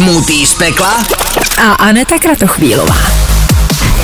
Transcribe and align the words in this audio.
Smutý 0.00 0.46
z 0.46 0.54
pekla 0.54 1.04
a 1.60 1.72
Aneta 1.72 2.18
Kratochvílová. 2.18 3.29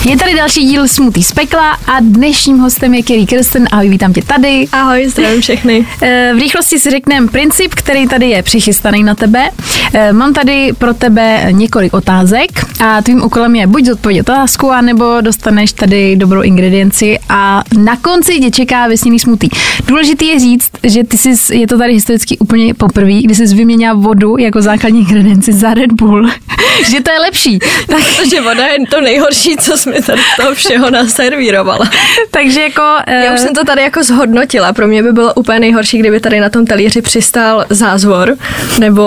Je 0.07 0.17
tady 0.17 0.35
další 0.35 0.65
díl 0.65 0.89
Smutý 0.89 1.23
z 1.23 1.33
pekla 1.33 1.71
a 1.71 2.01
dnešním 2.01 2.59
hostem 2.59 2.95
je 2.95 3.03
Kerry 3.03 3.27
Kirsten. 3.27 3.69
Ahoj, 3.73 3.89
vítám 3.89 4.13
tě 4.13 4.23
tady. 4.23 4.69
Ahoj, 4.73 5.09
zdravím 5.09 5.41
všechny. 5.41 5.87
Eh, 6.03 6.33
v 6.35 6.39
rychlosti 6.39 6.79
si 6.79 6.91
řekneme 6.91 7.29
princip, 7.29 7.75
který 7.75 8.07
tady 8.09 8.29
je 8.29 8.43
přichystaný 8.43 9.03
na 9.03 9.15
tebe. 9.15 9.49
Eh, 9.95 10.13
mám 10.13 10.33
tady 10.33 10.73
pro 10.79 10.95
tebe 10.95 11.47
několik 11.51 11.95
otázek 11.95 12.51
a 12.81 13.03
tvým 13.03 13.23
úkolem 13.23 13.57
je 13.57 13.67
buď 13.67 13.85
zodpovědět 13.85 14.21
otázku, 14.21 14.71
anebo 14.71 15.21
dostaneš 15.21 15.73
tady 15.73 16.17
dobrou 16.17 16.43
ingredienci 16.43 17.19
a 17.29 17.63
na 17.79 17.97
konci 17.97 18.41
tě 18.41 18.51
čeká 18.51 18.87
vysněný 18.87 19.19
smutý. 19.19 19.49
Důležitý 19.87 20.27
je 20.27 20.39
říct, 20.39 20.71
že 20.83 21.05
ty 21.05 21.19
jsi, 21.19 21.57
je 21.57 21.67
to 21.67 21.79
tady 21.79 21.93
historicky 21.93 22.39
úplně 22.39 22.75
poprvé, 22.75 23.23
kdy 23.23 23.35
jsi 23.35 23.55
vyměnila 23.55 23.95
vodu 23.95 24.37
jako 24.39 24.63
základní 24.63 25.01
ingredienci 25.01 25.53
za 25.53 25.75
Red 25.75 25.93
Bull, 25.93 26.29
že 26.91 27.01
to 27.01 27.11
je 27.11 27.21
lepší. 27.21 27.59
Tak... 27.87 28.03
Protože 28.17 28.41
voda 28.41 28.67
je 28.67 28.87
to 28.91 29.01
nejhorší, 29.01 29.57
co 29.57 29.79
jsme 29.79 29.96
tady 30.03 30.21
z 30.21 30.37
toho 30.37 30.55
všeho 30.55 30.91
naservírovala. 30.91 31.91
Takže 32.31 32.63
jako... 32.63 32.83
Já 33.07 33.35
už 33.35 33.41
jsem 33.41 33.55
to 33.55 33.65
tady 33.65 33.83
jako 33.83 34.05
zhodnotila. 34.05 34.73
Pro 34.73 34.87
mě 34.87 35.03
by 35.03 35.13
bylo 35.13 35.35
úplně 35.35 35.61
nejhorší, 35.61 35.99
kdyby 35.99 36.21
tady 36.21 36.41
na 36.41 36.51
tom 36.51 36.67
talíři 36.67 37.03
přistál 37.03 37.65
zázvor, 37.71 38.37
nebo 38.79 39.07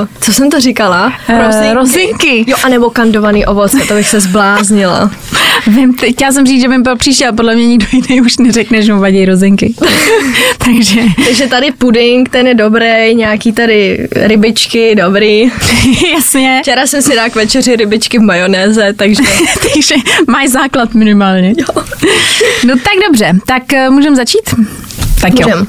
uh, 0.00 0.08
co 0.20 0.32
jsem 0.32 0.50
to 0.50 0.60
říkala? 0.60 1.12
Rozinky. 1.28 1.74
rozinky. 1.74 2.44
Jo, 2.50 2.56
anebo 2.64 2.90
kandovaný 2.90 3.46
ovoce, 3.46 3.78
to 3.88 3.94
bych 3.94 4.08
se 4.08 4.20
zbláznila. 4.20 5.10
Vím, 5.66 5.94
chtěla 6.12 6.32
jsem 6.32 6.46
říct, 6.46 6.60
že 6.60 6.68
bym 6.68 6.82
přišel, 6.98 7.32
podle 7.32 7.54
mě 7.54 7.66
nikdo 7.66 7.86
jiný 7.92 8.20
už 8.20 8.38
neřekne, 8.38 8.82
že 8.82 8.94
mu 8.94 9.00
vadí 9.00 9.24
rozinky. 9.24 9.74
takže... 10.58 11.00
takže 11.26 11.46
tady 11.46 11.70
puding, 11.70 12.28
ten 12.28 12.46
je 12.46 12.54
dobrý, 12.54 13.14
nějaký 13.14 13.52
tady 13.52 14.08
rybičky, 14.12 14.94
dobrý. 14.94 15.42
Jasně. 16.14 16.58
Včera 16.62 16.86
jsem 16.86 17.02
si 17.02 17.16
dala 17.16 17.28
k 17.28 17.34
večeři 17.34 17.76
rybičky 17.76 18.18
v 18.18 18.22
majonéze, 18.22 18.92
takže... 18.96 19.22
takže 19.78 19.94
máš 20.26 20.48
základ 20.48 20.94
minimálně. 20.94 21.54
Jo. 21.56 21.82
no 22.66 22.74
tak 22.74 22.94
dobře, 23.06 23.32
tak 23.46 23.62
uh, 23.72 23.94
můžeme 23.94 24.16
začít? 24.16 24.54
Tak 25.20 25.32
Můžem. 25.32 25.48
jo. 25.48 25.66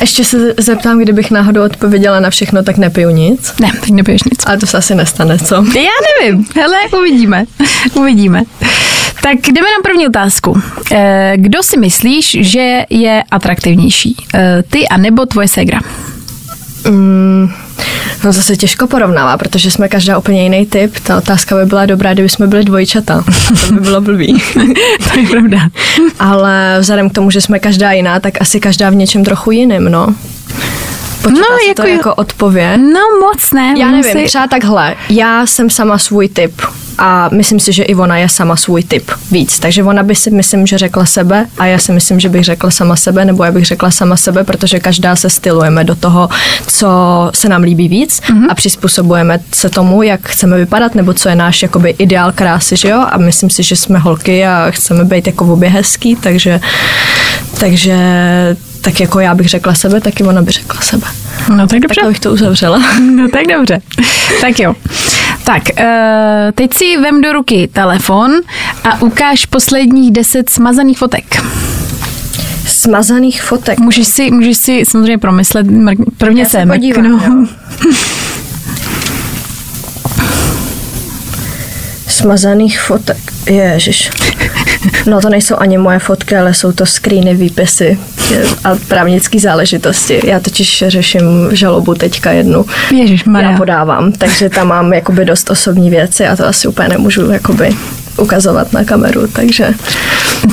Ještě 0.00 0.24
se 0.24 0.54
zeptám, 0.58 0.98
kdybych 0.98 1.30
náhodou 1.30 1.64
odpověděla 1.64 2.20
na 2.20 2.30
všechno, 2.30 2.62
tak 2.62 2.76
nepiju 2.76 3.10
nic. 3.10 3.52
Ne, 3.60 3.70
tak 3.80 3.88
nepiješ 3.88 4.22
nic. 4.24 4.46
Ale 4.46 4.58
to 4.58 4.66
se 4.66 4.78
asi 4.78 4.94
nestane, 4.94 5.38
co? 5.38 5.54
Já 5.54 5.90
nevím. 6.20 6.46
Hele, 6.56 6.76
uvidíme. 6.98 7.44
Uvidíme. 7.94 8.42
Tak 9.22 9.34
jdeme 9.46 9.66
na 9.68 9.82
první 9.82 10.06
otázku. 10.08 10.62
Eh, 10.92 11.32
kdo 11.36 11.62
si 11.62 11.78
myslíš, 11.78 12.36
že 12.40 12.84
je 12.90 13.22
atraktivnější? 13.30 14.16
Eh, 14.34 14.62
ty 14.70 14.88
a 14.88 14.96
nebo 14.96 15.26
tvoje 15.26 15.48
segra? 15.48 15.80
Mm, 16.90 17.52
no 18.24 18.32
zase 18.32 18.56
těžko 18.56 18.86
porovnává, 18.86 19.38
protože 19.38 19.70
jsme 19.70 19.88
každá 19.88 20.18
úplně 20.18 20.42
jiný 20.42 20.66
typ. 20.66 20.98
Ta 21.02 21.18
otázka 21.18 21.56
by 21.56 21.66
byla 21.66 21.86
dobrá, 21.86 22.12
kdyby 22.12 22.28
jsme 22.28 22.46
byli 22.46 22.64
dvojčata. 22.64 23.24
To 23.68 23.74
by 23.74 23.80
bylo 23.80 24.00
blbý. 24.00 24.42
to 25.12 25.20
je 25.20 25.28
pravda. 25.30 25.58
Ale 26.18 26.76
vzhledem 26.80 27.10
k 27.10 27.12
tomu, 27.12 27.30
že 27.30 27.40
jsme 27.40 27.58
každá 27.58 27.92
jiná, 27.92 28.20
tak 28.20 28.40
asi 28.40 28.60
každá 28.60 28.90
v 28.90 28.94
něčem 28.94 29.24
trochu 29.24 29.50
jiným, 29.50 29.84
no. 29.84 30.14
Počítá 31.22 31.40
no, 31.40 31.68
jako, 31.68 31.82
to 31.82 31.88
jako 31.88 32.14
odpověď? 32.14 32.80
No 32.80 33.00
moc 33.20 33.52
ne. 33.52 33.74
Já 33.78 33.90
nevím, 33.90 34.12
si... 34.12 34.24
třeba 34.24 34.46
takhle. 34.46 34.96
Já 35.08 35.46
jsem 35.46 35.70
sama 35.70 35.98
svůj 35.98 36.28
typ 36.28 36.52
a 36.98 37.28
myslím 37.32 37.60
si, 37.60 37.72
že 37.72 37.82
i 37.82 37.94
ona 37.94 38.16
je 38.16 38.28
sama 38.28 38.56
svůj 38.56 38.82
typ 38.82 39.10
víc. 39.30 39.58
Takže 39.58 39.82
ona 39.82 40.02
by 40.02 40.14
si 40.14 40.30
myslím, 40.30 40.66
že 40.66 40.78
řekla 40.78 41.06
sebe 41.06 41.46
a 41.58 41.66
já 41.66 41.78
si 41.78 41.92
myslím, 41.92 42.20
že 42.20 42.28
bych 42.28 42.44
řekla 42.44 42.70
sama 42.70 42.96
sebe, 42.96 43.24
nebo 43.24 43.44
já 43.44 43.52
bych 43.52 43.64
řekla 43.64 43.90
sama 43.90 44.16
sebe, 44.16 44.44
protože 44.44 44.80
každá 44.80 45.16
se 45.16 45.30
stylujeme 45.30 45.84
do 45.84 45.94
toho, 45.94 46.28
co 46.66 46.88
se 47.34 47.48
nám 47.48 47.62
líbí 47.62 47.88
víc 47.88 48.20
mm-hmm. 48.20 48.46
a 48.50 48.54
přizpůsobujeme 48.54 49.38
se 49.52 49.70
tomu, 49.70 50.02
jak 50.02 50.28
chceme 50.28 50.56
vypadat, 50.56 50.94
nebo 50.94 51.14
co 51.14 51.28
je 51.28 51.34
náš 51.34 51.62
jakoby 51.62 51.94
ideál 51.98 52.32
krásy, 52.32 52.76
že 52.76 52.88
jo? 52.88 53.06
A 53.10 53.18
myslím 53.18 53.50
si, 53.50 53.62
že 53.62 53.76
jsme 53.76 53.98
holky 53.98 54.46
a 54.46 54.66
chceme 54.70 55.04
být 55.04 55.26
jako 55.26 55.44
v 55.44 55.50
obě 55.50 55.68
hezký, 55.68 56.16
takže 56.16 56.60
takže 57.60 57.96
tak 58.80 59.00
jako 59.00 59.20
já 59.20 59.34
bych 59.34 59.48
řekla 59.48 59.74
sebe, 59.74 60.00
tak 60.00 60.20
i 60.20 60.24
ona 60.24 60.42
by 60.42 60.50
řekla 60.52 60.80
sebe. 60.80 61.06
No 61.56 61.66
tak 61.66 61.80
dobře. 61.80 62.00
Tak 62.00 62.08
bych 62.08 62.20
to 62.20 62.32
uzavřela. 62.32 62.82
No 63.00 63.28
tak 63.28 63.46
dobře. 63.46 63.80
Tak 64.40 64.60
jo. 64.60 64.74
Tak, 65.44 65.62
uh, 65.78 65.84
teď 66.54 66.74
si 66.74 66.96
vem 66.96 67.20
do 67.20 67.32
ruky 67.32 67.68
telefon 67.72 68.32
a 68.84 69.02
ukáž 69.02 69.46
posledních 69.46 70.12
deset 70.12 70.50
smazaných 70.50 70.98
fotek. 70.98 71.44
Smazaných 72.66 73.42
fotek? 73.42 73.78
Můžeš 73.78 74.06
si, 74.06 74.30
můžeš 74.30 74.56
si 74.56 74.84
samozřejmě 74.84 75.18
promyslet, 75.18 75.66
prvně 76.18 76.46
se 76.46 76.66
podívám, 76.66 77.08
no. 77.08 77.46
Smazaných 82.08 82.80
fotek. 82.80 83.18
Ježiš. 83.46 84.10
No 85.06 85.20
to 85.20 85.28
nejsou 85.28 85.56
ani 85.56 85.78
moje 85.78 85.98
fotky, 85.98 86.36
ale 86.36 86.54
jsou 86.54 86.72
to 86.72 86.86
screeny, 86.86 87.34
výpisy 87.34 87.98
a 88.64 88.76
právnické 88.88 89.40
záležitosti. 89.40 90.20
Já 90.24 90.40
totiž 90.40 90.84
řeším 90.88 91.48
žalobu 91.52 91.94
teďka 91.94 92.30
jednu. 92.30 92.66
Ježiš, 92.90 93.24
Já 93.40 93.56
podávám, 93.56 94.12
takže 94.12 94.48
tam 94.48 94.68
mám 94.68 94.92
jakoby 94.92 95.24
dost 95.24 95.50
osobní 95.50 95.90
věci 95.90 96.26
a 96.26 96.36
to 96.36 96.46
asi 96.46 96.68
úplně 96.68 96.88
nemůžu 96.88 97.30
jakoby 97.30 97.76
ukazovat 98.20 98.72
na 98.72 98.84
kameru, 98.84 99.26
takže... 99.26 99.74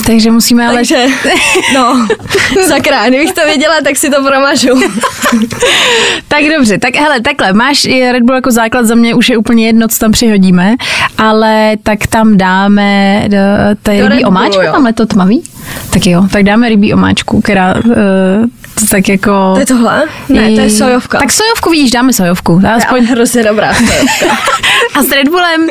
Takže 0.06 0.30
musíme 0.30 0.66
ale... 0.66 0.74
Takže, 0.74 1.06
no, 1.74 2.08
sakra, 2.66 3.08
kdybych 3.08 3.32
to 3.32 3.44
věděla, 3.44 3.74
tak 3.84 3.96
si 3.96 4.10
to 4.10 4.24
promažu. 4.24 4.68
tak 6.28 6.44
dobře, 6.56 6.78
tak 6.78 6.96
hele, 6.96 7.20
takhle, 7.20 7.52
máš 7.52 7.84
Red 8.12 8.22
Bull 8.22 8.34
jako 8.34 8.50
základ, 8.50 8.86
za 8.86 8.94
mě 8.94 9.14
už 9.14 9.28
je 9.28 9.36
úplně 9.36 9.66
jedno, 9.66 9.88
co 9.88 9.98
tam 9.98 10.12
přihodíme, 10.12 10.74
ale 11.18 11.76
tak 11.82 12.06
tam 12.06 12.36
dáme 12.36 13.28
to 13.82 13.90
je 13.90 14.08
rybí 14.08 14.24
omáčka, 14.24 14.72
tamhle 14.72 14.92
to 14.92 15.06
tmavý? 15.06 15.42
Tak 15.90 16.06
jo, 16.06 16.26
tak 16.32 16.42
dáme 16.42 16.68
rybí 16.68 16.94
omáčku, 16.94 17.40
která 17.40 17.74
uh, 17.74 17.94
tak 18.86 19.08
jako... 19.08 19.50
To 19.54 19.60
je 19.60 19.66
tohle? 19.66 20.04
Ne, 20.28 20.54
to 20.54 20.60
je 20.60 20.70
sojovka. 20.70 21.18
Tak 21.18 21.32
sojovku 21.32 21.70
vidíš, 21.70 21.90
dáme 21.90 22.12
sojovku. 22.12 22.58
Dá 22.58 22.74
aspoň... 22.74 23.04
hrozně 23.04 23.44
dobrá 23.44 23.74
sojovka. 23.74 24.36
A 24.94 25.02
s 25.02 25.10
Red 25.10 25.28
Bullem. 25.28 25.68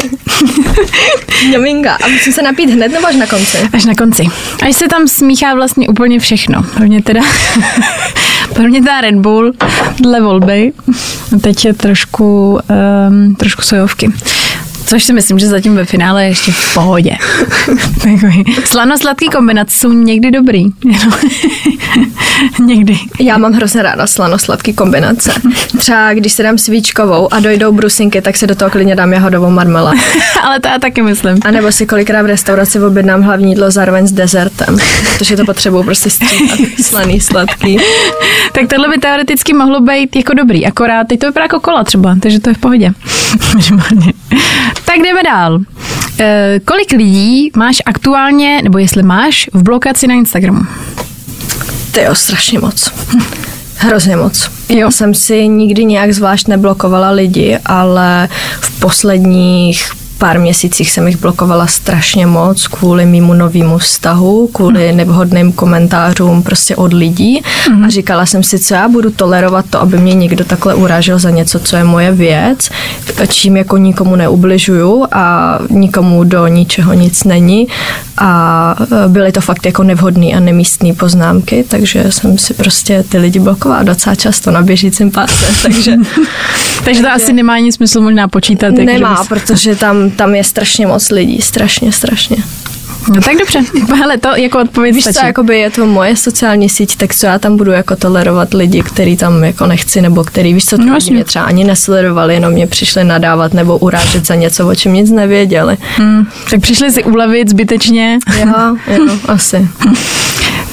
Jominga. 1.51 1.93
A 2.03 2.07
musím 2.07 2.33
se 2.33 2.41
napít 2.41 2.69
hned 2.69 2.91
nebo 2.91 3.07
až 3.07 3.15
na 3.15 3.27
konci? 3.27 3.57
Až 3.73 3.85
na 3.85 3.95
konci. 3.95 4.23
Až 4.67 4.75
se 4.75 4.87
tam 4.87 5.07
smíchá 5.07 5.53
vlastně 5.53 5.87
úplně 5.87 6.19
všechno. 6.19 6.65
Mě 6.79 7.01
teda... 7.01 7.21
Pro 8.53 8.63
mě 8.63 8.81
teda 8.81 9.01
Red 9.01 9.15
Bull 9.15 9.51
dle 9.99 10.21
volby. 10.21 10.73
A 11.35 11.39
teď 11.39 11.65
je 11.65 11.73
trošku, 11.73 12.59
um, 13.09 13.35
trošku 13.35 13.61
sojovky. 13.61 14.11
Což 14.87 15.03
si 15.03 15.13
myslím, 15.13 15.39
že 15.39 15.47
zatím 15.47 15.75
ve 15.75 15.85
finále 15.85 16.23
je 16.23 16.29
ještě 16.29 16.51
v 16.51 16.73
pohodě. 16.73 17.11
Slano-sladký 18.65 19.29
kombinace 19.29 19.77
jsou 19.77 19.91
někdy 19.91 20.31
dobrý. 20.31 20.65
někdy. 22.65 22.97
Já 23.19 23.37
mám 23.37 23.53
hrozně 23.53 23.81
ráda 23.81 24.05
slano-sladký 24.05 24.73
kombinace. 24.73 25.31
Třeba 25.77 26.13
když 26.13 26.33
si 26.33 26.43
dám 26.43 26.57
svíčkovou 26.57 27.33
a 27.33 27.39
dojdou 27.39 27.71
brusinky, 27.71 28.21
tak 28.21 28.37
se 28.37 28.47
do 28.47 28.55
toho 28.55 28.71
klidně 28.71 28.95
dám 28.95 29.13
jahodovou 29.13 29.49
marmela. 29.49 29.93
Ale 30.43 30.59
to 30.59 30.67
já 30.67 30.79
taky 30.79 31.01
myslím. 31.01 31.39
A 31.45 31.51
nebo 31.51 31.71
si 31.71 31.85
kolikrát 31.85 32.21
v 32.21 32.25
restauraci 32.25 32.79
objednám 32.79 33.21
hlavní 33.21 33.49
jídlo 33.49 33.71
zároveň 33.71 34.07
s 34.07 34.11
dezertem, 34.11 34.77
protože 35.17 35.37
to 35.37 35.45
potřebuju 35.45 35.83
prostě 35.83 36.09
střídat. 36.09 36.59
Slaný, 36.81 37.19
sladký. 37.19 37.77
tak 38.51 38.67
tohle 38.69 38.89
by 38.89 38.97
teoreticky 38.97 39.53
mohlo 39.53 39.81
být 39.81 40.15
jako 40.15 40.33
dobrý, 40.33 40.65
akorát 40.65 41.07
teď 41.07 41.19
to 41.19 41.27
vypadá 41.27 41.43
jako 41.43 41.59
kola 41.59 41.83
třeba, 41.83 42.15
takže 42.21 42.39
to 42.39 42.49
je 42.49 42.53
v 42.53 42.57
pohodě. 42.57 42.91
Tak 44.85 44.95
jdeme 44.95 45.23
dál. 45.23 45.59
E, 46.19 46.59
kolik 46.65 46.91
lidí 46.91 47.51
máš 47.55 47.81
aktuálně, 47.85 48.61
nebo 48.63 48.77
jestli 48.77 49.03
máš, 49.03 49.49
v 49.53 49.63
blokaci 49.63 50.07
na 50.07 50.13
Instagramu? 50.13 50.61
Ty 51.91 52.01
jo, 52.01 52.15
strašně 52.15 52.59
moc. 52.59 52.91
Hrozně 53.77 54.15
moc. 54.15 54.49
Jo. 54.69 54.77
Já 54.77 54.91
jsem 54.91 55.13
si 55.13 55.47
nikdy 55.47 55.85
nějak 55.85 56.13
zvlášť 56.13 56.47
neblokovala 56.47 57.09
lidi, 57.11 57.59
ale 57.65 58.29
v 58.59 58.79
posledních 58.79 59.91
pár 60.17 60.39
měsících 60.39 60.91
jsem 60.91 61.07
jich 61.07 61.17
blokovala 61.17 61.67
strašně 61.67 62.27
moc 62.27 62.67
kvůli 62.67 63.05
mýmu 63.05 63.33
novému 63.33 63.77
vztahu, 63.77 64.47
kvůli 64.47 64.87
mhm. 64.87 64.97
nevhodným 64.97 65.51
komentářům 65.51 66.43
prostě 66.43 66.75
od 66.75 66.93
lidí 66.93 67.41
mm. 67.69 67.83
a 67.85 67.89
říkala 67.89 68.25
jsem 68.25 68.43
si, 68.43 68.59
co 68.59 68.73
já 68.73 68.89
budu 68.89 69.11
tolerovat 69.11 69.65
to, 69.69 69.81
aby 69.81 69.97
mě 69.97 70.13
někdo 70.13 70.45
takhle 70.45 70.75
uražil 70.75 71.19
za 71.19 71.29
něco, 71.29 71.59
co 71.59 71.75
je 71.75 71.83
moje 71.83 72.11
věc, 72.11 72.69
čím 73.29 73.57
jako 73.57 73.77
nikomu 73.77 74.15
neubližuju 74.15 75.05
a 75.11 75.59
nikomu 75.69 76.23
do 76.23 76.47
ničeho 76.47 76.93
nic 76.93 77.23
není 77.23 77.67
a 78.17 78.75
e, 79.05 79.09
byly 79.09 79.31
to 79.31 79.41
fakt 79.41 79.65
jako 79.65 79.83
nevhodné 79.83 80.27
a 80.27 80.39
nemístné 80.39 80.93
poznámky, 80.93 81.65
takže 81.67 82.05
jsem 82.09 82.37
si 82.37 82.53
prostě 82.53 83.03
ty 83.09 83.17
lidi 83.17 83.39
blokovala 83.39 83.83
docela 83.83 84.15
často 84.15 84.51
na 84.51 84.61
běžícím 84.61 85.11
páse, 85.11 85.45
takže... 85.61 85.95
takže 86.85 87.01
to 87.01 87.09
asi 87.09 87.33
nemá 87.33 87.53
ani 87.53 87.71
smysl 87.71 88.01
možná 88.01 88.27
počítat. 88.27 88.73
Nemá, 88.73 89.19
bys... 89.19 89.27
protože 89.27 89.75
tam, 89.75 90.06
tam 90.11 90.35
je 90.35 90.43
strašně 90.43 90.87
moc 90.87 91.09
lidí, 91.09 91.41
strašně, 91.41 91.91
strašně. 91.91 92.37
No 93.15 93.21
tak 93.21 93.37
dobře, 93.37 93.59
hele, 93.95 94.17
to 94.17 94.29
jako 94.35 94.61
odpověď 94.61 94.95
Víš 94.95 95.03
stačí. 95.03 95.19
co, 95.19 95.25
jakoby 95.25 95.59
je 95.59 95.69
to 95.71 95.85
moje 95.85 96.15
sociální 96.15 96.69
síť, 96.69 96.95
tak 96.95 97.15
co 97.15 97.25
já 97.25 97.39
tam 97.39 97.57
budu 97.57 97.71
jako 97.71 97.95
tolerovat 97.95 98.53
lidi, 98.53 98.81
který 98.81 99.17
tam 99.17 99.43
jako 99.43 99.67
nechci, 99.67 100.01
nebo 100.01 100.23
který, 100.23 100.53
víš 100.53 100.65
co, 100.65 100.77
No, 100.77 100.85
no, 100.85 100.93
jasně. 100.93 101.13
mě 101.13 101.23
třeba 101.23 101.45
ani 101.45 101.63
nesledovali, 101.63 102.33
jenom 102.33 102.51
mě 102.53 102.67
přišli 102.67 103.03
nadávat 103.03 103.53
nebo 103.53 103.77
urážet 103.77 104.27
za 104.27 104.35
něco, 104.35 104.67
o 104.67 104.75
čem 104.75 104.93
nic 104.93 105.11
nevěděli. 105.11 105.77
Hmm, 105.97 106.27
tak 106.49 106.61
přišli 106.61 106.91
si 106.91 107.03
ulevit 107.03 107.49
zbytečně. 107.49 108.19
Jo, 108.39 108.77
jo, 108.87 109.05
asi. 109.27 109.67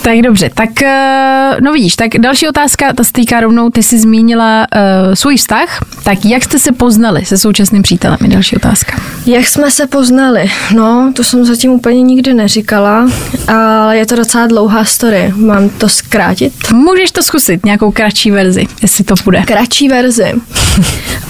Tak 0.04 0.18
dobře, 0.18 0.50
tak 0.54 0.82
eh, 0.82 1.56
no 1.62 1.72
vidíš, 1.72 1.96
tak 1.96 2.10
další 2.18 2.48
otázka, 2.48 2.92
ta 2.92 3.04
se 3.04 3.12
týká 3.12 3.40
rovnou, 3.40 3.70
ty 3.70 3.82
jsi 3.82 3.98
zmínila 3.98 4.66
uh, 5.06 5.14
svůj 5.14 5.36
vztah, 5.36 5.84
tak 6.04 6.24
jak 6.24 6.44
jste 6.44 6.58
se 6.58 6.72
poznali 6.72 7.24
se 7.24 7.38
současným 7.38 7.82
přítelem, 7.82 8.18
je 8.22 8.28
další 8.28 8.56
otázka. 8.56 8.96
Jak 9.26 9.46
jsme 9.46 9.70
se 9.70 9.86
poznali? 9.86 10.50
No, 10.74 11.12
to 11.16 11.24
jsem 11.24 11.44
zatím 11.44 11.72
úplně 11.72 12.02
nikdy 12.02 12.34
neříkala, 12.34 13.10
ale 13.48 13.96
je 13.96 14.06
to 14.06 14.16
docela 14.16 14.46
dlouhá 14.46 14.84
story. 14.84 15.32
Mám 15.36 15.68
to 15.68 15.88
zkrátit? 15.88 16.52
Můžeš 16.72 17.10
to 17.10 17.22
zkusit, 17.22 17.64
nějakou 17.64 17.90
kratší 17.90 18.30
verzi, 18.30 18.66
jestli 18.82 19.04
to 19.04 19.14
půjde. 19.24 19.42
Kratší 19.46 19.88
verzi. 19.88 20.32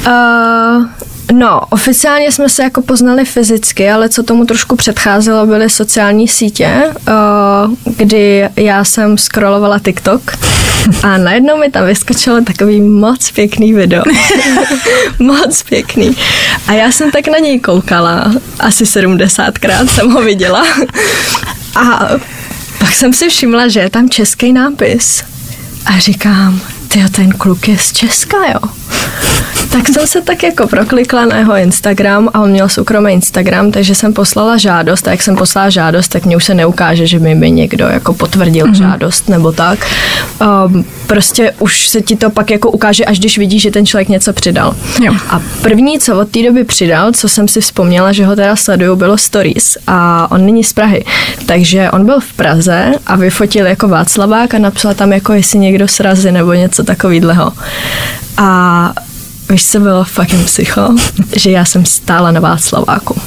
uh, 0.07 0.87
no, 1.33 1.61
oficiálně 1.61 2.33
jsme 2.33 2.49
se 2.49 2.63
jako 2.63 2.83
poznali 2.83 3.25
fyzicky, 3.25 3.91
ale 3.91 4.09
co 4.09 4.23
tomu 4.23 4.45
trošku 4.45 4.77
předcházelo, 4.77 5.47
byly 5.47 5.71
sociální 5.71 6.29
sítě, 6.29 6.83
uh, 7.09 7.95
kdy 7.97 8.49
já 8.57 8.85
jsem 8.85 9.19
scrollovala 9.19 9.79
TikTok 9.79 10.23
a 11.03 11.19
najednou 11.19 11.59
mi 11.59 11.71
tam 11.71 11.87
vyskočilo 11.87 12.41
takový 12.41 12.81
moc 12.81 13.31
pěkný 13.31 13.73
video. 13.73 14.03
moc 15.19 15.63
pěkný. 15.63 16.17
A 16.67 16.73
já 16.73 16.93
jsem 16.93 17.11
tak 17.11 17.29
na 17.29 17.39
něj 17.39 17.61
koukala, 17.61 18.33
asi 18.61 18.85
70krát 18.85 19.87
jsem 19.87 20.11
ho 20.11 20.23
viděla. 20.23 20.65
A 21.77 22.09
pak 22.79 22.95
jsem 22.95 23.13
si 23.13 23.29
všimla, 23.29 23.69
že 23.69 23.81
je 23.81 23.91
tam 23.91 24.09
český 24.09 24.53
nápis. 24.53 25.25
A 25.87 25.99
říkám, 25.99 26.61
tyjo, 26.89 27.09
ten 27.09 27.31
kluk 27.31 27.69
je 27.69 27.79
z 27.79 27.93
Česka, 27.93 28.37
jo. 28.47 28.71
Tak 29.75 29.89
jsem 29.89 30.07
se 30.07 30.23
tak 30.23 30.43
jako 30.43 30.67
proklikla 30.67 31.25
na 31.25 31.37
jeho 31.37 31.57
Instagram 31.57 32.29
a 32.35 32.41
on 32.41 32.51
měl 32.51 32.69
soukromý 32.69 33.13
Instagram, 33.13 33.73
takže 33.73 33.95
jsem 33.95 34.13
poslala 34.13 34.57
žádost 34.57 35.09
a 35.09 35.11
jak 35.11 35.23
jsem 35.23 35.37
poslala 35.37 35.71
žádost, 35.71 36.09
tak 36.09 36.25
mě 36.27 36.37
už 36.37 36.45
se 36.45 36.55
neukáže, 36.55 37.07
že 37.07 37.19
mi 37.19 37.35
by 37.35 37.51
někdo 37.51 37.87
jako 37.87 38.15
potvrdil 38.15 38.67
mm-hmm. 38.67 38.75
žádost 38.75 39.29
nebo 39.29 39.53
tak. 39.53 39.87
Um, 40.67 40.85
prostě 41.07 41.55
už 41.59 41.89
se 41.89 42.01
ti 42.01 42.17
to 42.17 42.31
pak 42.31 42.51
jako 42.51 42.71
ukáže, 42.71 43.05
až 43.05 43.19
když 43.19 43.39
vidíš, 43.39 43.63
že 43.63 43.71
ten 43.71 43.87
člověk 43.87 44.09
něco 44.09 44.33
přidal. 44.33 44.77
Jo. 45.03 45.15
A 45.31 45.41
první, 45.63 45.99
co 45.99 46.21
od 46.21 46.29
té 46.29 46.43
doby 46.43 46.65
přidal, 46.65 47.13
co 47.13 47.29
jsem 47.29 47.49
si 47.49 47.61
vzpomněla, 47.61 48.13
že 48.13 48.27
ho 48.27 48.37
teda 48.37 48.57
sleduju, 48.57 48.97
bylo 48.97 49.19
Stories 49.19 49.77
a 49.87 50.31
on 50.31 50.47
není 50.47 50.65
z 50.65 50.73
Prahy. 50.73 51.05
Takže 51.47 51.91
on 51.91 52.07
byl 52.07 52.21
v 52.21 52.33
Praze 52.33 52.93
a 53.07 53.17
vyfotil 53.17 53.67
jako 53.67 53.89
Václavák 53.89 54.55
a 54.55 54.59
napsal 54.59 54.95
tam 54.95 55.13
jako 55.13 55.33
jestli 55.33 55.59
někdo 55.59 55.89
srazy 55.89 56.33
nebo 56.33 56.53
něco 56.53 56.85
takového. 56.85 57.53
A 58.37 58.93
Víš, 59.51 59.67
co 59.67 59.81
bylo 59.81 60.05
fucking 60.05 60.47
psycho? 60.47 60.95
Že 61.37 61.51
já 61.51 61.65
jsem 61.65 61.85
stála 61.85 62.31
na 62.31 62.41
Václaváku. 62.41 63.21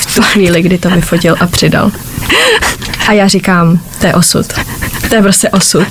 V 0.00 0.14
tu 0.14 0.22
chvíli, 0.22 0.62
kdy 0.62 0.78
to 0.78 0.90
vyfotil 0.90 1.36
a 1.40 1.46
přidal. 1.46 1.92
A 3.08 3.12
já 3.12 3.28
říkám, 3.28 3.80
to 4.00 4.06
je 4.06 4.14
osud. 4.14 4.46
To 5.08 5.14
je 5.14 5.22
prostě 5.22 5.48
osud. 5.48 5.86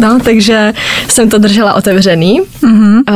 No, 0.00 0.18
takže 0.24 0.72
jsem 1.08 1.28
to 1.28 1.38
držela 1.38 1.74
otevřený. 1.74 2.40
Mm-hmm. 2.62 3.02
Uh, 3.10 3.14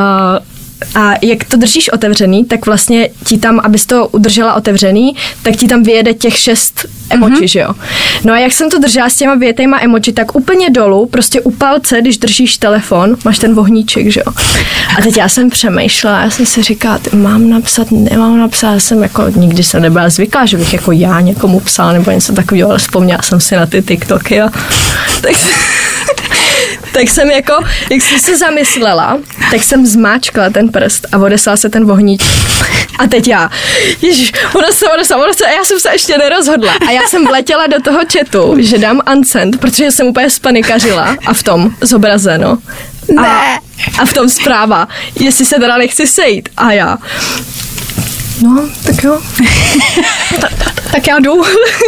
a 0.94 1.12
jak 1.22 1.44
to 1.44 1.56
držíš 1.56 1.88
otevřený, 1.88 2.44
tak 2.44 2.66
vlastně 2.66 3.08
ti 3.24 3.38
tam, 3.38 3.60
abys 3.60 3.86
to 3.86 4.08
udržela 4.08 4.54
otevřený, 4.54 5.16
tak 5.42 5.56
ti 5.56 5.68
tam 5.68 5.82
vyjede 5.82 6.14
těch 6.14 6.38
šest 6.38 6.86
emoji, 7.10 7.34
mm-hmm. 7.34 7.44
že 7.44 7.60
jo. 7.60 7.74
No 8.24 8.32
a 8.32 8.38
jak 8.38 8.52
jsem 8.52 8.70
to 8.70 8.78
držela 8.78 9.10
s 9.10 9.16
těma 9.16 9.34
větejma 9.34 9.78
emoji, 9.80 10.12
tak 10.14 10.36
úplně 10.36 10.70
dolů, 10.70 11.06
prostě 11.06 11.40
u 11.40 11.50
palce, 11.50 12.00
když 12.00 12.18
držíš 12.18 12.58
telefon, 12.58 13.16
máš 13.24 13.38
ten 13.38 13.54
vohníček, 13.54 14.08
že 14.08 14.22
jo. 14.26 14.32
A 14.98 15.02
teď 15.02 15.16
já 15.16 15.28
jsem 15.28 15.50
přemýšlela, 15.50 16.20
já 16.20 16.30
jsem 16.30 16.46
si 16.46 16.62
říkala, 16.62 17.00
mám 17.12 17.50
napsat, 17.50 17.90
nemám 17.90 18.38
napsat, 18.38 18.72
já 18.72 18.80
jsem 18.80 19.02
jako, 19.02 19.24
nikdy 19.36 19.62
jsem 19.62 19.82
nebyla 19.82 20.08
zvyklá, 20.08 20.46
že 20.46 20.56
bych 20.56 20.72
jako 20.72 20.92
já 20.92 21.20
někomu 21.20 21.60
psala 21.60 21.92
nebo 21.92 22.10
něco 22.10 22.32
takového, 22.32 22.70
ale 22.70 22.78
vzpomněla 22.78 23.22
jsem 23.22 23.40
si 23.40 23.56
na 23.56 23.66
ty 23.66 23.82
TikToky 23.82 24.40
a 24.40 24.48
tak 25.20 25.34
tak 26.92 27.08
jsem 27.08 27.30
jako, 27.30 27.54
jak 27.90 28.02
jsem 28.02 28.18
se 28.18 28.36
zamyslela, 28.36 29.18
tak 29.50 29.62
jsem 29.62 29.86
zmáčkla 29.86 30.50
ten 30.50 30.68
prst 30.68 31.06
a 31.12 31.18
odeslala 31.18 31.56
se 31.56 31.68
ten 31.68 31.84
vohníček. 31.84 32.28
A 32.98 33.06
teď 33.06 33.28
já, 33.28 33.50
ježiš, 34.02 34.32
ono 34.54 34.72
se, 34.72 34.88
ono 34.88 35.04
se, 35.04 35.16
ono 35.16 35.34
se, 35.34 35.46
a 35.46 35.50
já 35.50 35.64
jsem 35.64 35.80
se 35.80 35.92
ještě 35.92 36.18
nerozhodla. 36.18 36.72
A 36.88 36.90
já 36.90 37.02
jsem 37.02 37.26
vletěla 37.26 37.66
do 37.66 37.82
toho 37.82 37.98
chatu, 38.12 38.56
že 38.58 38.78
dám 38.78 39.00
unsend, 39.16 39.60
protože 39.60 39.90
jsem 39.90 40.06
úplně 40.06 40.30
spanikařila 40.30 41.16
a 41.26 41.34
v 41.34 41.42
tom 41.42 41.70
zobrazeno. 41.80 42.58
A, 43.18 43.58
a 43.98 44.04
v 44.06 44.12
tom 44.12 44.28
zpráva, 44.28 44.88
jestli 45.20 45.44
se 45.44 45.56
teda 45.56 45.76
nechci 45.76 46.06
sejít. 46.06 46.48
A 46.56 46.72
já, 46.72 46.98
No, 48.42 48.68
tak 48.84 49.04
jo. 49.04 49.20
tak, 50.92 51.06
já 51.06 51.18
jdu. 51.18 51.42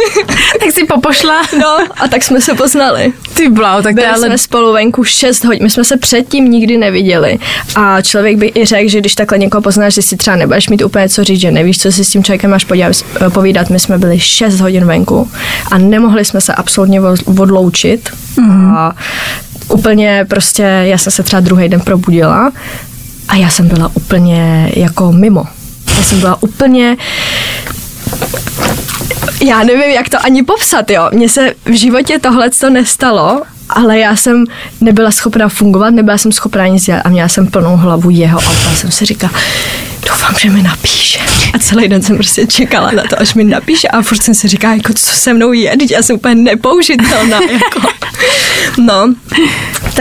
tak 0.59 0.71
si 0.71 0.85
popošla. 0.85 1.41
no, 1.61 1.77
a 1.97 2.07
tak 2.07 2.23
jsme 2.23 2.41
se 2.41 2.53
poznali. 2.53 3.13
Ty 3.33 3.49
blau, 3.49 3.81
tak 3.81 3.95
Byli 3.95 4.07
to 4.07 4.13
ale... 4.13 4.27
jsme 4.27 4.37
spolu 4.37 4.73
venku 4.73 5.03
6 5.03 5.43
hodin. 5.43 5.63
My 5.63 5.69
jsme 5.69 5.83
se 5.83 5.97
předtím 5.97 6.51
nikdy 6.51 6.77
neviděli. 6.77 7.39
A 7.75 8.01
člověk 8.01 8.37
by 8.37 8.51
i 8.55 8.65
řekl, 8.65 8.89
že 8.89 8.99
když 8.99 9.15
takhle 9.15 9.37
někoho 9.37 9.61
poznáš, 9.61 9.93
že 9.93 10.01
si 10.01 10.17
třeba 10.17 10.35
nebudeš 10.37 10.69
mít 10.69 10.81
úplně 10.81 11.09
co 11.09 11.23
říct, 11.23 11.39
že 11.41 11.51
nevíš, 11.51 11.77
co 11.77 11.91
si 11.91 12.05
s 12.05 12.09
tím 12.09 12.23
člověkem 12.23 12.51
máš 12.51 12.63
podívat, 12.63 12.95
povídat. 13.33 13.69
My 13.69 13.79
jsme 13.79 13.97
byli 13.97 14.19
6 14.19 14.59
hodin 14.59 14.85
venku 14.85 15.31
a 15.71 15.77
nemohli 15.77 16.25
jsme 16.25 16.41
se 16.41 16.53
absolutně 16.53 17.01
odloučit. 17.25 18.09
Mm-hmm. 18.37 18.77
A 18.77 18.95
úplně 19.69 20.25
prostě, 20.29 20.63
já 20.63 20.97
jsem 20.97 21.11
se 21.11 21.23
třeba 21.23 21.39
druhý 21.39 21.69
den 21.69 21.81
probudila 21.81 22.51
a 23.27 23.35
já 23.35 23.49
jsem 23.49 23.67
byla 23.67 23.91
úplně 23.93 24.71
jako 24.75 25.11
mimo. 25.11 25.43
Já 26.01 26.07
jsem 26.07 26.19
byla 26.19 26.43
úplně 26.43 26.97
já 29.45 29.63
nevím, 29.63 29.89
jak 29.89 30.09
to 30.09 30.17
ani 30.25 30.43
popsat, 30.43 30.91
jo. 30.91 31.09
Mně 31.13 31.29
se 31.29 31.53
v 31.65 31.73
životě 31.73 32.19
tohle 32.19 32.49
to 32.49 32.69
nestalo, 32.69 33.41
ale 33.69 33.99
já 33.99 34.15
jsem 34.15 34.45
nebyla 34.81 35.11
schopná 35.11 35.49
fungovat, 35.49 35.89
nebyla 35.89 36.17
jsem 36.17 36.31
schopná 36.31 36.67
nic 36.67 36.83
dělat 36.83 37.01
a 37.05 37.09
měla 37.09 37.27
jsem 37.29 37.47
plnou 37.47 37.77
hlavu 37.77 38.09
jeho 38.09 38.39
auta. 38.39 38.75
Jsem 38.75 38.91
si 38.91 39.05
říkala, 39.05 39.33
doufám, 40.09 40.35
že 40.39 40.49
mi 40.49 40.63
napíše. 40.63 41.19
A 41.53 41.59
celý 41.59 41.87
den 41.87 42.01
jsem 42.01 42.15
prostě 42.15 42.47
čekala 42.47 42.91
na 42.91 43.03
to, 43.09 43.21
až 43.21 43.33
mi 43.33 43.43
napíše 43.43 43.87
a 43.87 44.01
furt 44.01 44.23
jsem 44.23 44.33
si 44.33 44.47
říkala, 44.47 44.73
jako 44.73 44.93
co 44.93 45.11
se 45.11 45.33
mnou 45.33 45.53
je, 45.53 45.75
já 45.91 46.01
jsem 46.01 46.15
úplně 46.15 46.35
nepoužitelná. 46.35 47.39
Jako. 47.51 47.81
No, 48.77 49.13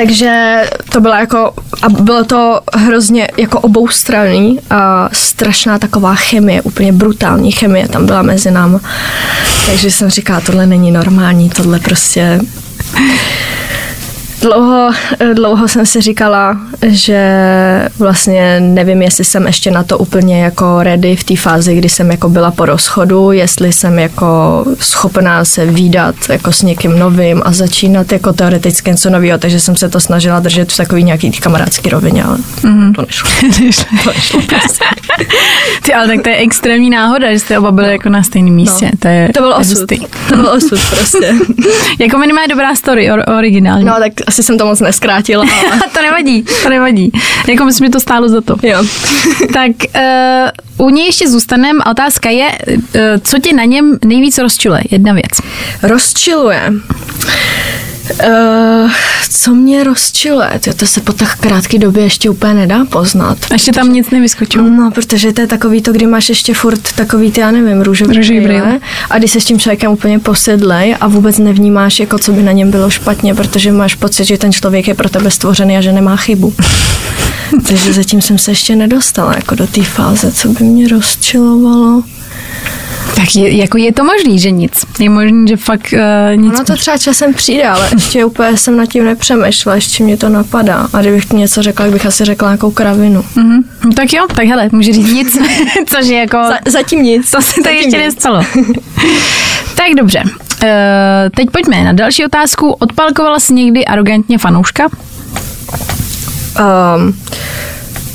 takže 0.00 0.62
to 0.88 1.00
bylo 1.00 1.14
jako, 1.14 1.52
a 1.82 1.88
bylo 1.88 2.24
to 2.24 2.60
hrozně 2.74 3.28
jako 3.36 3.60
oboustranný 3.60 4.58
a 4.70 5.08
strašná 5.12 5.78
taková 5.78 6.14
chemie, 6.14 6.62
úplně 6.62 6.92
brutální 6.92 7.52
chemie 7.52 7.88
tam 7.88 8.06
byla 8.06 8.22
mezi 8.22 8.50
námi. 8.50 8.78
Takže 9.66 9.90
jsem 9.90 10.10
říkala, 10.10 10.40
tohle 10.40 10.66
není 10.66 10.92
normální, 10.92 11.50
tohle 11.50 11.80
prostě 11.80 12.40
Dlouho, 14.40 14.90
dlouho 15.34 15.68
jsem 15.68 15.86
si 15.86 16.00
říkala, 16.00 16.60
že 16.88 17.20
vlastně 17.98 18.60
nevím, 18.60 19.02
jestli 19.02 19.24
jsem 19.24 19.46
ještě 19.46 19.70
na 19.70 19.84
to 19.84 19.98
úplně 19.98 20.42
jako 20.42 20.82
ready 20.82 21.16
v 21.16 21.24
té 21.24 21.36
fázi, 21.36 21.76
kdy 21.76 21.88
jsem 21.88 22.10
jako 22.10 22.28
byla 22.28 22.50
po 22.50 22.64
rozchodu, 22.64 23.32
jestli 23.32 23.72
jsem 23.72 23.98
jako 23.98 24.64
schopná 24.80 25.44
se 25.44 25.66
výdat 25.66 26.14
jako 26.28 26.52
s 26.52 26.62
někým 26.62 26.98
novým 26.98 27.42
a 27.44 27.52
začínat 27.52 28.12
jako 28.12 28.32
teoreticky 28.32 28.90
něco 28.90 29.10
nového, 29.10 29.38
takže 29.38 29.60
jsem 29.60 29.76
se 29.76 29.88
to 29.88 30.00
snažila 30.00 30.40
držet 30.40 30.72
v 30.72 30.76
takový 30.76 31.04
nějaký 31.04 31.30
kamarádský 31.30 31.90
rovině, 31.90 32.24
ale 32.24 32.38
mm-hmm. 32.38 32.94
to 32.94 33.02
nešlo. 33.02 33.30
to 34.04 34.10
nešlo 34.10 34.40
prostě. 34.42 34.84
Ty, 35.82 35.94
ale 35.94 36.06
tak 36.06 36.22
to 36.22 36.28
je 36.28 36.36
extrémní 36.36 36.90
náhoda, 36.90 37.32
že 37.32 37.38
jste 37.38 37.58
oba 37.58 37.70
byli 37.70 37.86
no. 37.86 37.92
jako 37.92 38.08
na 38.08 38.22
stejném 38.22 38.54
místě. 38.54 38.84
No. 38.84 38.98
To, 38.98 39.08
je, 39.08 39.28
to 39.34 39.40
byl 39.40 39.54
osud. 39.54 39.78
Hustý. 39.78 39.98
To 40.28 40.36
byl 40.36 40.48
osud 40.48 40.80
prostě. 40.90 41.34
jako 41.98 42.18
minimálně 42.18 42.48
dobrá 42.48 42.74
story, 42.74 43.12
or, 43.12 43.24
originální. 43.36 43.84
No 43.84 43.94
tak 43.98 44.12
asi 44.30 44.42
jsem 44.42 44.58
to 44.58 44.66
moc 44.66 44.80
neskrátila. 44.80 45.44
Ale... 45.70 45.80
to 45.92 46.02
nevadí, 46.02 46.44
to 46.62 46.68
nevadí. 46.68 47.12
Jako 47.48 47.64
myslím, 47.64 47.86
že 47.86 47.90
to 47.90 48.00
stálo 48.00 48.28
za 48.28 48.40
to. 48.40 48.56
Jo. 48.62 48.84
tak 49.52 49.70
uh, 50.78 50.86
u 50.86 50.90
něj 50.90 51.06
ještě 51.06 51.28
zůstaneme. 51.28 51.84
Otázka 51.90 52.30
je, 52.30 52.48
uh, 52.68 53.00
co 53.22 53.38
tě 53.38 53.52
na 53.52 53.64
něm 53.64 53.98
nejvíc 54.04 54.38
rozčiluje? 54.38 54.82
Jedna 54.90 55.12
věc. 55.12 55.34
Rozčiluje. 55.82 56.72
Uh, 58.12 58.90
co 59.30 59.54
mě 59.54 59.84
rozčiluje? 59.84 60.60
To, 60.64 60.74
to 60.74 60.86
se 60.86 61.00
po 61.00 61.12
tak 61.12 61.36
krátké 61.36 61.78
době 61.78 62.02
ještě 62.02 62.30
úplně 62.30 62.54
nedá 62.54 62.84
poznat. 62.84 63.38
Ještě 63.52 63.72
tam 63.72 63.92
nic 63.92 64.10
nevyskočilo. 64.10 64.70
No, 64.70 64.90
protože 64.90 65.32
to 65.32 65.40
je 65.40 65.46
takový 65.46 65.82
to, 65.82 65.92
kdy 65.92 66.06
máš 66.06 66.28
ještě 66.28 66.54
furt 66.54 66.92
takový 66.92 67.32
ty, 67.32 67.40
já 67.40 67.50
nevím, 67.50 67.80
růžový, 67.80 68.16
růžový 68.16 68.40
brýle. 68.40 68.80
A 69.10 69.18
když 69.18 69.30
se 69.30 69.40
s 69.40 69.44
tím 69.44 69.58
člověkem 69.58 69.92
úplně 69.92 70.18
posedlej 70.18 70.96
a 71.00 71.08
vůbec 71.08 71.38
nevnímáš, 71.38 72.00
jako 72.00 72.18
co 72.18 72.32
by 72.32 72.42
na 72.42 72.52
něm 72.52 72.70
bylo 72.70 72.90
špatně, 72.90 73.34
protože 73.34 73.72
máš 73.72 73.94
pocit, 73.94 74.24
že 74.24 74.38
ten 74.38 74.52
člověk 74.52 74.88
je 74.88 74.94
pro 74.94 75.08
tebe 75.08 75.30
stvořený 75.30 75.76
a 75.76 75.80
že 75.80 75.92
nemá 75.92 76.16
chybu. 76.16 76.54
Takže 77.68 77.92
zatím 77.92 78.22
jsem 78.22 78.38
se 78.38 78.50
ještě 78.50 78.76
nedostala 78.76 79.34
jako 79.34 79.54
do 79.54 79.66
té 79.66 79.82
fáze, 79.82 80.32
co 80.32 80.48
by 80.48 80.64
mě 80.64 80.88
rozčilovalo. 80.88 82.02
Tak 83.14 83.36
je, 83.36 83.56
jako 83.56 83.78
je 83.78 83.92
to 83.92 84.04
možný, 84.04 84.38
že 84.38 84.50
nic. 84.50 84.84
Je 84.98 85.10
možný, 85.10 85.48
že 85.48 85.56
fakt 85.56 85.94
uh, 85.94 86.36
nic. 86.36 86.58
No 86.58 86.64
to 86.64 86.76
třeba 86.76 86.98
časem 86.98 87.34
přijde, 87.34 87.68
ale 87.68 87.88
ještě 87.92 88.24
úplně 88.24 88.56
jsem 88.56 88.76
nad 88.76 88.86
tím 88.86 89.04
nepřemýšlela, 89.04 89.74
ještě 89.74 90.04
mě 90.04 90.16
to 90.16 90.28
napadá. 90.28 90.88
A 90.92 91.00
kdybych 91.00 91.32
něco 91.32 91.62
řekla, 91.62 91.84
tak 91.84 91.92
bych 91.92 92.06
asi 92.06 92.24
řekla 92.24 92.48
nějakou 92.48 92.70
kravinu. 92.70 93.24
Mm-hmm. 93.36 93.94
Tak 93.94 94.12
jo, 94.12 94.26
tak 94.34 94.46
hele, 94.46 94.68
může 94.72 94.92
říct 94.92 95.12
nic, 95.12 95.38
což 95.86 96.06
je 96.06 96.18
jako... 96.18 96.36
Za, 96.36 96.58
zatím 96.70 97.02
nic. 97.02 97.30
To 97.30 97.42
se 97.42 97.62
tady 97.62 97.76
ještě 97.76 97.96
nic. 97.96 98.06
nestalo. 98.06 98.42
tak 99.74 99.94
dobře. 99.96 100.22
Uh, 100.24 100.68
teď 101.36 101.50
pojďme 101.50 101.84
na 101.84 101.92
další 101.92 102.24
otázku. 102.24 102.72
Odpalkovala 102.72 103.40
jsi 103.40 103.54
někdy 103.54 103.84
arrogantně 103.84 104.38
fanouška? 104.38 104.88
Um, 106.60 107.14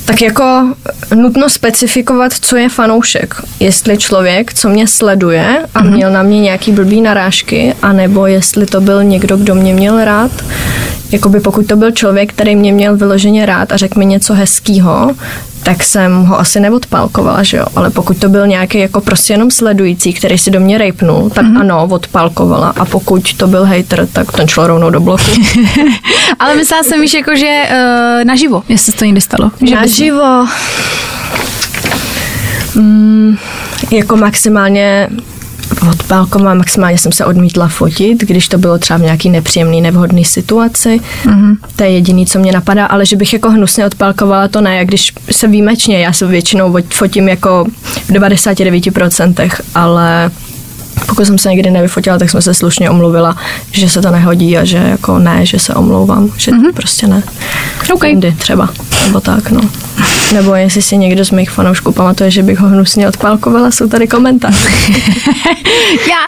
tak 0.05 0.21
jako 0.21 0.73
nutno 1.15 1.49
specifikovat, 1.49 2.33
co 2.41 2.55
je 2.55 2.69
fanoušek. 2.69 3.35
Jestli 3.59 3.97
člověk, 3.97 4.53
co 4.53 4.69
mě 4.69 4.87
sleduje 4.87 5.65
a 5.75 5.83
mhm. 5.83 5.93
měl 5.93 6.11
na 6.11 6.23
mě 6.23 6.41
nějaký 6.41 6.71
blbý 6.71 7.01
narážky, 7.01 7.75
anebo 7.81 8.25
jestli 8.25 8.65
to 8.65 8.81
byl 8.81 9.03
někdo, 9.03 9.37
kdo 9.37 9.55
mě 9.55 9.73
měl 9.73 10.05
rád. 10.05 10.31
Jakoby 11.11 11.39
pokud 11.39 11.67
to 11.67 11.75
byl 11.75 11.91
člověk, 11.91 12.33
který 12.33 12.55
mě 12.55 12.73
měl 12.73 12.97
vyloženě 12.97 13.45
rád 13.45 13.71
a 13.71 13.77
řekl 13.77 13.99
mi 13.99 14.05
něco 14.05 14.33
hezkého, 14.33 15.15
tak 15.63 15.83
jsem 15.83 16.23
ho 16.23 16.39
asi 16.39 16.59
neodpálkovala, 16.59 17.43
že 17.43 17.57
jo. 17.57 17.65
Ale 17.75 17.89
pokud 17.89 18.17
to 18.17 18.29
byl 18.29 18.47
nějaký 18.47 18.79
jako 18.79 19.01
prostě 19.01 19.33
jenom 19.33 19.51
sledující, 19.51 20.13
který 20.13 20.37
si 20.37 20.51
do 20.51 20.59
mě 20.59 20.77
rejpnul, 20.77 21.29
tak 21.29 21.45
mm-hmm. 21.45 21.59
ano, 21.59 21.87
odpálkovala. 21.91 22.73
A 22.77 22.85
pokud 22.85 23.33
to 23.33 23.47
byl 23.47 23.65
hater, 23.65 24.07
tak 24.13 24.31
ten 24.31 24.47
šlo 24.47 24.67
rovnou 24.67 24.89
do 24.89 24.99
bloku. 24.99 25.23
Ale 26.39 26.55
myslela 26.55 26.83
jsem, 26.83 27.01
víš, 27.01 27.13
jako, 27.13 27.35
že 27.35 27.63
uh, 27.69 28.25
naživo, 28.25 28.63
jestli 28.69 28.93
to 28.93 29.05
někdy 29.05 29.21
stalo. 29.21 29.51
Že 29.67 29.75
naživo. 29.75 30.47
Mm, 32.75 33.37
jako 33.91 34.17
maximálně 34.17 35.09
od 35.89 36.07
balkona 36.07 36.53
maximálně 36.53 36.97
jsem 36.97 37.11
se 37.11 37.25
odmítla 37.25 37.67
fotit, 37.67 38.21
když 38.21 38.47
to 38.47 38.57
bylo 38.57 38.77
třeba 38.77 38.99
v 38.99 39.01
nějaký 39.01 39.29
nepříjemný, 39.29 39.81
nevhodný 39.81 40.25
situaci. 40.25 40.99
Mm-hmm. 41.23 41.57
To 41.75 41.83
je 41.83 41.89
jediný, 41.89 42.25
co 42.25 42.39
mě 42.39 42.51
napadá, 42.51 42.85
ale 42.85 43.05
že 43.05 43.15
bych 43.15 43.33
jako 43.33 43.49
hnusně 43.49 43.85
odpalkovala, 43.85 44.47
to 44.47 44.61
ne. 44.61 44.85
Když 44.85 45.13
se 45.31 45.47
výjimečně, 45.47 45.99
já 45.99 46.13
se 46.13 46.27
většinou 46.27 46.77
fotím 46.89 47.29
jako 47.29 47.65
v 48.05 48.09
99%, 48.09 49.49
ale 49.75 50.31
pokud 51.07 51.25
jsem 51.25 51.37
se 51.37 51.49
někdy 51.49 51.71
nevyfotila, 51.71 52.17
tak 52.17 52.29
jsme 52.29 52.41
se 52.41 52.53
slušně 52.53 52.89
omluvila, 52.89 53.37
že 53.71 53.89
se 53.89 54.01
to 54.01 54.11
nehodí 54.11 54.57
a 54.57 54.65
že 54.65 54.77
jako 54.77 55.19
ne, 55.19 55.45
že 55.45 55.59
se 55.59 55.73
omlouvám, 55.73 56.29
že 56.37 56.51
mm-hmm. 56.51 56.73
prostě 56.73 57.07
ne. 57.07 57.23
Okay. 57.93 58.09
Jindy 58.09 58.35
třeba, 58.37 58.69
nebo 59.05 59.19
tak, 59.19 59.51
no. 59.51 59.61
Nebo 60.33 60.55
jestli 60.55 60.81
si 60.81 60.97
někdo 60.97 61.25
z 61.25 61.31
mých 61.31 61.51
fanoušků 61.51 61.91
pamatuje, 61.91 62.31
že 62.31 62.43
bych 62.43 62.59
ho 62.59 62.67
hnusně 62.67 63.07
odpálkovala, 63.07 63.71
jsou 63.71 63.87
tady 63.87 64.07
komentáře. 64.07 64.69
Já. 66.09 66.25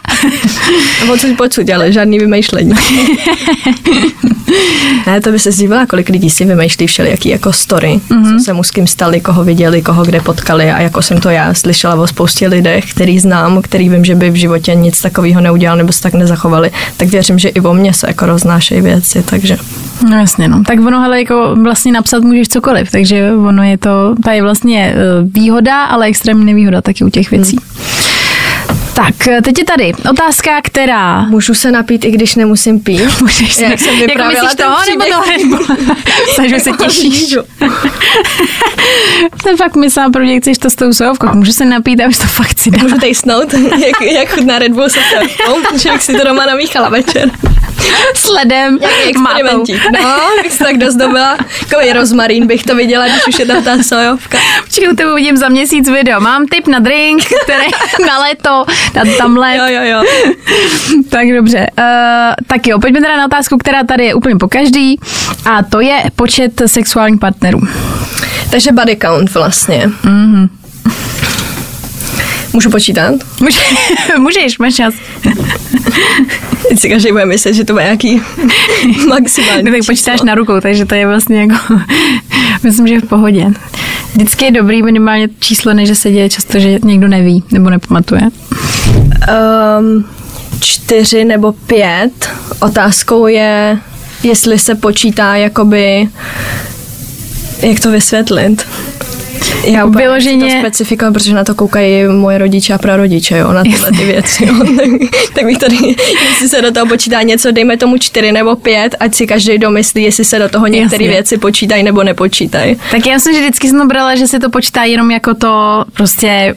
A 1.07 1.11
odsud 1.13 1.37
pocud, 1.37 1.69
ale 1.69 1.91
žádný 1.91 2.19
vymýšlení. 2.19 2.73
ne, 5.07 5.21
to 5.21 5.31
by 5.31 5.39
se 5.39 5.51
zdívala, 5.51 5.85
kolik 5.85 6.09
lidí 6.09 6.29
si 6.29 6.45
vymýšlí 6.45 6.87
všelijaký 6.87 7.29
jako 7.29 7.53
story, 7.53 8.01
mm-hmm. 8.09 8.37
co 8.37 8.43
se 8.43 8.53
mu 8.53 8.63
s 8.63 8.71
kým 8.71 8.87
stali, 8.87 9.21
koho 9.21 9.43
viděli, 9.43 9.81
koho 9.81 10.03
kde 10.03 10.21
potkali 10.21 10.71
a 10.71 10.81
jako 10.81 11.01
jsem 11.01 11.19
to 11.21 11.29
já 11.29 11.53
slyšela 11.53 11.95
o 11.95 12.07
spoustě 12.07 12.47
lidech, 12.47 12.91
který 12.91 13.19
znám, 13.19 13.61
který 13.61 13.89
vím, 13.89 14.05
že 14.05 14.15
by 14.15 14.29
v 14.29 14.35
životě 14.35 14.75
nic 14.75 15.01
takového 15.01 15.41
neudělal 15.41 15.77
nebo 15.77 15.91
se 15.91 16.01
tak 16.01 16.13
nezachovali, 16.13 16.71
tak 16.97 17.07
věřím, 17.07 17.39
že 17.39 17.49
i 17.49 17.61
o 17.61 17.73
mně 17.73 17.93
se 17.93 18.07
jako 18.07 18.25
roznášejí 18.25 18.81
věci, 18.81 19.23
takže. 19.23 19.57
No 20.09 20.17
jasně, 20.17 20.47
no. 20.47 20.63
Tak 20.63 20.79
ono, 20.79 21.01
hele, 21.01 21.19
jako 21.19 21.55
vlastně 21.63 21.91
napsat 21.91 22.23
můžeš 22.23 22.47
cokoliv, 22.47 22.91
takže 22.91 23.31
ono 23.33 23.63
je 23.63 23.77
to, 23.77 24.15
ta 24.23 24.31
je 24.31 24.41
vlastně 24.41 24.93
eh, 24.95 24.97
výhoda, 25.23 25.83
ale 25.83 26.05
extrémní 26.05 26.45
nevýhoda 26.45 26.81
taky 26.81 27.03
u 27.03 27.09
těch 27.09 27.31
věcí. 27.31 27.57
Hmm. 27.57 28.06
Tak, 28.97 29.27
eh, 29.27 29.41
teď 29.41 29.59
je 29.59 29.65
tady 29.65 29.93
otázka, 30.09 30.61
která... 30.63 31.21
Můžu 31.21 31.53
se 31.53 31.71
napít, 31.71 32.05
i 32.05 32.11
když 32.11 32.35
nemusím 32.35 32.79
pít? 32.79 33.01
Můžeš 33.21 33.53
se. 33.53 33.63
Jak 33.63 33.79
jsem 33.79 33.95
jako 33.95 34.23
myslíš 34.23 34.55
toho, 34.55 34.75
nebo 34.89 35.05
toho 35.05 35.23
že 36.49 36.59
se 36.59 36.71
těšíš? 36.71 37.35
to 39.43 39.57
fakt 39.57 39.75
myslela, 39.75 40.09
pro 40.09 40.23
mě 40.23 40.39
chceš 40.39 40.57
to 40.57 40.69
s 40.69 40.75
tou 40.75 40.93
sojovkou. 40.93 41.27
Můžu 41.33 41.51
se 41.51 41.65
napít, 41.65 42.01
abys 42.01 42.17
to 42.17 42.27
fakt 42.27 42.59
si 42.59 42.71
dala. 42.71 42.83
Můžu 42.83 42.97
tejsnout, 42.97 43.53
jak, 43.85 44.01
jak 44.01 44.29
chutná 44.29 44.59
Red 44.59 44.71
Bull 44.71 44.89
se 44.89 44.99
sojovkou, 45.09 45.77
že 45.77 45.91
bych 45.91 46.03
si 46.03 46.13
to 46.13 46.23
doma 46.23 46.45
namíchala 46.45 46.89
večer. 46.89 47.31
Sledem, 48.15 48.79
experimentík. 49.07 49.81
No, 50.03 50.17
bych 50.43 50.51
se 50.51 50.63
tak 50.63 50.77
dozdobila. 50.77 51.37
Takový 51.69 51.93
rozmarín 51.93 52.47
bych 52.47 52.63
to 52.63 52.75
viděla, 52.75 53.07
když 53.07 53.27
už 53.27 53.39
je 53.39 53.45
tam 53.45 53.63
ta 53.63 53.83
sojovka. 53.83 54.37
Počkej, 54.63 54.89
u 54.89 54.95
tebe 54.95 55.11
uvidím 55.11 55.37
za 55.37 55.49
měsíc 55.49 55.89
video. 55.89 56.19
Mám 56.19 56.45
tip 56.47 56.67
na 56.67 56.79
drink, 56.79 57.23
který 57.43 57.67
na 58.07 58.19
léto, 58.19 58.65
dát 58.93 59.07
tamhle. 59.17 59.57
Jo, 59.57 59.65
jo, 59.67 59.81
jo. 59.83 60.03
tak 61.09 61.27
dobře. 61.35 61.67
Uh, 61.79 61.85
tak 62.47 62.67
jo, 62.67 62.79
pojďme 62.79 63.01
teda 63.01 63.17
na 63.17 63.25
otázku, 63.25 63.57
která 63.57 63.83
tady 63.83 64.05
je 64.05 64.13
úplně 64.13 64.35
po 64.35 64.47
každý. 64.47 64.99
A 65.45 65.63
to 65.63 65.79
je 65.81 66.03
počet 66.15 66.61
sexuálních 66.65 67.19
partnerů. 67.19 67.59
Takže 68.51 68.71
body 68.71 68.97
count 69.01 69.33
vlastně. 69.33 69.91
Mm-hmm. 70.03 70.49
Můžu 72.57 72.69
počítat? 72.69 73.15
Může, 73.39 73.59
můžeš, 74.17 74.57
máš 74.57 74.75
čas. 74.75 74.93
Teď 76.69 76.79
si 76.79 76.89
každý 76.89 77.11
bude 77.11 77.25
myslet, 77.25 77.53
že 77.53 77.63
to 77.63 77.73
má 77.73 77.81
nějaký 77.81 78.21
maximální 79.07 79.71
Tak 79.71 79.85
počítáš 79.85 80.21
na 80.21 80.35
rukou, 80.35 80.59
takže 80.61 80.85
to 80.85 80.95
je 80.95 81.07
vlastně 81.07 81.41
jako, 81.41 81.55
myslím, 82.63 82.87
že 82.87 82.99
v 82.99 83.07
pohodě. 83.07 83.45
Vždycky 84.13 84.45
je 84.45 84.51
dobrý 84.51 84.83
minimálně 84.83 85.29
číslo, 85.39 85.73
než 85.73 85.97
se 85.97 86.11
děje 86.11 86.29
často, 86.29 86.59
že 86.59 86.79
někdo 86.83 87.07
neví 87.07 87.43
nebo 87.51 87.69
nepamatuje. 87.69 88.21
Um, 88.21 90.05
čtyři 90.59 91.25
nebo 91.25 91.51
pět. 91.51 92.29
Otázkou 92.59 93.27
je, 93.27 93.79
jestli 94.23 94.59
se 94.59 94.75
počítá 94.75 95.35
jakoby, 95.35 96.09
jak 97.61 97.79
to 97.79 97.91
vysvětlit. 97.91 98.67
Já 99.63 99.85
úplně 99.85 100.05
Vyloženě... 100.05 100.53
to 100.53 100.59
specifikovat, 100.59 101.13
protože 101.13 101.33
na 101.33 101.43
to 101.43 101.55
koukají 101.55 102.07
moje 102.07 102.37
rodiče 102.37 102.73
a 102.73 102.77
prarodiče, 102.77 103.37
jo, 103.37 103.53
na 103.53 103.63
tyhle 103.63 103.91
ty 103.91 104.05
věci. 104.05 104.45
Jo. 104.45 104.53
tak 105.33 105.45
bych 105.45 105.57
tady, 105.57 105.75
jestli 106.29 106.49
se 106.49 106.61
do 106.61 106.71
toho 106.71 106.85
počítá 106.85 107.21
něco, 107.21 107.51
dejme 107.51 107.77
tomu 107.77 107.97
čtyři 107.97 108.31
nebo 108.31 108.55
pět, 108.55 108.95
ať 108.99 109.15
si 109.15 109.27
každý 109.27 109.57
domyslí, 109.57 110.03
jestli 110.03 110.25
se 110.25 110.39
do 110.39 110.49
toho 110.49 110.67
některé 110.67 111.07
věci 111.07 111.37
počítají 111.37 111.83
nebo 111.83 112.03
nepočítají. 112.03 112.77
Tak 112.91 113.05
já 113.05 113.19
jsem 113.19 113.33
že 113.33 113.39
vždycky 113.39 113.69
jsem 113.69 113.87
brala, 113.87 114.15
že 114.15 114.27
se 114.27 114.39
to 114.39 114.49
počítá 114.49 114.83
jenom 114.83 115.11
jako 115.11 115.33
to 115.33 115.85
prostě 115.93 116.55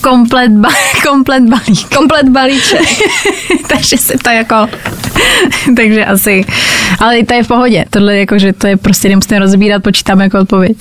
komplet, 0.00 0.52
ba- 0.52 0.68
komplet 1.08 1.42
balík. 1.42 1.94
Komplet 1.96 2.28
balíček. 2.28 2.88
Takže 3.68 3.96
si 3.96 4.18
to 4.18 4.30
jako... 4.30 4.68
Takže 5.76 6.04
asi... 6.04 6.44
Ale 6.98 7.24
to 7.24 7.34
je 7.34 7.42
v 7.42 7.48
pohodě. 7.48 7.84
Tohle 7.90 8.16
jako, 8.16 8.38
že 8.38 8.52
to 8.52 8.66
je 8.66 8.76
prostě 8.76 9.08
nemusíme 9.08 9.38
rozbírat, 9.38 9.82
počítáme 9.82 10.24
jako 10.24 10.38
odpověď. 10.38 10.76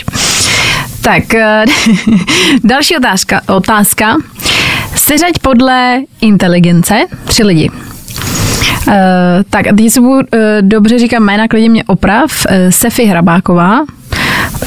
Tak, 1.08 1.34
eh, 1.34 1.66
další 2.64 2.98
otázka. 2.98 3.42
otázka. 3.48 4.16
Seřaď 4.96 5.34
podle 5.42 6.02
inteligence 6.22 7.06
tři 7.26 7.44
lidi. 7.44 7.70
Uh, 7.70 8.94
tak 9.50 9.68
a 9.68 9.76
teď 9.76 9.90
se 9.90 10.02
budu 10.02 10.14
uh, 10.14 10.22
dobře 10.62 11.00
říkat 11.00 11.20
jména, 11.20 11.48
klidně 11.48 11.70
mě 11.70 11.84
oprav. 11.84 12.32
Uh, 12.50 12.56
Sefi 12.70 13.06
Hrabáková, 13.06 13.86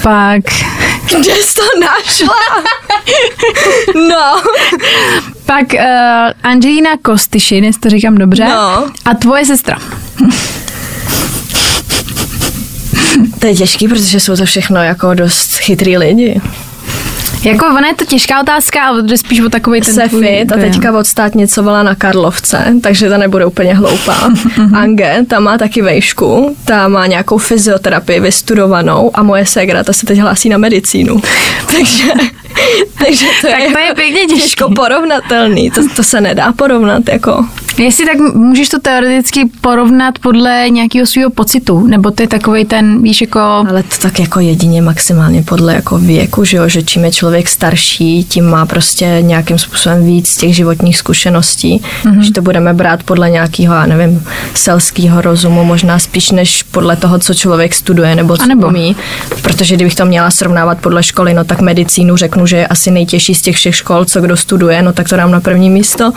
pak... 0.02 0.42
Kde 1.06 1.34
jsi 1.34 1.54
to 1.54 1.62
našla? 1.80 2.34
no. 4.08 4.42
Pak 5.46 5.66
uh, 5.74 5.80
Angelina 6.42 6.90
Kostyšin, 7.02 7.64
jestli 7.64 7.80
to 7.80 7.90
říkám 7.90 8.14
dobře. 8.14 8.44
No. 8.44 8.90
A 9.04 9.14
tvoje 9.14 9.44
sestra. 9.44 9.78
To 13.38 13.46
je 13.46 13.54
těžký, 13.54 13.88
protože 13.88 14.20
jsou 14.20 14.36
to 14.36 14.44
všechno 14.44 14.82
jako 14.82 15.14
dost 15.14 15.56
chytrý 15.56 15.98
lidi. 15.98 16.40
Jako 17.44 17.66
ona 17.66 17.88
je 17.88 17.94
to 17.94 18.04
těžká 18.04 18.40
otázka, 18.40 18.82
ale 18.82 19.02
jde 19.02 19.18
spíš 19.18 19.40
o 19.40 19.48
takový 19.48 19.80
ten 19.80 19.94
Sefi, 19.94 20.08
tvůj, 20.08 20.44
ta 20.48 20.56
teďka 20.56 20.98
odstátnicovala 20.98 21.82
na 21.82 21.94
Karlovce, 21.94 22.74
takže 22.82 23.08
ta 23.08 23.16
nebude 23.16 23.46
úplně 23.46 23.74
hloupá. 23.74 24.30
Ange, 24.74 25.24
ta 25.28 25.40
má 25.40 25.58
taky 25.58 25.82
vejšku, 25.82 26.56
ta 26.64 26.88
má 26.88 27.06
nějakou 27.06 27.38
fyzioterapii 27.38 28.20
vystudovanou 28.20 29.10
a 29.14 29.22
moje 29.22 29.46
segra, 29.46 29.84
ta 29.84 29.92
se 29.92 30.06
teď 30.06 30.18
hlásí 30.18 30.48
na 30.48 30.58
medicínu. 30.58 31.22
takže, 31.66 32.12
takže 33.04 33.26
to, 33.40 33.48
tak 33.48 33.60
je, 33.60 33.72
to 33.72 33.78
je 33.78 33.94
pěkně 33.94 34.20
těžké. 34.20 34.42
těžko 34.42 34.70
porovnatelný, 34.74 35.70
to, 35.70 35.80
to 35.96 36.02
se 36.02 36.20
nedá 36.20 36.52
porovnat. 36.52 37.02
Jako. 37.12 37.44
Jestli 37.78 38.06
tak 38.06 38.18
můžeš 38.34 38.68
to 38.68 38.78
teoreticky 38.78 39.50
porovnat 39.60 40.18
podle 40.18 40.66
nějakého 40.70 41.06
svého 41.06 41.30
pocitu, 41.30 41.86
nebo 41.86 42.12
je 42.20 42.28
takový 42.28 42.64
ten, 42.64 43.02
víš, 43.02 43.20
jako... 43.20 43.38
Ale 43.40 43.82
to 43.82 43.96
tak 44.02 44.20
jako 44.20 44.40
jedině 44.40 44.82
maximálně 44.82 45.42
podle 45.42 45.74
jako 45.74 45.98
věku, 45.98 46.44
že 46.44 46.56
jo, 46.56 46.68
že 46.68 46.82
čím 46.82 47.04
je 47.04 47.12
člověk 47.12 47.48
starší, 47.48 48.24
tím 48.24 48.44
má 48.44 48.66
prostě 48.66 49.18
nějakým 49.20 49.58
způsobem 49.58 50.06
víc 50.06 50.36
těch 50.36 50.56
životních 50.56 50.96
zkušeností, 50.96 51.82
mm-hmm. 52.02 52.20
že 52.20 52.32
to 52.32 52.42
budeme 52.42 52.74
brát 52.74 53.02
podle 53.02 53.30
nějakého, 53.30 53.74
já 53.74 53.86
nevím, 53.86 54.24
selského 54.54 55.20
rozumu, 55.20 55.64
možná 55.64 55.98
spíš 55.98 56.30
než 56.30 56.62
podle 56.62 56.96
toho, 56.96 57.18
co 57.18 57.34
člověk 57.34 57.74
studuje 57.74 58.14
nebo 58.14 58.36
co 58.36 58.44
umí, 58.66 58.96
protože 59.42 59.74
kdybych 59.74 59.94
to 59.94 60.06
měla 60.06 60.30
srovnávat 60.30 60.78
podle 60.78 61.02
školy, 61.02 61.34
no 61.34 61.44
tak 61.44 61.60
medicínu 61.60 62.16
řeknu 62.16 62.39
řeknu, 62.40 62.46
že 62.46 62.56
je 62.56 62.66
asi 62.66 62.90
nejtěžší 62.90 63.34
z 63.34 63.42
těch 63.42 63.56
všech 63.56 63.74
škol, 63.76 64.04
co 64.04 64.20
kdo 64.20 64.36
studuje, 64.36 64.82
no 64.82 64.92
tak 64.92 65.08
to 65.08 65.16
dám 65.16 65.30
na 65.30 65.40
první 65.40 65.70
místo. 65.70 66.12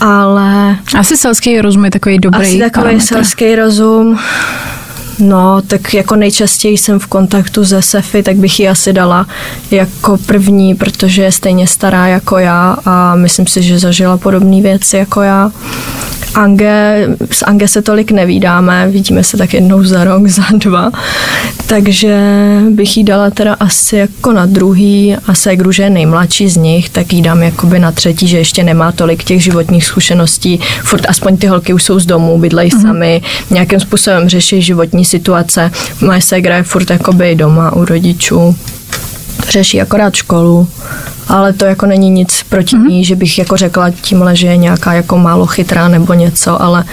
Ale... 0.00 0.76
Asi 0.98 1.16
selský 1.16 1.60
rozum 1.60 1.84
je 1.84 1.90
takový 1.90 2.18
dobrý. 2.18 2.46
Asi 2.46 2.58
takový 2.58 2.82
parametr. 2.82 3.06
selský 3.06 3.56
rozum. 3.56 4.18
No, 5.18 5.62
tak 5.62 5.94
jako 5.94 6.16
nejčastěji 6.16 6.78
jsem 6.78 6.98
v 6.98 7.06
kontaktu 7.06 7.64
se 7.64 7.82
Sefy, 7.82 8.22
tak 8.22 8.36
bych 8.36 8.60
ji 8.60 8.68
asi 8.68 8.92
dala 8.92 9.26
jako 9.70 10.16
první, 10.26 10.74
protože 10.74 11.22
je 11.22 11.32
stejně 11.32 11.66
stará 11.66 12.06
jako 12.06 12.38
já 12.38 12.76
a 12.84 13.14
myslím 13.14 13.46
si, 13.46 13.62
že 13.62 13.78
zažila 13.78 14.18
podobné 14.18 14.62
věci 14.62 14.96
jako 14.96 15.22
já. 15.22 15.50
Ange, 16.34 17.08
s 17.30 17.44
Ange 17.44 17.68
se 17.68 17.82
tolik 17.82 18.10
nevídáme, 18.10 18.88
vidíme 18.88 19.24
se 19.24 19.36
tak 19.36 19.54
jednou 19.54 19.84
za 19.84 20.04
rok, 20.04 20.26
za 20.26 20.42
dva, 20.52 20.90
takže 21.66 22.18
bych 22.70 22.96
jí 22.96 23.04
dala 23.04 23.30
teda 23.30 23.54
asi 23.54 23.96
jako 23.96 24.32
na 24.32 24.46
druhý 24.46 25.16
a 25.26 25.34
Segru, 25.34 25.72
že 25.72 25.82
je 25.82 25.90
nejmladší 25.90 26.48
z 26.48 26.56
nich, 26.56 26.90
tak 26.90 27.12
jí 27.12 27.22
dám 27.22 27.42
jakoby 27.42 27.78
na 27.78 27.92
třetí, 27.92 28.28
že 28.28 28.38
ještě 28.38 28.62
nemá 28.62 28.92
tolik 28.92 29.24
těch 29.24 29.42
životních 29.42 29.84
zkušeností, 29.84 30.60
furt 30.82 31.06
aspoň 31.08 31.36
ty 31.36 31.46
holky 31.46 31.74
už 31.74 31.82
jsou 31.82 31.98
z 31.98 32.06
domu, 32.06 32.38
bydlejí 32.38 32.70
mm-hmm. 32.70 32.82
sami, 32.82 33.22
nějakým 33.50 33.80
způsobem 33.80 34.28
řeší 34.28 34.62
životní 34.62 35.04
situace. 35.04 35.70
Moje 36.00 36.20
Segra 36.20 36.56
je 36.56 36.62
furt 36.62 36.90
jakoby 36.90 37.34
doma 37.34 37.72
u 37.72 37.84
rodičů, 37.84 38.56
řeší 39.48 39.80
akorát 39.80 40.14
školu 40.14 40.68
ale 41.28 41.52
to 41.52 41.64
jako 41.64 41.86
není 41.86 42.10
nic 42.10 42.42
proti 42.48 42.76
mm-hmm. 42.76 42.88
ní, 42.88 43.04
že 43.04 43.16
bych 43.16 43.38
jako 43.38 43.56
řekla 43.56 43.90
tímhle, 43.90 44.36
že 44.36 44.46
je 44.46 44.56
nějaká 44.56 44.92
jako 44.92 45.18
málo 45.18 45.46
chytrá 45.46 45.88
nebo 45.88 46.14
něco, 46.14 46.62
ale 46.62 46.84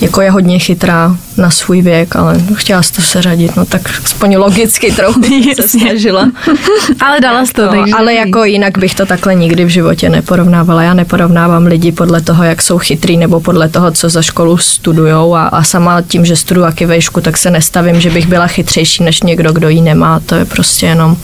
jako 0.00 0.20
je 0.20 0.30
hodně 0.30 0.58
chytrá 0.58 1.16
na 1.36 1.50
svůj 1.50 1.82
věk, 1.82 2.16
ale 2.16 2.40
chtěla 2.54 2.82
jsi 2.82 2.92
to 2.92 3.02
seřadit, 3.02 3.56
no 3.56 3.64
tak 3.64 3.90
aspoň 4.04 4.36
logicky 4.36 4.92
trochu 4.92 5.20
se 5.56 5.68
snažila. 5.68 6.30
ale 7.00 7.20
dala 7.20 7.46
jsi 7.46 7.52
to, 7.52 7.62
jako, 7.62 7.74
takže... 7.76 7.94
Ale 7.94 8.14
jako 8.14 8.44
jinak 8.44 8.78
bych 8.78 8.94
to 8.94 9.06
takhle 9.06 9.34
nikdy 9.34 9.64
v 9.64 9.68
životě 9.68 10.08
neporovnávala. 10.10 10.82
Já 10.82 10.94
neporovnávám 10.94 11.66
lidi 11.66 11.92
podle 11.92 12.20
toho, 12.20 12.44
jak 12.44 12.62
jsou 12.62 12.78
chytrý 12.78 13.16
nebo 13.16 13.40
podle 13.40 13.68
toho, 13.68 13.90
co 13.90 14.08
za 14.08 14.22
školu 14.22 14.58
studujou 14.58 15.34
a, 15.34 15.46
a 15.46 15.62
sama 15.62 16.02
tím, 16.02 16.24
že 16.24 16.36
studuju 16.36 16.66
akivejšku, 16.66 17.20
tak 17.20 17.38
se 17.38 17.50
nestavím, 17.50 18.00
že 18.00 18.10
bych 18.10 18.26
byla 18.26 18.46
chytřejší 18.46 19.04
než 19.04 19.22
někdo, 19.22 19.52
kdo 19.52 19.68
ji 19.68 19.80
nemá. 19.80 20.20
To 20.20 20.34
je 20.34 20.44
prostě 20.44 20.86
jenom 20.86 21.16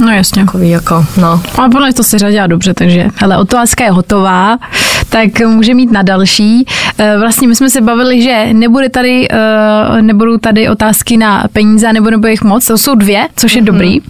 No 0.00 0.12
jasně. 0.12 0.44
Takový 0.44 0.70
jako, 0.70 1.06
no. 1.16 1.42
Ale 1.58 1.68
podle 1.68 1.92
to 1.92 2.02
se 2.02 2.18
řadila 2.18 2.46
dobře, 2.46 2.74
takže 2.74 3.08
hele, 3.16 3.38
otázka 3.38 3.84
je 3.84 3.90
hotová, 3.90 4.58
tak 5.08 5.40
může 5.46 5.74
mít 5.74 5.92
na 5.92 6.02
další. 6.02 6.66
Eh, 6.98 7.18
vlastně 7.18 7.48
my 7.48 7.56
jsme 7.56 7.70
se 7.70 7.80
bavili, 7.80 8.22
že 8.22 8.48
nebude 8.52 8.88
tady, 8.88 9.28
eh, 9.30 10.02
nebudou 10.02 10.38
tady 10.38 10.68
otázky 10.68 11.16
na 11.16 11.44
peníze, 11.52 11.92
nebo 11.92 12.10
nebo 12.10 12.26
jich 12.26 12.42
moc, 12.42 12.66
to 12.66 12.78
jsou 12.78 12.94
dvě, 12.94 13.28
což 13.36 13.54
je 13.54 13.62
mm-hmm. 13.62 13.64
dobrý. 13.64 14.00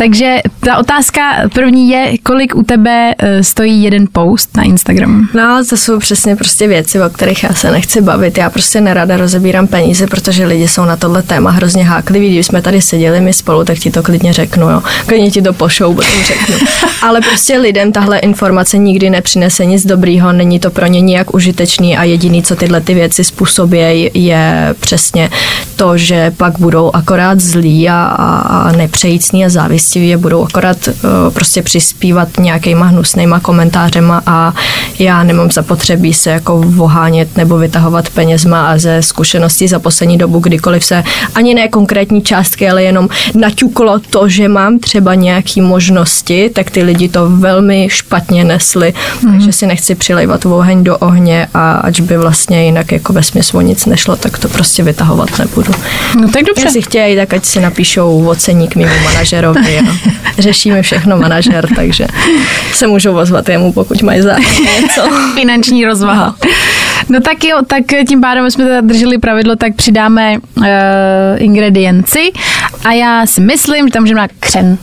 Takže 0.00 0.36
ta 0.60 0.78
otázka 0.78 1.20
první 1.54 1.90
je, 1.90 2.18
kolik 2.22 2.54
u 2.54 2.62
tebe 2.62 3.14
eh, 3.18 3.44
stojí 3.44 3.82
jeden 3.82 4.08
post 4.12 4.56
na 4.56 4.62
Instagramu? 4.62 5.22
No, 5.34 5.64
to 5.68 5.76
jsou 5.76 5.98
přesně 5.98 6.36
prostě 6.36 6.68
věci, 6.68 7.02
o 7.02 7.10
kterých 7.10 7.42
já 7.42 7.54
se 7.54 7.70
nechci 7.70 8.00
bavit. 8.00 8.38
Já 8.38 8.50
prostě 8.50 8.80
nerada 8.80 9.16
rozebírám 9.16 9.66
peníze, 9.66 10.06
protože 10.06 10.46
lidi 10.46 10.68
jsou 10.68 10.84
na 10.84 10.96
tohle 10.96 11.22
téma 11.22 11.50
hrozně 11.50 11.84
hákliví. 11.84 12.30
Když 12.30 12.46
jsme 12.46 12.62
tady 12.62 12.82
seděli 12.82 13.20
my 13.20 13.32
spolu, 13.32 13.64
tak 13.64 13.78
ti 13.78 13.90
to 13.90 14.02
klidně 14.02 14.32
řeknu, 14.32 14.70
jo. 14.70 14.82
Klidně 15.06 15.30
ti 15.30 15.42
to 15.42 15.52
pošou, 15.52 15.94
potom 15.94 16.24
řeknu. 16.24 16.56
Ale 17.02 17.20
prostě 17.20 17.58
lidem 17.58 17.92
tahle 17.92 18.18
informace 18.18 18.78
nikdy 18.78 19.10
nepřinese 19.10 19.64
nic 19.64 19.86
dobrýho, 19.86 20.32
není 20.32 20.60
to 20.60 20.70
pro 20.70 20.86
ně 20.86 21.00
nijak 21.00 21.34
užitečný 21.34 21.96
a 21.96 22.04
jediný, 22.04 22.42
co 22.42 22.56
tyhle 22.56 22.80
ty 22.80 22.94
věci 22.94 23.24
způsobí, 23.24 24.10
je 24.14 24.74
přesně 24.80 25.30
to, 25.76 25.98
že 25.98 26.32
pak 26.36 26.58
budou 26.58 26.90
akorát 26.94 27.40
zlí 27.40 27.88
a, 27.88 28.04
a 28.04 28.72
nepřejícní 28.72 29.44
a 29.44 29.48
závistiví 29.48 29.89
a 29.96 30.18
budou 30.18 30.44
akorát 30.44 30.88
uh, 30.88 30.94
prostě 31.32 31.62
přispívat 31.62 32.28
nějakýma 32.38 32.86
hnusnýma 32.86 33.40
komentářema 33.40 34.22
a 34.26 34.54
já 34.98 35.22
nemám 35.22 35.50
zapotřebí 35.50 36.14
se 36.14 36.30
jako 36.30 36.58
vohánět 36.58 37.36
nebo 37.36 37.58
vytahovat 37.58 38.10
penězma 38.10 38.66
a 38.66 38.78
ze 38.78 39.02
zkušeností 39.02 39.68
za 39.68 39.78
poslední 39.78 40.18
dobu, 40.18 40.38
kdykoliv 40.38 40.84
se 40.84 41.04
ani 41.34 41.54
ne 41.54 41.68
konkrétní 41.68 42.22
částky, 42.22 42.70
ale 42.70 42.82
jenom 42.82 43.08
naťuklo 43.34 43.98
to, 43.98 44.28
že 44.28 44.48
mám 44.48 44.78
třeba 44.78 45.14
nějaký 45.14 45.60
možnosti, 45.60 46.50
tak 46.54 46.70
ty 46.70 46.82
lidi 46.82 47.08
to 47.08 47.30
velmi 47.30 47.88
špatně 47.90 48.44
nesli, 48.44 48.94
mm-hmm. 48.94 49.30
takže 49.30 49.52
si 49.52 49.66
nechci 49.66 49.94
přilejvat 49.94 50.46
oheň 50.46 50.84
do 50.84 50.98
ohně 50.98 51.48
a 51.54 51.72
ač 51.72 52.00
by 52.00 52.16
vlastně 52.16 52.64
jinak 52.64 52.92
jako 52.92 53.12
ve 53.12 53.22
smyslu 53.22 53.60
nic 53.60 53.86
nešlo, 53.86 54.16
tak 54.16 54.38
to 54.38 54.48
prostě 54.48 54.82
vytahovat 54.82 55.38
nebudu. 55.38 55.72
No 56.20 56.28
tak 56.28 56.44
dobře. 56.44 56.62
Jestli 56.66 56.82
chtějí, 56.82 57.16
tak 57.16 57.34
ať 57.34 57.44
si 57.44 57.60
napíšou 57.60 58.28
oceník 58.28 58.76
mimo 58.76 58.94
manažerovi 59.04 59.69
řešíme 60.38 60.82
všechno 60.82 61.16
manažer, 61.16 61.68
takže 61.76 62.06
se 62.72 62.86
můžou 62.86 63.16
ozvat 63.16 63.48
jemu, 63.48 63.72
pokud 63.72 64.02
mají 64.02 64.22
zájem 64.22 64.42
něco. 64.82 65.02
Finanční 65.34 65.84
rozvaha. 65.84 66.36
No 67.08 67.20
tak 67.20 67.44
jo, 67.44 67.56
tak 67.66 67.82
tím 68.08 68.20
pádem 68.20 68.50
jsme 68.50 68.64
teda 68.64 68.80
drželi 68.80 69.18
pravidlo, 69.18 69.56
tak 69.56 69.74
přidáme 69.74 70.38
uh, 70.38 70.64
ingredienci 71.36 72.32
a 72.84 72.92
já 72.92 73.26
si 73.26 73.40
myslím, 73.40 73.88
že 73.88 73.92
tam 73.92 74.02
můžeme 74.02 74.28
křen 74.40 74.78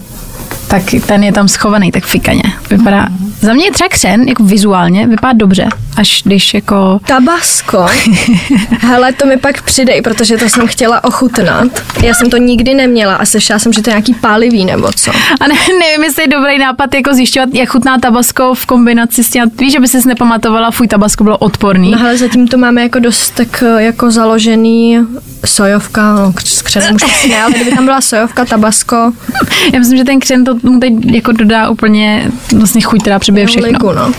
tak 0.68 0.84
ten 1.06 1.24
je 1.24 1.32
tam 1.32 1.48
schovaný 1.48 1.92
tak 1.92 2.06
fikaně. 2.06 2.44
Vypadá, 2.70 3.08
za 3.42 3.54
mě 3.54 3.72
třeba 3.72 3.90
křen, 3.90 4.28
jako 4.28 4.44
vizuálně, 4.44 5.08
vypadá 5.08 5.34
dobře, 5.34 5.70
až 5.98 6.22
když 6.26 6.54
jako... 6.54 7.00
Tabasko. 7.08 7.86
Hele, 8.80 9.14
to 9.14 9.26
mi 9.26 9.38
pak 9.38 9.62
přidej, 9.62 10.02
protože 10.02 10.38
to 10.38 10.50
jsem 10.50 10.68
chtěla 10.68 11.04
ochutnat. 11.04 11.68
Já 12.04 12.14
jsem 12.14 12.30
to 12.30 12.38
nikdy 12.38 12.74
neměla 12.74 13.16
a 13.16 13.26
slyšela 13.26 13.60
jsem, 13.60 13.74
že 13.74 13.82
to 13.82 13.90
je 13.90 13.94
nějaký 13.94 14.14
pálivý 14.14 14.66
nebo 14.66 14.92
co. 14.92 15.12
A 15.42 15.48
ne, 15.48 15.56
nevím, 15.80 16.04
jestli 16.04 16.24
je 16.24 16.28
dobrý 16.28 16.58
nápad 16.58 16.94
jako 16.94 17.14
zjišťovat, 17.14 17.50
jak 17.54 17.70
chutná 17.70 18.00
tabasko 18.00 18.54
v 18.54 18.66
kombinaci 18.66 19.24
s 19.24 19.30
tím. 19.30 19.44
Víš, 19.60 19.74
že 19.74 19.80
by 19.80 19.88
si 19.88 20.08
nepamatovala, 20.08 20.72
fuj, 20.72 20.88
tabasko 20.88 21.24
bylo 21.24 21.38
odporný. 21.38 21.92
No 21.92 22.00
ale 22.02 22.18
zatím 22.18 22.48
to 22.48 22.58
máme 22.58 22.82
jako 22.82 23.00
dost 23.00 23.30
tak 23.30 23.64
eh, 23.64 23.84
jako 23.84 24.12
založený 24.12 25.00
sojovka, 25.46 26.14
no, 26.14 26.34
s 26.46 26.62
křenem 26.62 26.96
už 26.96 27.28
ne, 27.30 27.44
ale 27.44 27.54
kdyby 27.54 27.72
tam 27.72 27.86
byla 27.86 28.02
sojovka, 28.02 28.46
tabasko. 28.46 28.96
Já 29.74 29.80
myslím, 29.80 29.98
že 29.98 30.04
ten 30.04 30.20
křen 30.20 30.44
to 30.44 30.56
mu 30.64 30.80
teď 30.80 30.94
jako 31.06 31.32
dodá 31.32 31.70
úplně 31.70 32.32
vlastně 32.58 32.82
chuť, 32.82 33.02
která 33.02 33.20
přebije 33.20 33.48
všechno. 33.48 33.68
Ligu, 33.68 33.92
no. 33.92 34.12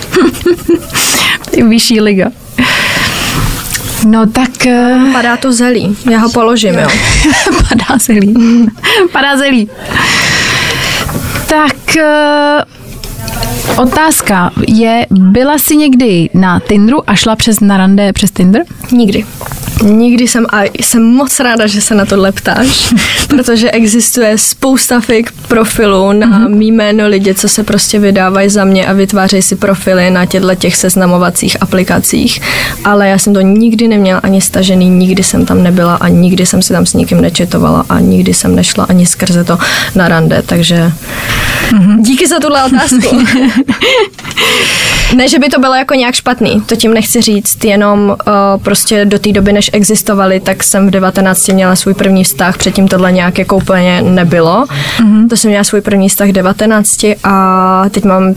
Vyšší 1.69 2.01
liga. 2.01 2.31
No 4.07 4.27
tak... 4.27 4.67
Eh, 4.67 4.99
Padá 5.13 5.37
to 5.37 5.53
zelí. 5.53 5.97
Já 6.11 6.19
ho 6.19 6.31
položím, 6.31 6.75
jo. 6.75 6.89
Padá 7.69 7.99
zelí. 7.99 8.35
Padá 9.13 9.37
zelí. 9.37 9.71
Tak 11.49 11.97
eh, 11.97 12.65
otázka 13.77 14.51
je, 14.69 15.07
byla 15.11 15.59
jsi 15.59 15.77
někdy 15.77 16.31
na 16.35 16.61
Tinderu 16.61 17.11
a 17.11 17.15
šla 17.15 17.37
přes 17.37 17.61
na 17.61 17.77
rande 17.77 18.13
přes 18.13 18.31
Tinder? 18.31 18.63
Nikdy. 18.93 19.27
Nikdy 19.83 20.29
jsem, 20.29 20.47
a 20.53 20.63
jsem 20.81 21.03
moc 21.03 21.41
ráda, 21.41 21.67
že 21.67 21.81
se 21.81 21.95
na 21.95 22.07
tohle 22.07 22.33
ptáš, 22.33 22.95
protože 23.29 23.71
existuje 23.71 24.39
spousta 24.39 25.01
fake 25.01 25.33
profilů 25.49 26.13
na 26.13 26.27
mm-hmm. 26.27 26.57
mý 26.57 26.73
jméno 26.73 27.09
lidi, 27.09 27.35
co 27.35 27.49
se 27.49 27.65
prostě 27.65 27.99
vydávají 27.99 28.49
za 28.49 28.65
mě 28.65 28.87
a 28.87 28.93
vytvářejí 28.93 29.43
si 29.43 29.57
profily 29.57 30.11
na 30.11 30.27
těchto 30.27 30.55
těch 30.55 30.77
seznamovacích 30.77 31.57
aplikacích, 31.61 32.41
ale 32.85 33.09
já 33.09 33.19
jsem 33.19 33.35
to 33.35 33.41
nikdy 33.41 33.89
neměla 33.89 34.21
ani 34.21 34.41
stažený, 34.41 34.89
nikdy 34.89 35.23
jsem 35.23 35.47
tam 35.47 35.63
nebyla 35.63 35.95
a 35.95 36.09
nikdy 36.09 36.47
jsem 36.47 36.63
si 36.63 36.73
tam 36.73 36.87
s 36.87 36.95
nikým 36.95 37.21
nečetovala 37.21 37.87
a 37.89 38.01
nikdy 38.01 38.35
jsem 38.35 38.57
nešla 38.57 38.85
ani 38.85 39.07
skrze 39.07 39.45
to 39.45 39.59
na 39.95 40.09
rande, 40.09 40.43
takže 40.47 40.93
mm-hmm. 41.71 42.03
díky 42.03 42.27
za 42.27 42.41
tuhle 42.41 42.65
otázku. 42.65 43.19
ne, 45.17 45.29
že 45.29 45.39
by 45.39 45.49
to 45.49 45.61
bylo 45.61 45.75
jako 45.75 45.95
nějak 45.95 46.15
špatný, 46.15 46.61
to 46.67 46.77
tím 46.77 46.95
nechci 46.95 47.21
říct, 47.21 47.65
jenom 47.65 48.09
uh, 48.09 48.63
prostě 48.63 49.05
do 49.05 49.19
té 49.19 49.33
doby, 49.33 49.53
než 49.53 49.71
existovaly, 49.73 50.41
tak 50.41 50.65
jsem 50.65 50.87
v 50.87 50.91
19 50.91 51.49
měla 51.49 51.77
svůj 51.77 51.95
první 51.95 52.25
vztah, 52.25 52.59
předtím 52.59 52.89
tohle 52.89 53.13
nějak 53.13 53.39
jako 53.39 53.57
úplně 53.57 54.03
nebylo. 54.03 54.65
Mm-hmm. 54.65 55.29
To 55.29 55.37
jsem 55.37 55.49
měla 55.49 55.65
svůj 55.65 55.81
první 55.81 56.09
vztah 56.09 56.29
v 56.29 56.33
19 56.33 57.05
a 57.25 57.85
teď 57.91 58.05
mám 58.05 58.29
uh, 58.29 58.35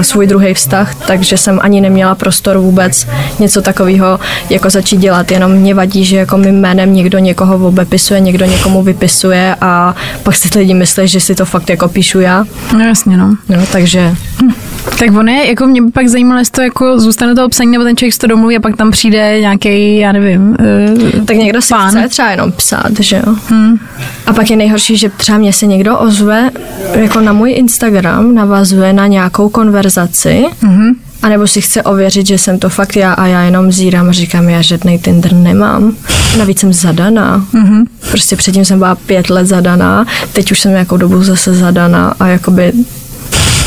svůj 0.00 0.26
druhý 0.26 0.54
vztah, 0.54 0.94
takže 0.94 1.36
jsem 1.36 1.58
ani 1.62 1.80
neměla 1.80 2.14
prostor 2.14 2.58
vůbec 2.58 3.06
něco 3.38 3.62
takového 3.62 4.20
jako 4.50 4.70
začít 4.70 4.96
dělat, 4.96 5.30
jenom 5.30 5.52
mě 5.52 5.74
vadí, 5.74 6.04
že 6.04 6.16
jako 6.16 6.36
mým 6.36 6.60
jménem 6.60 6.94
někdo 6.94 7.18
někoho 7.18 7.68
obepisuje, 7.68 8.20
někdo 8.20 8.44
někomu 8.44 8.82
vypisuje 8.82 9.56
a 9.60 9.94
pak 10.22 10.36
si 10.36 10.58
lidi 10.58 10.74
myslí, 10.74 11.08
že 11.08 11.20
si 11.20 11.34
to 11.34 11.44
fakt 11.44 11.70
jako 11.70 11.88
píšu 11.88 12.20
já. 12.20 12.44
No 12.76 12.84
jasně, 12.84 13.16
no. 13.16 13.36
no 13.48 13.66
takže... 13.72 14.14
Hm. 14.42 14.71
Tak 14.98 15.16
on 15.16 15.28
je, 15.28 15.48
jako 15.48 15.66
mě 15.66 15.82
by 15.82 15.90
pak 15.90 16.08
zajímalo, 16.08 16.38
jestli 16.38 16.52
to 16.52 16.60
jako 16.62 17.00
zůstane 17.00 17.34
toho 17.34 17.48
psaní, 17.48 17.70
nebo 17.70 17.84
ten 17.84 17.96
člověk 17.96 18.18
to 18.18 18.26
domluví 18.26 18.56
a 18.56 18.60
pak 18.60 18.76
tam 18.76 18.90
přijde 18.90 19.40
nějaký, 19.40 19.98
já 19.98 20.12
nevím, 20.12 20.56
uh, 20.60 21.24
Tak 21.24 21.36
někdo 21.36 21.62
si 21.62 21.68
pán. 21.68 21.90
chce 21.90 22.08
třeba 22.08 22.30
jenom 22.30 22.52
psát, 22.52 22.92
že 23.00 23.22
jo. 23.26 23.34
Hmm. 23.48 23.78
A 24.26 24.32
pak 24.32 24.50
je 24.50 24.56
nejhorší, 24.56 24.96
že 24.96 25.10
třeba 25.10 25.38
mě 25.38 25.52
se 25.52 25.66
někdo 25.66 25.98
ozve, 25.98 26.50
jako 26.94 27.20
na 27.20 27.32
můj 27.32 27.52
Instagram 27.52 28.34
navazuje 28.34 28.92
na 28.92 29.06
nějakou 29.06 29.48
konverzaci, 29.48 30.44
hmm 30.62 30.90
A 31.22 31.28
nebo 31.28 31.46
si 31.46 31.60
chce 31.60 31.82
ověřit, 31.82 32.26
že 32.26 32.38
jsem 32.38 32.58
to 32.58 32.68
fakt 32.68 32.96
já 32.96 33.12
a 33.12 33.26
já 33.26 33.42
jenom 33.42 33.72
zírám 33.72 34.08
a 34.08 34.12
říkám, 34.12 34.48
já 34.48 34.62
žádný 34.62 34.98
Tinder 34.98 35.32
nemám. 35.32 35.96
Navíc 36.38 36.58
jsem 36.60 36.72
zadaná. 36.72 37.46
Mm-hmm. 37.54 37.84
Prostě 38.10 38.36
předtím 38.36 38.64
jsem 38.64 38.78
byla 38.78 38.94
pět 38.94 39.30
let 39.30 39.46
zadaná, 39.46 40.06
teď 40.32 40.52
už 40.52 40.60
jsem 40.60 40.72
nějakou 40.72 40.96
dobu 40.96 41.22
zase 41.24 41.54
zadaná 41.54 42.14
a 42.20 42.26
jakoby... 42.26 42.72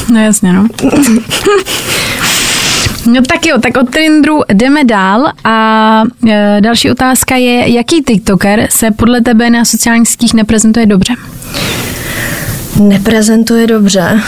No 0.10 0.24
jasně, 0.24 0.54
no. 0.54 0.68
No 3.06 3.22
tak 3.22 3.46
jo, 3.46 3.58
tak 3.62 3.78
od 3.78 3.90
Trindru 3.90 4.42
jdeme 4.54 4.84
dál 4.84 5.32
a 5.44 6.02
e, 6.30 6.58
další 6.62 6.92
otázka 6.92 7.36
je, 7.36 7.74
jaký 7.74 8.04
TikToker 8.04 8.68
se 8.70 8.92
podle 8.92 9.22
tebe 9.22 9.50
na 9.50 9.66
sociálních 9.66 10.10
sítích 10.10 10.34
neprezentuje 10.34 10.86
dobře? 10.86 11.14
Neprezentuje 12.80 13.68
dobře. 13.68 14.22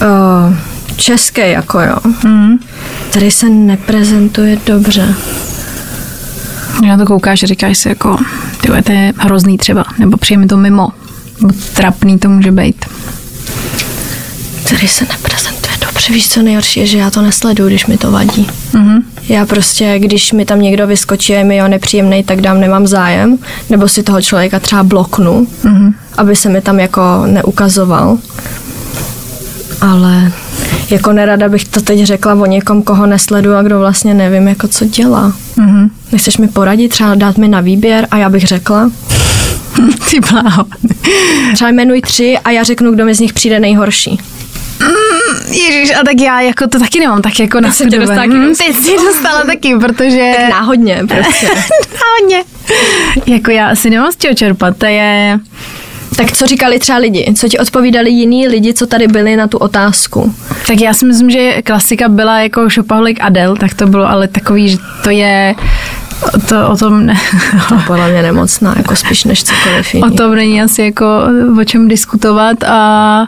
O, 0.00 0.54
české 0.96 1.50
jako 1.50 1.80
jo. 1.80 1.96
Mm. 2.24 2.58
Tady 3.12 3.30
se 3.30 3.48
neprezentuje 3.48 4.58
dobře. 4.66 5.14
Já 6.86 6.96
to 6.96 7.06
koukáš 7.06 7.40
říkáš 7.40 7.78
si 7.78 7.88
jako, 7.88 8.16
ty 8.60 8.82
to 8.82 8.92
je 8.92 9.12
hrozný 9.16 9.58
třeba, 9.58 9.84
nebo 9.98 10.16
přijeme 10.16 10.46
to 10.46 10.56
mimo, 10.56 10.88
trapný 11.74 12.18
to 12.18 12.28
může 12.28 12.52
být 12.52 12.84
který 14.72 14.88
se 14.88 15.04
neprezentuje 15.04 15.72
dobře. 15.86 16.12
Víš, 16.12 16.28
co 16.28 16.42
nejhorší 16.42 16.80
je, 16.80 16.86
že 16.86 16.98
já 16.98 17.10
to 17.10 17.22
nesleduju, 17.22 17.68
když 17.68 17.86
mi 17.86 17.96
to 17.96 18.10
vadí. 18.10 18.48
Mm-hmm. 18.72 19.02
Já 19.28 19.46
prostě, 19.46 19.98
když 19.98 20.32
mi 20.32 20.44
tam 20.44 20.60
někdo 20.60 20.86
vyskočí 20.86 21.34
a 21.34 21.38
je 21.38 21.44
mi 21.44 21.56
jo 21.56 21.68
nepříjemný, 21.68 22.24
tak 22.24 22.40
dám 22.40 22.60
nemám 22.60 22.86
zájem, 22.86 23.38
nebo 23.70 23.88
si 23.88 24.02
toho 24.02 24.22
člověka 24.22 24.60
třeba 24.60 24.82
bloknu, 24.82 25.46
mm-hmm. 25.64 25.94
aby 26.16 26.36
se 26.36 26.48
mi 26.48 26.60
tam 26.60 26.80
jako 26.80 27.00
neukazoval. 27.26 28.18
Ale 29.80 30.32
jako 30.90 31.12
nerada 31.12 31.48
bych 31.48 31.64
to 31.64 31.80
teď 31.80 32.04
řekla 32.04 32.34
o 32.34 32.46
někom, 32.46 32.82
koho 32.82 33.06
nesleduju 33.06 33.56
a 33.56 33.62
kdo 33.62 33.78
vlastně 33.78 34.14
nevím, 34.14 34.48
jako 34.48 34.68
co 34.68 34.84
dělá. 34.84 35.32
Mm-hmm. 35.58 35.90
Nechceš 36.12 36.38
mi 36.38 36.48
poradit, 36.48 36.88
třeba 36.88 37.14
dát 37.14 37.38
mi 37.38 37.48
na 37.48 37.60
výběr 37.60 38.06
a 38.10 38.16
já 38.16 38.28
bych 38.28 38.46
řekla? 38.46 38.90
Ty 40.10 40.20
bláho. 40.20 40.64
Třeba 41.54 41.70
jmenuj 41.70 42.00
tři 42.00 42.38
a 42.44 42.50
já 42.50 42.62
řeknu, 42.62 42.92
kdo 42.92 43.04
mi 43.04 43.14
z 43.14 43.20
nich 43.20 43.32
přijde 43.32 43.60
nejhorší. 43.60 44.18
Mm, 44.80 45.52
Ježíš, 45.52 45.94
a 45.94 46.04
tak 46.04 46.20
já 46.20 46.40
jako 46.40 46.66
to 46.68 46.78
taky 46.78 47.00
nemám 47.00 47.22
tak 47.22 47.40
jako 47.40 47.60
na 47.60 47.70
tě 47.70 47.98
dostala, 47.98 48.24
mm, 48.24 48.54
Ty 48.54 48.74
jsi 48.74 48.96
dostala 48.96 49.44
taky, 49.44 49.76
protože... 49.78 50.32
Tak 50.36 50.50
náhodně 50.50 51.02
prostě. 51.08 51.46
náhodně. 52.02 52.44
jako 53.26 53.50
já 53.50 53.68
asi 53.68 53.90
nemám 53.90 54.12
z 54.12 54.16
čeho 54.16 54.34
čerpat, 54.34 54.76
to 54.76 54.86
je... 54.86 55.38
Tak 56.16 56.32
co 56.32 56.46
říkali 56.46 56.78
třeba 56.78 56.98
lidi? 56.98 57.34
Co 57.36 57.48
ti 57.48 57.58
odpovídali 57.58 58.10
jiní 58.10 58.48
lidi, 58.48 58.74
co 58.74 58.86
tady 58.86 59.06
byli 59.06 59.36
na 59.36 59.46
tu 59.46 59.58
otázku? 59.58 60.34
Tak 60.66 60.80
já 60.80 60.94
si 60.94 61.06
myslím, 61.06 61.30
že 61.30 61.62
klasika 61.62 62.08
byla 62.08 62.40
jako 62.40 62.68
Shopaholic 62.68 63.16
Adele, 63.20 63.56
tak 63.56 63.74
to 63.74 63.86
bylo 63.86 64.10
ale 64.10 64.28
takový, 64.28 64.68
že 64.68 64.76
to 65.04 65.10
je 65.10 65.54
to 66.48 66.68
o 66.68 66.76
tom 66.76 67.06
ne. 67.06 67.14
To 67.68 67.74
podle 67.86 68.10
mě 68.10 68.22
nemocná, 68.22 68.74
jako 68.76 68.96
spíš 68.96 69.24
než 69.24 69.44
cokoliv 69.44 69.94
jiný. 69.94 70.06
O 70.06 70.10
tom 70.10 70.34
není 70.34 70.62
asi 70.62 70.82
jako 70.82 71.06
o 71.60 71.64
čem 71.64 71.88
diskutovat 71.88 72.64
a 72.64 73.26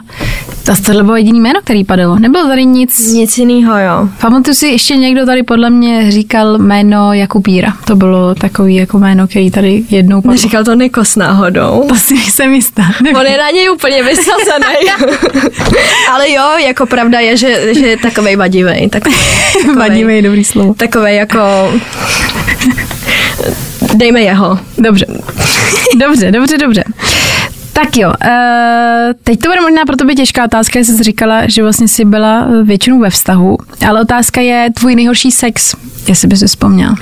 tohle 0.85 1.03
bylo 1.03 1.15
jediný 1.15 1.39
jméno, 1.39 1.59
který 1.63 1.83
padalo. 1.83 2.19
Nebylo 2.19 2.47
tady 2.47 2.65
nic. 2.65 3.13
Nic 3.13 3.37
jiného, 3.37 3.77
jo. 3.77 4.09
Pamatuju 4.21 4.55
si, 4.55 4.67
ještě 4.67 4.95
někdo 4.95 5.25
tady 5.25 5.43
podle 5.43 5.69
mě 5.69 6.11
říkal 6.11 6.57
jméno 6.57 7.13
Jakubíra. 7.13 7.73
To 7.85 7.95
bylo 7.95 8.35
takový 8.35 8.75
jako 8.75 8.97
jméno, 8.99 9.27
který 9.27 9.51
tady 9.51 9.83
jednou 9.89 10.21
padlo. 10.21 10.31
Neříkal 10.31 10.63
to 10.63 10.73
Nikos 10.73 11.15
náhodou? 11.15 11.83
To 11.95 11.95
si 11.95 12.17
jsem 12.17 12.53
jistá. 12.53 12.83
Nevím. 13.03 13.17
On 13.17 13.25
je 13.25 13.37
na 13.37 13.49
něj 13.49 13.69
úplně 13.69 14.03
vysazený. 14.03 15.09
Ale 16.13 16.31
jo, 16.31 16.43
jako 16.65 16.85
pravda 16.85 17.19
je, 17.19 17.37
že, 17.37 17.73
že 17.73 17.87
je 17.87 17.97
takovej 17.97 18.35
vadivej. 18.35 18.89
Takovej, 18.89 19.17
takovej, 19.53 19.75
vadivej, 19.89 20.21
dobrý 20.21 20.43
slovo. 20.43 20.73
Takovej 20.73 21.15
jako 21.15 21.39
Dejme 23.95 24.21
jeho. 24.21 24.59
Dobře. 24.77 25.05
Dobře, 25.99 26.31
dobře, 26.31 26.57
dobře. 26.57 26.83
Tak 27.73 27.97
jo, 27.97 28.09
uh, 28.09 29.13
teď 29.23 29.39
to 29.39 29.49
bude 29.49 29.61
možná 29.61 29.85
pro 29.85 29.95
tebe 29.95 30.15
těžká 30.15 30.45
otázka, 30.45 30.79
jestli 30.79 30.95
jsi 30.95 31.03
říkala, 31.03 31.41
že 31.47 31.63
vlastně 31.63 31.87
jsi 31.87 32.05
byla 32.05 32.47
většinou 32.63 32.99
ve 32.99 33.09
vztahu, 33.09 33.57
ale 33.87 34.01
otázka 34.01 34.41
je 34.41 34.69
tvůj 34.73 34.95
nejhorší 34.95 35.31
sex, 35.31 35.75
jestli 36.07 36.27
bys 36.27 36.39
si 36.39 36.47
vzpomněl. 36.47 36.95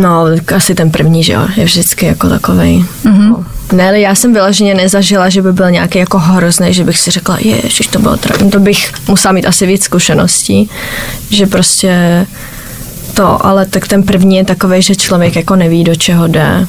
No, 0.00 0.24
asi 0.56 0.74
ten 0.74 0.90
první, 0.90 1.22
že 1.22 1.32
jo, 1.32 1.48
je 1.56 1.64
vždycky 1.64 2.06
jako 2.06 2.28
takovej. 2.28 2.84
Mm-hmm. 3.04 3.44
Ne, 3.72 3.88
ale 3.88 4.00
já 4.00 4.14
jsem 4.14 4.32
vyloženě 4.32 4.74
nezažila, 4.74 5.28
že 5.28 5.42
by 5.42 5.52
byl 5.52 5.70
nějaký 5.70 5.98
jako 5.98 6.18
hrozný, 6.18 6.74
že 6.74 6.84
bych 6.84 6.98
si 6.98 7.10
řekla, 7.10 7.38
ježiš, 7.40 7.86
to 7.86 7.98
bylo 7.98 8.14
tra- 8.14 8.50
to 8.50 8.60
bych 8.60 8.92
musela 9.08 9.32
mít 9.32 9.46
asi 9.46 9.66
víc 9.66 9.84
zkušeností, 9.84 10.70
že 11.30 11.46
prostě 11.46 12.26
to, 13.18 13.46
ale 13.46 13.66
tak 13.66 13.88
ten 13.88 14.02
první 14.02 14.36
je 14.36 14.44
takový, 14.44 14.82
že 14.82 14.96
člověk 14.96 15.36
jako 15.36 15.56
neví, 15.56 15.84
do 15.84 15.94
čeho 15.94 16.26
jde, 16.26 16.66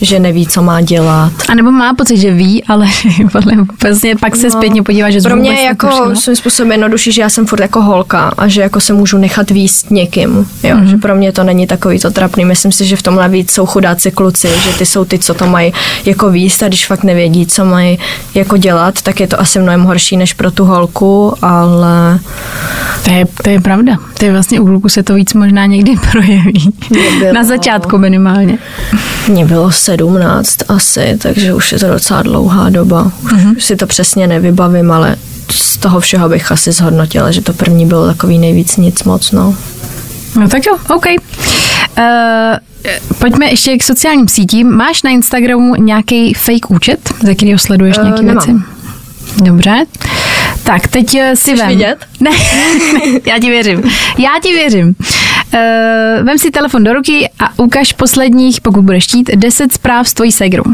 že 0.00 0.18
neví, 0.18 0.46
co 0.46 0.62
má 0.62 0.80
dělat. 0.80 1.32
A 1.48 1.54
nebo 1.54 1.70
má 1.70 1.94
pocit, 1.94 2.16
že 2.16 2.32
ví, 2.32 2.64
ale 2.64 2.86
podle 3.32 3.52
vlastně 3.82 4.16
pak 4.16 4.36
se 4.36 4.46
no, 4.46 4.50
zpětně 4.50 4.82
podívá, 4.82 5.10
že 5.10 5.20
Pro 5.20 5.36
mě 5.36 5.50
je 5.50 5.62
jako 5.62 6.14
svým 6.14 6.36
způsobem 6.36 6.72
jednodušší, 6.72 7.12
že 7.12 7.22
já 7.22 7.28
jsem 7.28 7.46
furt 7.46 7.60
jako 7.60 7.82
holka 7.82 8.32
a 8.38 8.48
že 8.48 8.60
jako 8.60 8.80
se 8.80 8.92
můžu 8.92 9.18
nechat 9.18 9.50
výst 9.50 9.90
někým. 9.90 10.46
Jo? 10.62 10.76
Mm-hmm. 10.76 10.84
Že 10.84 10.96
pro 10.96 11.14
mě 11.14 11.32
to 11.32 11.44
není 11.44 11.66
takový 11.66 11.98
to 11.98 12.10
trapný. 12.10 12.44
Myslím 12.44 12.72
si, 12.72 12.84
že 12.84 12.96
v 12.96 13.02
tomhle 13.02 13.28
víc 13.28 13.50
jsou 13.50 13.66
chudáci 13.66 14.10
kluci, 14.10 14.48
že 14.64 14.72
ty 14.78 14.86
jsou 14.86 15.04
ty, 15.04 15.18
co 15.18 15.34
to 15.34 15.46
mají 15.46 15.72
jako 16.04 16.30
výst 16.30 16.62
a 16.62 16.68
když 16.68 16.86
fakt 16.86 17.04
nevědí, 17.04 17.46
co 17.46 17.64
mají 17.64 17.98
jako 18.34 18.56
dělat, 18.56 19.02
tak 19.02 19.20
je 19.20 19.26
to 19.26 19.40
asi 19.40 19.58
mnohem 19.58 19.82
horší 19.82 20.16
než 20.16 20.34
pro 20.34 20.50
tu 20.50 20.64
holku, 20.64 21.34
ale... 21.42 22.18
To 23.04 23.10
je, 23.10 23.26
to 23.42 23.50
je 23.50 23.60
pravda. 23.60 23.96
To 24.18 24.24
je 24.24 24.32
vlastně 24.32 24.60
u 24.60 24.66
kluku 24.66 24.88
se 24.88 25.02
to 25.02 25.14
víc 25.14 25.34
možná 25.34 25.66
někdy 25.66 25.87
projeví. 26.12 26.72
Bylo. 27.18 27.32
Na 27.32 27.44
začátku 27.44 27.98
minimálně. 27.98 28.58
Mně 29.28 29.46
bylo 29.46 29.72
17 29.72 30.56
asi, 30.68 31.18
takže 31.22 31.54
už 31.54 31.72
je 31.72 31.78
to 31.78 31.88
docela 31.88 32.22
dlouhá 32.22 32.70
doba. 32.70 33.12
Už 33.24 33.32
uh-huh. 33.32 33.58
si 33.58 33.76
to 33.76 33.86
přesně 33.86 34.26
nevybavím, 34.26 34.90
ale 34.90 35.16
z 35.50 35.76
toho 35.76 36.00
všeho 36.00 36.28
bych 36.28 36.52
asi 36.52 36.72
zhodnotila, 36.72 37.30
že 37.30 37.40
to 37.40 37.52
první 37.52 37.86
bylo 37.86 38.06
takový 38.06 38.38
nejvíc 38.38 38.76
nic 38.76 39.04
moc, 39.04 39.32
no. 39.32 39.54
No 40.40 40.48
tak 40.48 40.66
jo, 40.66 40.76
OK. 40.88 41.04
Uh, 41.06 42.04
pojďme 43.18 43.50
ještě 43.50 43.76
k 43.76 43.82
sociálním 43.82 44.28
sítím. 44.28 44.70
Máš 44.70 45.02
na 45.02 45.10
Instagramu 45.10 45.74
nějaký 45.74 46.34
fake 46.34 46.70
účet, 46.70 47.10
ze 47.22 47.34
kterého 47.34 47.58
sleduješ 47.58 47.98
uh, 47.98 48.04
nějaké 48.04 48.22
věci? 48.22 48.54
Dobře. 49.42 49.86
Tak, 50.62 50.88
teď 50.88 51.10
si 51.10 51.34
Chceš 51.34 51.58
vem. 51.58 51.68
vidět? 51.68 51.96
Ne, 52.20 52.30
já 53.26 53.38
ti 53.38 53.50
věřím. 53.50 53.82
Já 54.18 54.30
ti 54.42 54.52
věřím. 54.52 54.94
Uh, 55.54 56.26
vem 56.26 56.38
si 56.38 56.50
telefon 56.50 56.84
do 56.84 56.92
ruky 56.92 57.30
a 57.38 57.58
ukaž 57.58 57.92
posledních, 57.92 58.60
pokud 58.60 58.82
budeš 58.84 59.04
chtít, 59.04 59.30
10 59.36 59.72
zpráv 59.72 60.08
s 60.08 60.12
tvojí 60.14 60.32
segrou. 60.32 60.64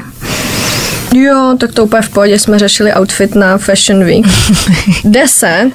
Jo, 1.15 1.57
tak 1.61 1.73
to 1.73 1.85
úplně 1.85 2.03
v 2.03 2.09
pohodě 2.09 2.39
jsme 2.39 2.59
řešili 2.59 2.95
outfit 2.95 3.35
na 3.35 3.59
Fashion 3.59 4.05
Week. 4.05 4.27
10. 5.05 5.71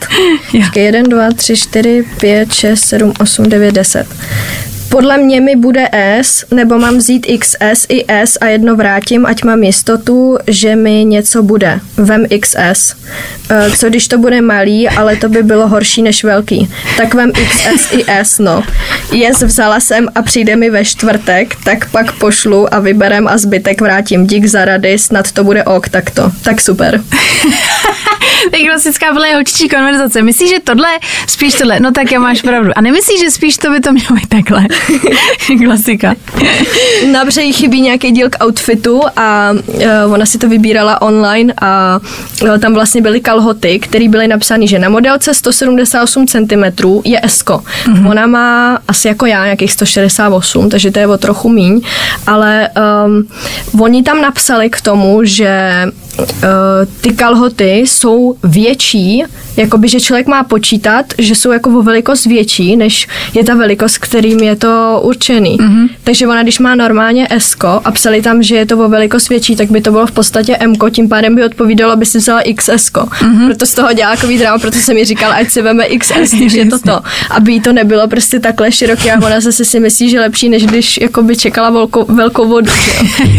Počkej, 0.52 0.86
1, 0.86 1.02
2, 1.10 1.32
3, 1.36 1.56
4, 1.58 2.04
5, 2.20 2.54
6, 2.54 2.86
7, 2.86 3.14
8, 3.20 3.50
9, 3.50 3.72
10. 3.72 4.08
Podle 4.90 5.18
mě 5.18 5.42
mi 5.42 5.56
bude 5.56 5.90
S, 5.94 6.46
nebo 6.52 6.80
mám 6.80 6.98
vzít 6.98 7.28
XS 7.40 7.86
i 7.90 8.06
S 8.08 8.38
a 8.42 8.46
jedno 8.46 8.76
vrátím, 8.76 9.26
ať 9.26 9.44
mám 9.44 9.64
jistotu, 9.64 10.38
že 10.48 10.76
mi 10.76 11.06
něco 11.06 11.44
bude. 11.44 11.80
Vem 11.98 12.26
XS. 12.42 12.96
E, 13.50 13.72
co 13.78 13.90
když 13.90 14.08
to 14.08 14.18
bude 14.18 14.42
malý, 14.42 14.90
ale 14.90 15.16
to 15.16 15.30
by 15.30 15.44
bylo 15.44 15.68
horší 15.68 16.02
než 16.02 16.24
velký. 16.24 16.70
Tak 16.98 17.14
vem 17.14 17.32
XS 17.32 17.94
i 17.94 18.06
S, 18.08 18.40
no. 18.40 18.64
Yes, 19.12 19.42
vzala 19.42 19.80
jsem 19.80 20.08
a 20.16 20.22
přijde 20.22 20.56
mi 20.56 20.70
ve 20.70 20.86
čtvrtek, 20.86 21.56
tak 21.64 21.90
pak 21.90 22.12
pošlu 22.12 22.74
a 22.74 22.80
vyberem 22.80 23.28
a 23.28 23.38
zbytek 23.38 23.82
vrátím. 23.82 24.28
Dík 24.28 24.46
za 24.46 24.66
rady, 24.66 25.00
snad 25.00 25.32
to 25.32 25.44
bude 25.44 25.64
ok, 25.64 25.90
tak 25.90 26.12
to. 26.12 26.32
Tak 26.44 26.62
super. 26.62 27.02
tak 28.52 28.60
klasická 28.70 29.14
byla 29.14 29.28
holčičí 29.34 29.70
konverzace. 29.70 30.22
Myslíš, 30.22 30.50
že 30.50 30.60
tohle, 30.60 30.90
spíš 31.28 31.54
tohle, 31.54 31.80
no 31.80 31.92
tak 31.92 32.12
já 32.12 32.20
máš 32.20 32.42
pravdu. 32.42 32.72
A 32.76 32.82
nemyslíš, 32.82 33.20
že 33.20 33.32
spíš 33.32 33.58
to 33.58 33.70
by 33.72 33.80
to 33.80 33.92
mělo 33.92 34.16
být 34.16 34.28
takhle? 34.28 34.66
Klasika. 35.66 36.16
Dobře, 37.14 37.42
jí 37.42 37.54
chybí 37.54 37.82
nějaký 37.82 38.12
díl 38.12 38.30
k 38.30 38.46
outfitu 38.46 39.02
a 39.16 39.52
uh, 39.52 40.14
ona 40.14 40.26
si 40.26 40.38
to 40.38 40.50
vybírala 40.50 41.02
online 41.02 41.54
a 41.62 42.00
uh, 42.42 42.58
tam 42.58 42.74
vlastně 42.74 43.02
byly 43.02 43.22
kalhoty, 43.22 43.80
které 43.80 44.10
byly 44.10 44.28
napsány, 44.28 44.68
že 44.68 44.80
na 44.80 44.90
modelce 44.90 45.34
178 45.34 46.28
cm 46.28 46.64
je 47.04 47.20
Esko. 47.24 47.64
Mm-hmm. 47.86 48.10
Ona 48.10 48.28
má 48.28 48.80
asi 48.88 49.08
jako 49.08 49.26
já 49.26 49.46
nějakých 49.46 49.72
168, 49.72 50.70
takže 50.70 50.92
to 50.92 51.00
je 51.00 51.08
o 51.08 51.18
trochu 51.18 51.50
míň, 51.50 51.82
ale 52.28 52.70
um, 53.06 53.28
oni 53.82 54.04
tam 54.04 54.22
napsali 54.22 54.70
k 54.70 54.82
tomu, 54.82 55.20
že 55.24 55.86
ty 57.02 57.14
kalhoty 57.14 57.72
jsou 57.78 58.29
větší, 58.44 59.24
jakoby, 59.58 59.88
že 59.88 60.00
člověk 60.00 60.28
má 60.28 60.44
počítat, 60.44 61.06
že 61.18 61.36
jsou 61.36 61.52
jako 61.52 61.70
o 61.70 61.82
velikost 61.82 62.26
větší, 62.26 62.76
než 62.76 63.08
je 63.34 63.44
ta 63.44 63.56
velikost, 63.56 63.98
kterým 63.98 64.40
je 64.40 64.56
to 64.56 65.00
určený. 65.04 65.58
Mm-hmm. 65.58 65.90
Takže 66.04 66.28
ona, 66.28 66.44
když 66.44 66.60
má 66.60 66.76
normálně 66.76 67.28
S 67.32 67.56
a 67.84 67.92
psali 67.92 68.22
tam, 68.22 68.44
že 68.44 68.56
je 68.56 68.66
to 68.66 68.78
o 68.78 68.90
velikost 68.90 69.30
větší, 69.30 69.56
tak 69.56 69.72
by 69.72 69.82
to 69.82 69.92
bylo 69.92 70.08
v 70.08 70.12
podstatě 70.12 70.58
M, 70.60 70.74
tím 70.92 71.10
pádem 71.10 71.36
by 71.36 71.44
odpovídalo, 71.44 71.96
by 71.96 72.06
si 72.06 72.18
vzala 72.18 72.42
XS. 72.56 72.92
Mm-hmm. 72.92 73.46
Proto 73.46 73.66
z 73.66 73.74
toho 73.74 73.94
dělá 73.94 74.16
takový 74.16 74.38
drama, 74.38 74.60
proto 74.60 74.78
jsem 74.78 74.96
mi 74.96 75.06
říkala, 75.06 75.36
ať 75.36 75.50
si 75.50 75.62
veme 75.62 75.86
XS, 75.98 76.34
když 76.34 76.54
je 76.54 76.66
to 76.66 76.80
to. 76.80 77.00
Aby 77.30 77.54
jí 77.54 77.62
to 77.62 77.74
nebylo 77.74 78.08
prostě 78.08 78.40
takhle 78.40 78.72
široké 78.72 79.12
a 79.12 79.26
ona 79.26 79.40
zase 79.40 79.66
si 79.66 79.80
myslí, 79.80 80.10
že 80.10 80.20
lepší, 80.20 80.50
než 80.50 80.66
když 80.66 81.02
jako 81.02 81.22
by 81.22 81.38
čekala 81.38 81.70
velkou, 81.70 82.06
velkou 82.06 82.48
vodu. 82.48 82.72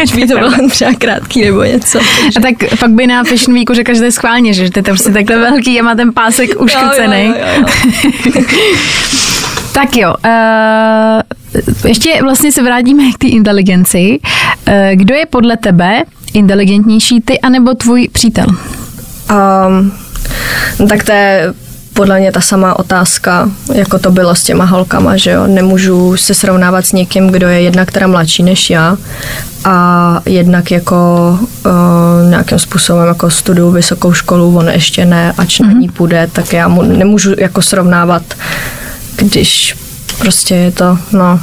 Že 0.08 0.16
by 0.16 0.26
to 0.26 0.38
bylo 0.38 0.50
třeba 0.70 0.92
krátký 0.98 1.44
nebo 1.44 1.64
něco. 1.64 1.98
A 2.36 2.40
tak 2.42 2.78
pak 2.78 2.90
by 2.90 3.06
na 3.06 3.24
Fashion 3.24 3.54
Weeku 3.54 3.74
řekla, 3.74 3.94
že 3.94 4.00
to 4.00 4.04
je 4.04 4.12
schválně, 4.12 4.54
že 4.54 4.70
to 4.70 4.79
je 4.86 4.92
prostě 4.92 5.10
takhle 5.10 5.38
velký 5.38 5.80
a 5.80 5.82
má 5.82 5.94
ten 5.94 6.12
pásek 6.12 6.60
uškrcený. 6.60 7.26
Jo, 7.26 7.34
jo, 7.36 7.62
jo, 8.34 8.42
tak 9.72 9.96
jo, 9.96 10.14
uh, 10.24 11.20
ještě 11.88 12.22
vlastně 12.22 12.52
se 12.52 12.62
vrátíme 12.62 13.02
k 13.12 13.18
té 13.18 13.26
inteligenci. 13.26 14.18
Uh, 14.68 14.74
kdo 14.94 15.14
je 15.14 15.26
podle 15.26 15.56
tebe 15.56 16.02
inteligentnější, 16.34 17.20
ty 17.20 17.40
anebo 17.40 17.74
tvůj 17.74 18.08
přítel? 18.12 18.46
Um, 18.48 19.92
tak 20.88 21.04
to 21.04 21.12
je 21.12 21.54
podle 22.00 22.18
mě 22.18 22.32
ta 22.32 22.40
samá 22.40 22.78
otázka, 22.78 23.50
jako 23.74 23.98
to 23.98 24.10
bylo 24.10 24.34
s 24.34 24.42
těma 24.42 24.64
holkama, 24.64 25.16
že 25.16 25.30
jo, 25.30 25.46
nemůžu 25.46 26.16
se 26.16 26.34
srovnávat 26.34 26.86
s 26.86 26.92
někým, 26.92 27.26
kdo 27.26 27.48
je 27.48 27.60
jednak 27.60 27.92
teda 27.92 28.06
mladší 28.06 28.42
než 28.42 28.70
já 28.70 28.96
a 29.64 30.20
jednak 30.26 30.70
jako 30.70 31.38
uh, 31.66 32.30
nějakým 32.30 32.58
způsobem 32.58 33.08
jako 33.08 33.30
studuju 33.30 33.70
vysokou 33.70 34.12
školu, 34.12 34.56
on 34.56 34.68
ještě 34.68 35.04
ne, 35.04 35.32
ač 35.38 35.60
mm-hmm. 35.60 35.66
na 35.66 35.72
ní 35.72 35.88
půjde, 35.88 36.28
tak 36.32 36.52
já 36.52 36.68
mu 36.68 36.82
nemůžu 36.82 37.34
jako 37.38 37.62
srovnávat, 37.62 38.22
když 39.16 39.76
prostě 40.18 40.54
je 40.54 40.72
to, 40.72 40.98
no, 41.12 41.40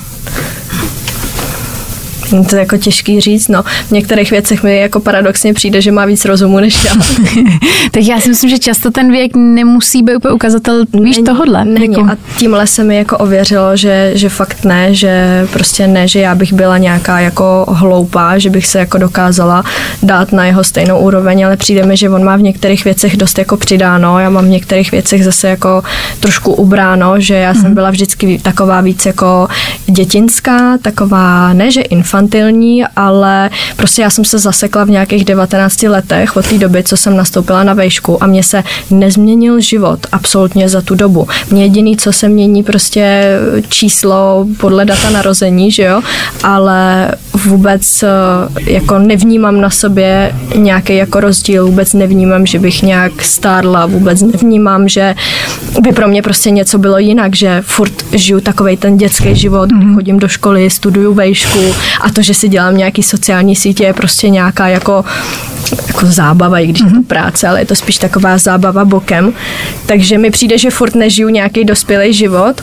to 2.49 2.55
je 2.55 2.59
jako 2.59 2.77
těžký 2.77 3.21
říct, 3.21 3.47
no. 3.47 3.63
V 3.63 3.91
některých 3.91 4.31
věcech 4.31 4.63
mi 4.63 4.77
jako 4.79 4.99
paradoxně 4.99 5.53
přijde, 5.53 5.81
že 5.81 5.91
má 5.91 6.05
víc 6.05 6.25
rozumu 6.25 6.59
než 6.59 6.83
já. 6.83 6.91
tak 7.91 8.03
já 8.03 8.19
si 8.19 8.29
myslím, 8.29 8.49
že 8.49 8.59
často 8.59 8.91
ten 8.91 9.11
věk 9.11 9.31
nemusí 9.35 10.03
být 10.03 10.15
úplně 10.15 10.33
ukazatel, 10.33 10.85
víš, 10.93 11.15
není, 11.15 11.25
tohodle. 11.25 11.65
Není. 11.65 11.95
Jako... 11.97 12.11
A 12.11 12.17
tímhle 12.37 12.67
se 12.67 12.83
mi 12.83 12.97
jako 12.97 13.17
ověřilo, 13.17 13.77
že, 13.77 14.11
že 14.13 14.29
fakt 14.29 14.63
ne, 14.65 14.93
že 14.93 15.47
prostě 15.53 15.87
ne, 15.87 16.07
že 16.07 16.19
já 16.19 16.35
bych 16.35 16.53
byla 16.53 16.77
nějaká 16.77 17.19
jako 17.19 17.65
hloupá, 17.67 18.37
že 18.37 18.49
bych 18.49 18.67
se 18.67 18.79
jako 18.79 18.97
dokázala 18.97 19.63
dát 20.03 20.31
na 20.31 20.45
jeho 20.45 20.63
stejnou 20.63 20.99
úroveň, 20.99 21.45
ale 21.45 21.57
přijde 21.57 21.85
mi, 21.85 21.97
že 21.97 22.09
on 22.09 22.23
má 22.23 22.35
v 22.35 22.41
některých 22.41 22.85
věcech 22.85 23.17
dost 23.17 23.37
jako 23.37 23.57
přidáno, 23.57 24.19
já 24.19 24.29
mám 24.29 24.45
v 24.45 24.49
některých 24.49 24.91
věcech 24.91 25.23
zase 25.23 25.49
jako 25.49 25.83
trošku 26.19 26.53
ubráno, 26.53 27.19
že 27.19 27.35
já 27.35 27.53
jsem 27.53 27.63
mhm. 27.63 27.73
byla 27.73 27.89
vždycky 27.89 28.39
taková 28.43 28.81
víc 28.81 29.05
jako 29.05 29.47
dětinská, 29.85 30.77
taková, 30.81 31.53
ne, 31.53 31.71
že 31.71 31.81
infant, 31.81 32.16
infantilní, 32.17 32.83
ale 32.95 33.49
prostě 33.75 34.01
já 34.01 34.09
jsem 34.09 34.25
se 34.25 34.39
zasekla 34.39 34.83
v 34.83 34.89
nějakých 34.89 35.25
19 35.25 35.83
letech 35.83 36.37
od 36.37 36.47
té 36.47 36.57
doby, 36.57 36.83
co 36.83 36.97
jsem 36.97 37.17
nastoupila 37.17 37.63
na 37.63 37.73
vejšku 37.73 38.23
a 38.23 38.27
mě 38.27 38.43
se 38.43 38.63
nezměnil 38.89 39.59
život 39.59 39.99
absolutně 40.11 40.69
za 40.69 40.81
tu 40.81 40.95
dobu. 40.95 41.27
Mě 41.51 41.63
jediný, 41.63 41.97
co 41.97 42.13
se 42.13 42.29
mění, 42.29 42.63
prostě 42.63 43.37
číslo 43.69 44.47
podle 44.57 44.85
data 44.85 45.09
narození, 45.09 45.71
že 45.71 45.83
jo, 45.83 46.01
ale 46.43 47.11
vůbec 47.45 48.03
eh, 48.03 48.71
jako 48.71 48.99
nevnímám 48.99 49.61
na 49.61 49.69
sobě 49.69 50.35
nějaký 50.55 50.95
jako 50.95 51.19
rozdíl, 51.19 51.65
vůbec 51.65 51.93
nevnímám, 51.93 52.45
že 52.45 52.59
bych 52.59 52.81
nějak 52.81 53.21
stárla, 53.21 53.85
vůbec 53.85 54.21
nevnímám, 54.21 54.87
že 54.87 55.15
by 55.81 55.91
pro 55.91 56.07
mě 56.07 56.21
prostě 56.21 56.51
něco 56.51 56.77
bylo 56.77 56.97
jinak, 56.97 57.35
že 57.35 57.61
furt 57.65 57.93
žiju 58.11 58.39
takovej 58.39 58.77
ten 58.77 58.97
dětský 58.97 59.35
život, 59.35 59.71
mhm. 59.71 59.95
chodím 59.95 60.19
do 60.19 60.27
školy, 60.27 60.69
studuju 60.69 61.13
vejšku 61.13 61.59
a 62.01 62.06
to, 62.11 62.21
že 62.21 62.33
si 62.33 62.49
dělám 62.49 62.77
nějaký 62.77 63.03
sociální 63.03 63.55
sítě, 63.55 63.83
je 63.83 63.93
prostě 63.93 64.29
nějaká 64.29 64.67
jako, 64.67 65.05
jako 65.87 66.05
zábava, 66.05 66.59
i 66.59 66.67
když 66.67 66.81
mm-hmm. 66.81 66.85
je 66.85 66.91
to 66.91 66.95
mhm. 66.95 67.05
práce, 67.05 67.47
ale 67.47 67.61
je 67.61 67.65
to 67.65 67.75
spíš 67.75 67.97
taková 67.97 68.37
zábava 68.37 68.85
bokem. 68.85 69.33
Takže 69.85 70.17
mi 70.17 70.31
přijde, 70.31 70.57
že 70.57 70.69
furt 70.69 70.95
nežiju 70.95 71.29
nějaký 71.29 71.65
dospělý 71.65 72.13
život, 72.13 72.61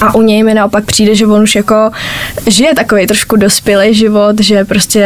a 0.00 0.14
u 0.14 0.22
něj 0.22 0.42
mi 0.42 0.54
naopak 0.54 0.84
přijde, 0.84 1.14
že 1.14 1.26
on 1.26 1.42
už 1.42 1.54
jako 1.54 1.90
žije 2.46 2.74
takový 2.74 3.06
trošku 3.06 3.36
dospělý 3.36 3.94
život, 3.94 4.40
že 4.40 4.64
prostě, 4.64 5.04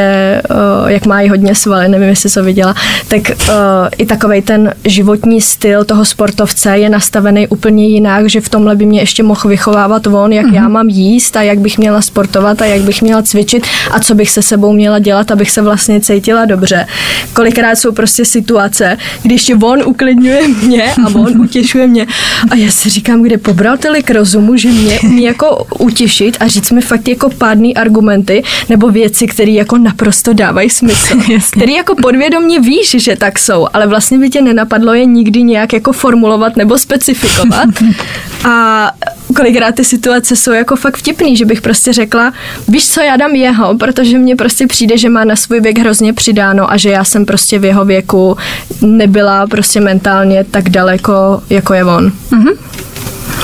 uh, 0.51 0.91
jak 0.91 1.07
má 1.07 1.21
i 1.21 1.29
hodně 1.29 1.55
svaly, 1.55 1.89
nevím, 1.89 2.09
jestli 2.09 2.31
to 2.31 2.43
viděla, 2.45 2.75
tak 3.09 3.21
uh, 3.31 3.55
i 3.99 4.07
takový 4.07 4.43
ten 4.43 4.75
životní 4.85 5.41
styl 5.41 5.85
toho 5.85 6.05
sportovce 6.05 6.79
je 6.79 6.89
nastavený 6.89 7.49
úplně 7.49 7.89
jinak, 7.89 8.29
že 8.29 8.41
v 8.41 8.49
tomhle 8.49 8.77
by 8.77 8.87
mě 8.87 9.01
ještě 9.01 9.23
mohl 9.23 9.49
vychovávat 9.49 10.07
on, 10.07 10.33
jak 10.33 10.47
mm-hmm. 10.47 10.55
já 10.55 10.69
mám 10.69 10.89
jíst 10.89 11.37
a 11.37 11.43
jak 11.43 11.59
bych 11.59 11.79
měla 11.79 12.03
sportovat 12.03 12.63
a 12.63 12.65
jak 12.65 12.81
bych 12.81 13.03
měla 13.03 13.23
cvičit 13.23 13.67
a 13.91 14.01
co 14.01 14.15
bych 14.15 14.31
se 14.31 14.43
sebou 14.43 14.73
měla 14.73 14.99
dělat, 14.99 15.31
abych 15.31 15.51
se 15.51 15.63
vlastně 15.63 16.01
cítila 16.01 16.45
dobře. 16.45 16.87
Kolikrát 17.33 17.77
jsou 17.77 17.93
prostě 17.93 18.25
situace, 18.25 18.97
když 19.23 19.53
on 19.63 19.83
uklidňuje 19.85 20.49
mě 20.49 20.93
a 21.07 21.07
on 21.15 21.41
utěšuje 21.41 21.87
mě 21.87 22.07
a 22.51 22.57
já 22.57 22.71
si 22.71 22.91
říkám, 22.91 23.23
kde 23.23 23.39
pobral 23.39 23.77
tolik 23.77 24.11
rozumu, 24.11 24.57
že 24.57 24.72
mě 24.73 25.01
umí 25.01 25.23
jako 25.23 25.67
utěšit 25.79 26.37
a 26.41 26.49
říct 26.49 26.71
mi 26.71 26.81
fakt 26.81 27.09
jako 27.09 27.31
pádný 27.31 27.77
argumenty 27.77 28.43
nebo 28.69 28.91
věci, 28.91 29.27
které 29.27 29.51
jako 29.51 29.79
naprosto 29.79 30.33
dávají 30.33 30.71
smysl. 30.71 31.15
Který 31.53 31.75
jako 31.75 31.95
podvědomně 31.95 32.61
víš, 32.61 32.97
že 32.99 33.17
tak 33.17 33.39
jsou, 33.39 33.67
ale 33.73 33.87
vlastně 33.87 34.19
by 34.19 34.31
tě 34.31 34.43
nenapadlo 34.43 34.95
je 34.95 35.05
nikdy 35.05 35.43
nějak 35.43 35.73
jako 35.73 35.93
formulovat 35.93 36.57
nebo 36.57 36.79
specifikovat. 36.79 37.69
A 38.45 38.91
kolikrát 39.37 39.75
ty 39.75 39.85
situace 39.85 40.37
jsou 40.37 40.53
jako 40.53 40.77
fakt 40.77 40.97
vtipný, 40.97 41.37
že 41.37 41.45
bych 41.45 41.61
prostě 41.61 41.93
řekla, 41.93 42.33
víš 42.69 42.89
co, 42.89 43.01
já 43.01 43.17
dám 43.17 43.35
jeho, 43.35 43.79
protože 43.79 44.19
mně 44.19 44.37
prostě 44.37 44.67
přijde, 44.67 44.99
že 44.99 45.09
má 45.09 45.25
na 45.25 45.37
svůj 45.37 45.61
věk 45.61 45.79
hrozně 45.79 46.13
přidáno 46.13 46.73
a 46.73 46.77
že 46.77 46.91
já 46.91 47.05
jsem 47.05 47.27
prostě 47.27 47.59
v 47.59 47.65
jeho 47.65 47.85
věku 47.85 48.37
nebyla 48.81 49.47
prostě 49.47 49.81
mentálně 49.81 50.45
tak 50.45 50.71
daleko, 50.71 51.43
jako 51.51 51.75
je 51.75 51.85
on. 51.85 52.13
Mm-hmm. 52.31 52.57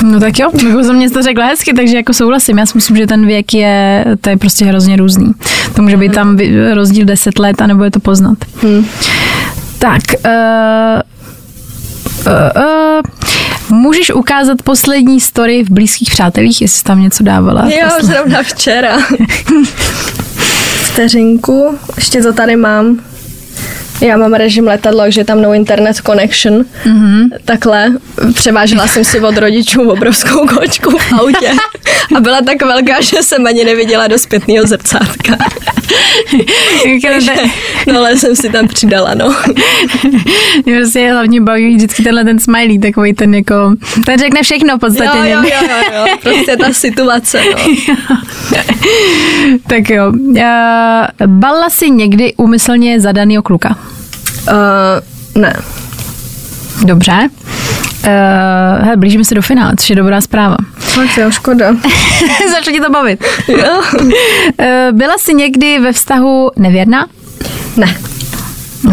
No 0.03 0.21
tak 0.21 0.39
jo, 0.39 0.51
jako 0.69 0.83
za 0.85 0.93
mě 0.93 1.11
to 1.11 1.23
řekla 1.23 1.47
hezky, 1.47 1.73
takže 1.73 1.97
jako 1.97 2.13
souhlasím. 2.13 2.59
Já 2.59 2.67
si 2.67 2.73
myslím, 2.75 2.97
že 2.97 3.07
ten 3.07 3.27
věk 3.27 3.55
je, 3.55 4.05
to 4.21 4.31
je 4.31 4.37
prostě 4.37 4.65
hrozně 4.65 4.97
různý. 4.97 5.33
To 5.75 5.83
může 5.83 5.97
být 5.97 6.13
tam 6.13 6.39
rozdíl 6.75 7.05
10 7.05 7.39
let 7.39 7.63
a 7.63 7.67
nebo 7.67 7.85
je 7.85 7.91
to 7.91 8.01
poznat. 8.01 8.39
Hmm. 8.63 8.87
Tak, 9.79 10.03
uh, 10.27 11.01
uh, 12.27 12.63
uh, 12.63 13.79
můžeš 13.79 14.11
ukázat 14.11 14.63
poslední 14.63 15.21
story 15.21 15.65
v 15.65 15.71
blízkých 15.71 16.11
přátelích, 16.11 16.61
jestli 16.63 16.79
jsi 16.79 16.85
tam 16.85 17.01
něco 17.01 17.23
dávala? 17.23 17.65
Jo, 17.65 17.89
zrovna 18.01 18.43
včera. 18.43 18.99
Vteřinku, 20.83 21.79
ještě 21.97 22.23
to 22.23 22.33
tady 22.33 22.57
mám. 22.57 22.99
Já 24.01 24.17
mám 24.17 24.35
režim 24.35 24.67
letadlo, 24.67 25.11
že 25.11 25.25
tam 25.25 25.43
no 25.43 25.55
internet 25.55 25.97
connection. 25.97 26.65
Mm-hmm. 26.85 27.29
Takhle. 27.45 27.93
Převážela 28.35 28.87
jsem 28.87 29.05
si 29.05 29.21
od 29.21 29.39
rodičů 29.39 29.91
obrovskou 29.91 30.47
kočku 30.47 30.99
v 30.99 31.13
autě 31.13 31.51
a 32.17 32.21
byla 32.21 32.41
tak 32.43 32.63
velká, 32.63 33.01
že 33.01 33.23
jsem 33.23 33.47
ani 33.47 33.65
neviděla 33.65 34.07
do 34.07 34.19
zpětného 34.19 34.67
zrcátka. 34.67 35.37
Takže, 37.03 37.33
no 37.87 37.99
ale 37.99 38.17
jsem 38.17 38.37
si 38.37 38.49
tam 38.49 38.69
přidala, 38.69 39.15
no. 39.15 39.29
Mě 40.65 40.77
prostě 40.77 41.13
hlavně 41.13 41.41
baví 41.41 41.77
vždycky 41.77 42.03
tenhle 42.03 42.25
ten 42.25 42.39
smiley, 42.39 42.79
takový 42.79 43.15
ten 43.15 43.35
jako, 43.35 43.75
ten 44.07 44.19
řekne 44.19 44.43
všechno 44.43 44.77
v 44.77 44.81
podstatě. 44.81 45.19
Jo, 45.19 45.25
jo, 45.25 45.43
jo, 45.43 45.69
jo, 45.71 46.07
jo. 46.07 46.17
prostě 46.23 46.57
ta 46.57 46.73
situace, 46.73 47.41
no. 47.53 47.75
tak 49.67 49.91
jo. 49.91 50.13
Uh, 50.13 51.27
balla 51.27 51.71
si 51.71 51.91
někdy 51.91 52.35
umyslně 52.37 53.01
zadanýho 53.01 53.43
kluka? 53.43 53.79
Uh, 54.49 55.43
ne. 55.43 55.57
Dobře. 56.85 57.29
Uh, 58.07 58.85
hele, 58.85 58.97
blížíme 58.97 59.25
se 59.25 59.35
do 59.35 59.43
finále, 59.43 59.73
což 59.79 59.91
je 59.91 59.97
dobrá 59.97 60.21
zpráva. 60.21 60.57
Tak 60.95 61.17
jo, 61.17 61.31
škoda. 61.31 61.77
Začne 62.51 62.73
ti 62.73 62.81
to 62.81 62.91
bavit. 62.91 63.25
Jo. 63.49 63.83
uh, 64.01 64.11
byla 64.93 65.19
jsi 65.19 65.35
někdy 65.35 65.79
ve 65.79 65.93
vztahu 65.93 66.51
nevěrná? 66.57 67.07
Ne. 67.77 67.97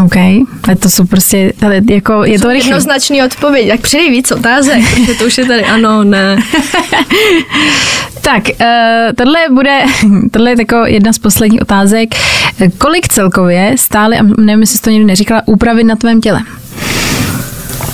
OK, 0.04 0.16
ale 0.64 0.76
to 0.80 0.90
jsou 0.90 1.06
prostě, 1.06 1.54
ale 1.66 1.82
jako 1.90 2.24
je 2.24 2.40
to 2.40 2.52
rychle. 2.52 2.70
Jednoznačný 2.70 3.24
odpověď, 3.24 3.70
tak 3.70 3.82
přidej 3.82 4.10
víc 4.10 4.32
otázek, 4.32 4.82
protože 4.96 5.14
to 5.14 5.26
už 5.26 5.38
je 5.38 5.46
tady 5.46 5.64
ano, 5.64 6.04
ne. 6.04 6.38
tak, 8.22 8.44
uh, 8.48 8.66
tohle 9.16 9.40
bude, 9.52 9.80
tohle 10.32 10.52
je 10.52 10.56
jako 10.60 10.76
jedna 10.86 11.14
z 11.14 11.20
posledních 11.20 11.62
otázek. 11.62 12.16
Kolik 12.78 13.08
celkově 13.08 13.74
stály, 13.76 14.18
a 14.18 14.24
nevím, 14.24 14.62
jestli 14.62 14.78
jsi 14.78 14.84
to 14.84 14.90
někdy 14.90 15.06
neříkala, 15.06 15.42
úpravy 15.46 15.84
na 15.84 15.96
tvém 15.96 16.22
těle? 16.22 16.42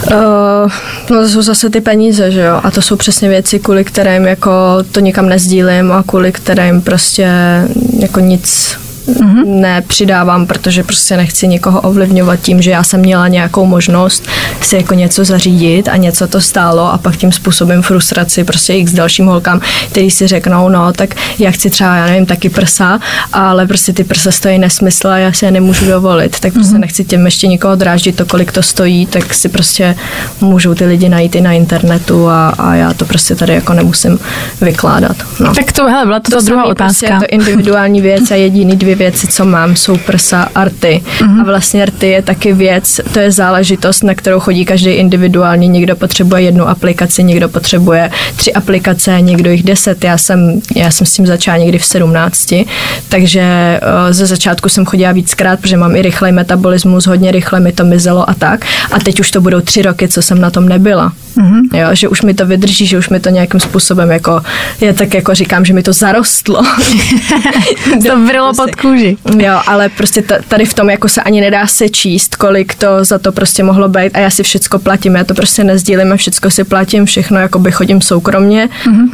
Uh, 0.08 0.72
no 1.10 1.22
to 1.22 1.30
jsou 1.30 1.42
zase 1.42 1.70
ty 1.70 1.82
peníze, 1.82 2.32
že 2.32 2.42
jo? 2.42 2.60
A 2.64 2.72
to 2.72 2.82
jsou 2.82 2.96
přesně 2.96 3.30
věci, 3.30 3.60
kvůli 3.60 3.84
kterým 3.84 4.26
jako 4.26 4.52
to 4.92 5.00
nikam 5.00 5.30
nezdílím 5.30 5.92
a 5.92 6.04
kvůli 6.04 6.32
kterým 6.32 6.82
prostě 6.82 7.28
jako 8.00 8.20
nic 8.20 8.78
mm-hmm. 9.14 9.46
nepřidávám, 9.46 10.48
protože 10.48 10.84
prostě 10.84 11.18
nechci 11.18 11.48
někoho 11.48 11.82
ovlivňovat 11.82 12.40
tím, 12.40 12.62
že 12.62 12.72
já 12.72 12.84
jsem 12.84 13.00
měla 13.00 13.28
nějakou 13.28 13.66
možnost 13.66 14.28
si 14.62 14.76
jako 14.76 14.94
něco 14.94 15.26
zařídit 15.26 15.88
a 15.88 15.98
něco 15.98 16.28
to 16.28 16.42
stálo 16.42 16.94
a 16.94 16.98
pak 16.98 17.16
tím 17.16 17.32
způsobem 17.32 17.82
frustraci 17.82 18.44
prostě 18.44 18.74
x 18.74 18.94
dalším 18.94 19.26
holkám, 19.26 19.62
který 19.90 20.12
si 20.12 20.28
řeknou, 20.28 20.70
no 20.70 20.94
tak 20.94 21.16
já 21.40 21.52
chci 21.52 21.70
třeba, 21.70 21.96
já 21.96 22.06
nevím, 22.06 22.26
taky 22.26 22.50
prsa, 22.50 23.00
ale 23.34 23.68
prostě 23.68 23.94
ty 23.94 24.04
prsa 24.04 24.32
stojí 24.32 24.60
nesmysl 24.60 25.08
a 25.08 25.18
já 25.18 25.34
si 25.34 25.46
je 25.46 25.52
nemůžu 25.52 25.86
dovolit, 25.86 26.40
tak 26.40 26.54
prostě 26.54 26.76
mm-hmm. 26.76 26.80
nechci 26.80 27.04
těm 27.04 27.26
ještě 27.26 27.48
někoho 27.48 27.76
dráždit 27.76 28.16
to, 28.16 28.26
kolik 28.26 28.52
to 28.52 28.64
stojí, 28.64 29.06
tak 29.06 29.34
si 29.34 29.50
prostě 29.50 29.96
můžou 30.42 30.74
ty 30.74 30.86
lidi 30.86 31.10
najít 31.10 31.36
i 31.36 31.42
na 31.42 31.52
internetu 31.52 32.30
a, 32.30 32.50
a 32.50 32.76
já 32.76 32.94
to 32.94 33.06
prostě 33.06 33.36
tady 33.36 33.54
jako 33.54 33.74
nemusím 33.74 34.20
vykládat. 34.62 35.18
No. 35.40 35.54
Tak 35.54 35.72
to, 35.72 35.86
hele, 35.86 36.06
byla 36.06 36.20
to, 36.20 36.32
to 36.32 36.38
ta 36.38 36.46
druhá 36.46 36.64
otázka. 36.64 36.86
Prostě 36.86 37.06
je 37.06 37.20
to 37.20 37.26
individuální 37.30 38.02
věc 38.02 38.32
a 38.32 38.36
jediný 38.36 38.76
dvě 38.76 38.96
věci, 39.02 39.28
co 39.28 39.46
mám, 39.46 39.76
jsou 39.76 39.98
prsa 39.98 40.50
a 40.56 40.66
rty. 40.66 41.02
Mm-hmm. 41.04 41.42
A 41.42 41.44
vlastně 41.44 41.86
rty 41.86 42.08
je 42.08 42.22
taky 42.22 42.54
věc, 42.54 43.02
to 43.14 43.20
je 43.20 43.32
záležitost, 43.32 44.04
na 44.04 44.16
kterou 44.16 44.40
chodí 44.40 44.66
každý 44.66 44.90
individuálně. 44.90 45.68
Někdo 45.68 45.96
potřebuje 45.96 46.42
jednu 46.42 46.68
aplikaci, 46.68 47.24
někdo 47.24 47.50
potřebuje 47.50 48.12
tři 48.36 48.54
aplikace, 48.54 49.22
někdo 49.22 49.52
jich 49.52 49.64
deset. 49.64 50.04
Já 50.04 50.18
jsem, 50.18 50.62
já 50.76 50.92
jsem 50.92 51.08
s 51.08 51.14
tím 51.14 51.28
začala 51.28 51.58
někdy 51.58 51.78
v 51.78 51.86
sedmnácti, 51.86 52.66
takže 53.10 53.80
uh, 53.82 54.14
ze 54.14 54.26
začátku 54.26 54.70
jsem 54.70 54.86
chodila 54.86 55.12
víckrát, 55.12 55.60
protože 55.60 55.78
mám 55.78 55.96
i 55.96 56.02
rychlej 56.02 56.32
metabolismus, 56.32 57.08
hodně 57.08 57.32
rychle 57.32 57.60
mi 57.60 57.72
to 57.72 57.84
mizelo 57.84 58.30
a 58.30 58.34
tak. 58.34 58.66
A 58.92 59.00
teď 59.00 59.20
už 59.20 59.32
to 59.32 59.42
budou 59.42 59.62
tři 59.62 59.82
roky, 59.82 60.08
co 60.08 60.22
jsem 60.22 60.42
na 60.42 60.50
tom 60.50 60.70
nebyla. 60.70 61.14
Mm-hmm. 61.38 61.78
Jo, 61.78 61.88
že 61.92 62.08
už 62.08 62.22
mi 62.22 62.34
to 62.34 62.46
vydrží, 62.46 62.86
že 62.86 62.98
už 62.98 63.10
mi 63.10 63.20
to 63.20 63.30
nějakým 63.30 63.60
způsobem 63.60 64.12
jako, 64.12 64.42
je 64.82 64.94
tak 64.94 65.14
jako 65.14 65.36
říkám, 65.36 65.66
že 65.66 65.74
mi 65.74 65.84
to 65.84 65.94
zarostlo. 65.94 66.62
to 68.08 68.26
vrilo 68.26 68.54
pod 68.54 68.76
kůži. 68.82 69.18
Jo, 69.38 69.62
ale 69.68 69.90
prostě 69.90 70.24
tady 70.48 70.66
v 70.66 70.74
tom 70.74 70.90
jako 70.90 71.10
se 71.10 71.22
ani 71.22 71.42
nedá 71.42 71.68
se 71.68 71.90
číst, 71.90 72.36
kolik 72.36 72.76
to 72.76 73.04
za 73.04 73.20
to 73.20 73.32
prostě 73.32 73.64
mohlo 73.64 73.90
být 73.90 74.12
a 74.14 74.20
já 74.20 74.30
si 74.30 74.44
všecko 74.44 74.80
platím, 74.80 75.16
já 75.16 75.24
to 75.24 75.34
prostě 75.34 75.64
nezdílím 75.64 76.12
a 76.14 76.16
všecko 76.16 76.52
si 76.52 76.64
platím, 76.64 77.06
všechno 77.06 77.40
jako 77.40 77.60
by 77.60 77.72
chodím 77.72 78.02
soukromně. 78.02 78.70
Mm-hmm. 78.86 79.10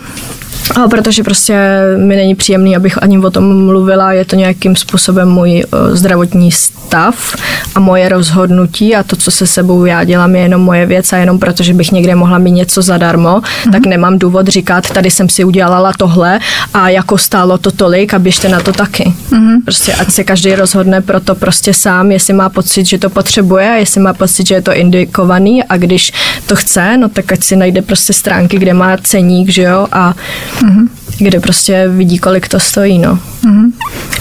A 0.83 0.87
protože 0.87 1.23
prostě 1.23 1.57
mi 1.97 2.15
není 2.15 2.35
příjemný, 2.35 2.75
abych 2.75 3.03
ani 3.03 3.19
o 3.19 3.31
tom 3.31 3.65
mluvila, 3.65 4.13
je 4.13 4.25
to 4.25 4.35
nějakým 4.35 4.75
způsobem 4.75 5.29
můj 5.29 5.63
uh, 5.73 5.95
zdravotní 5.95 6.51
stav 6.51 7.35
a 7.75 7.79
moje 7.79 8.09
rozhodnutí 8.09 8.95
a 8.95 9.03
to, 9.03 9.15
co 9.15 9.31
se 9.31 9.47
sebou 9.47 9.85
já 9.85 10.03
dělám, 10.03 10.35
je 10.35 10.41
jenom 10.41 10.61
moje 10.61 10.85
věc 10.85 11.13
a 11.13 11.17
jenom 11.17 11.39
protože 11.39 11.73
bych 11.73 11.91
někde 11.91 12.15
mohla 12.15 12.37
mít 12.37 12.51
něco 12.51 12.81
zadarmo, 12.81 13.29
mm-hmm. 13.29 13.71
tak 13.71 13.85
nemám 13.85 14.19
důvod 14.19 14.47
říkat, 14.47 14.89
tady 14.89 15.11
jsem 15.11 15.29
si 15.29 15.43
udělala 15.43 15.91
tohle 15.97 16.39
a 16.73 16.89
jako 16.89 17.17
stálo 17.17 17.57
to 17.57 17.71
tolik 17.71 18.13
a 18.13 18.19
běžte 18.19 18.49
na 18.49 18.59
to 18.59 18.73
taky. 18.73 19.13
Mm-hmm. 19.31 19.63
Prostě 19.63 19.93
ať 19.93 20.11
se 20.11 20.23
každý 20.23 20.55
rozhodne 20.55 21.01
pro 21.01 21.19
to 21.19 21.35
prostě 21.35 21.73
sám, 21.73 22.11
jestli 22.11 22.33
má 22.33 22.49
pocit, 22.49 22.85
že 22.85 22.97
to 22.97 23.09
potřebuje, 23.09 23.75
jestli 23.79 24.01
má 24.01 24.13
pocit, 24.13 24.47
že 24.47 24.55
je 24.55 24.61
to 24.61 24.73
indikovaný 24.73 25.63
a 25.63 25.77
když 25.77 26.11
to 26.47 26.55
chce, 26.55 26.97
no 26.97 27.09
tak 27.09 27.31
ať 27.31 27.43
si 27.43 27.55
najde 27.55 27.81
prostě 27.81 28.13
stránky, 28.13 28.57
kde 28.57 28.73
má 28.73 28.97
ceník, 28.97 29.49
že 29.49 29.61
jo, 29.61 29.87
a 29.91 30.13
mm-hmm. 30.61 30.96
Kde 31.17 31.39
prostě 31.39 31.87
vidí, 31.87 32.17
kolik 32.17 32.47
to 32.47 32.59
stojí, 32.59 32.99
no. 32.99 33.19
Mm-hmm. 33.45 33.71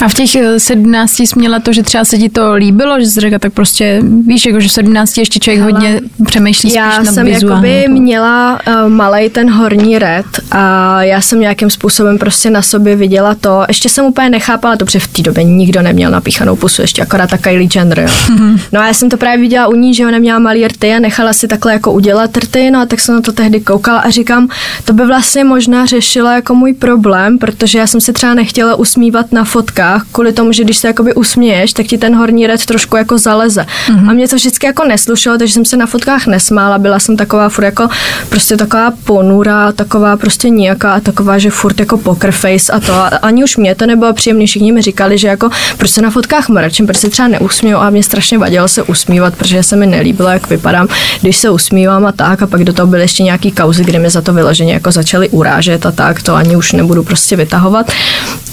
A 0.04 0.08
v 0.08 0.14
těch 0.14 0.30
17 0.58 1.20
eh, 1.20 1.26
jsi 1.26 1.38
měla 1.38 1.58
to, 1.58 1.72
že 1.72 1.82
třeba 1.82 2.04
se 2.04 2.18
ti 2.18 2.28
to 2.28 2.54
líbilo, 2.54 3.00
že 3.00 3.06
jsi 3.06 3.20
řekla, 3.20 3.38
tak 3.38 3.52
prostě 3.52 4.02
víš, 4.26 4.46
jako 4.46 4.60
že 4.60 4.68
v 4.68 4.72
17 4.72 5.18
ještě 5.18 5.38
člověk 5.38 5.60
Hele, 5.60 5.72
hodně 5.72 6.00
přemýšlí 6.26 6.70
spíš 6.70 6.76
Já 6.76 7.04
jsem 7.04 7.26
jakoby 7.26 7.82
jako. 7.82 7.92
měla 7.92 8.60
uh, 8.68 8.92
malej 8.92 9.30
ten 9.30 9.50
horní 9.50 9.98
red 9.98 10.26
a 10.50 11.02
já 11.02 11.20
jsem 11.20 11.40
nějakým 11.40 11.70
způsobem 11.70 12.18
prostě 12.18 12.50
na 12.50 12.62
sobě 12.62 12.96
viděla 12.96 13.34
to, 13.34 13.64
ještě 13.68 13.88
jsem 13.88 14.04
úplně 14.04 14.30
nechápala 14.30 14.76
to, 14.76 14.84
protože 14.84 14.98
v 14.98 15.08
té 15.08 15.22
době 15.22 15.44
nikdo 15.44 15.82
neměl 15.82 16.10
napíchanou 16.10 16.56
pusu, 16.56 16.82
ještě 16.82 17.02
akorát 17.02 17.30
ta 17.30 17.38
Kylie 17.38 17.68
Jenner, 17.74 18.00
jo. 18.00 18.06
Mm-hmm. 18.06 18.60
No 18.72 18.80
a 18.80 18.86
já 18.86 18.94
jsem 18.94 19.08
to 19.08 19.16
právě 19.16 19.40
viděla 19.40 19.66
u 19.66 19.74
ní, 19.74 19.94
že 19.94 20.06
ona 20.06 20.18
měla 20.18 20.38
malý 20.38 20.68
rty 20.68 20.94
a 20.94 20.98
nechala 20.98 21.32
si 21.32 21.48
takhle 21.48 21.72
jako 21.72 21.92
udělat 21.92 22.36
rty, 22.36 22.70
no 22.70 22.80
a 22.80 22.86
tak 22.86 23.00
jsem 23.00 23.14
na 23.14 23.20
to 23.20 23.32
tehdy 23.32 23.60
koukala 23.60 23.98
a 23.98 24.10
říkám, 24.10 24.48
to 24.84 24.92
by 24.92 25.06
vlastně 25.06 25.44
možná 25.44 25.86
řešila 25.86 26.34
jako 26.34 26.54
můj 26.54 26.72
problém, 26.86 27.38
protože 27.38 27.78
já 27.78 27.86
jsem 27.86 28.00
se 28.00 28.12
třeba 28.12 28.34
nechtěla 28.34 28.74
usmívat 28.74 29.32
na 29.32 29.44
fotkách, 29.44 30.06
kvůli 30.12 30.32
tomu, 30.32 30.52
že 30.52 30.64
když 30.64 30.76
se 30.76 30.86
jakoby 30.86 31.14
usměješ, 31.14 31.72
tak 31.72 31.86
ti 31.86 31.98
ten 31.98 32.14
horní 32.14 32.46
red 32.46 32.66
trošku 32.66 32.96
jako 32.96 33.18
zaleze. 33.18 33.66
Mm-hmm. 33.88 34.10
A 34.10 34.12
mě 34.12 34.28
to 34.28 34.36
vždycky 34.36 34.66
jako 34.66 34.84
neslušelo, 34.84 35.38
takže 35.38 35.54
jsem 35.54 35.64
se 35.64 35.76
na 35.76 35.86
fotkách 35.86 36.26
nesmála, 36.26 36.78
byla 36.78 36.98
jsem 36.98 37.16
taková 37.16 37.48
furt 37.48 37.64
jako 37.64 37.88
prostě 38.28 38.56
taková 38.56 38.92
ponura, 39.04 39.72
taková 39.72 40.16
prostě 40.16 40.50
nějaká, 40.50 41.00
taková, 41.00 41.38
že 41.38 41.50
furt 41.50 41.80
jako 41.80 41.98
poker 41.98 42.32
face 42.32 42.72
a 42.72 42.80
to. 42.80 42.92
A 42.92 43.06
ani 43.06 43.44
už 43.44 43.56
mě 43.56 43.74
to 43.74 43.86
nebylo 43.86 44.12
příjemné, 44.12 44.46
všichni 44.46 44.72
mi 44.72 44.82
říkali, 44.82 45.18
že 45.18 45.28
jako 45.28 45.50
proč 45.78 45.90
se 45.90 46.02
na 46.02 46.10
fotkách 46.10 46.48
mračím, 46.48 46.86
proč 46.86 46.96
se 46.96 47.10
třeba 47.10 47.28
neusměju 47.28 47.76
a 47.76 47.90
mě 47.90 48.02
strašně 48.02 48.38
vadilo 48.38 48.68
se 48.68 48.82
usmívat, 48.82 49.34
protože 49.34 49.62
se 49.62 49.76
mi 49.76 49.86
nelíbilo, 49.86 50.28
jak 50.28 50.50
vypadám, 50.50 50.88
když 51.20 51.36
se 51.36 51.50
usmívám 51.50 52.06
a 52.06 52.12
tak. 52.12 52.42
A 52.42 52.46
pak 52.46 52.64
do 52.64 52.72
toho 52.72 52.86
byly 52.86 53.02
ještě 53.02 53.22
nějaký 53.22 53.50
kauzy, 53.50 53.84
kdy 53.84 53.98
mi 53.98 54.10
za 54.10 54.22
to 54.22 54.32
vyloženě 54.32 54.72
jako 54.72 54.92
začaly 54.92 55.28
urážet 55.28 55.86
a 55.86 55.90
tak, 55.92 56.22
to 56.22 56.34
ani 56.34 56.56
už 56.56 56.75
nebudu 56.76 57.02
prostě 57.02 57.36
vytahovat. 57.36 57.92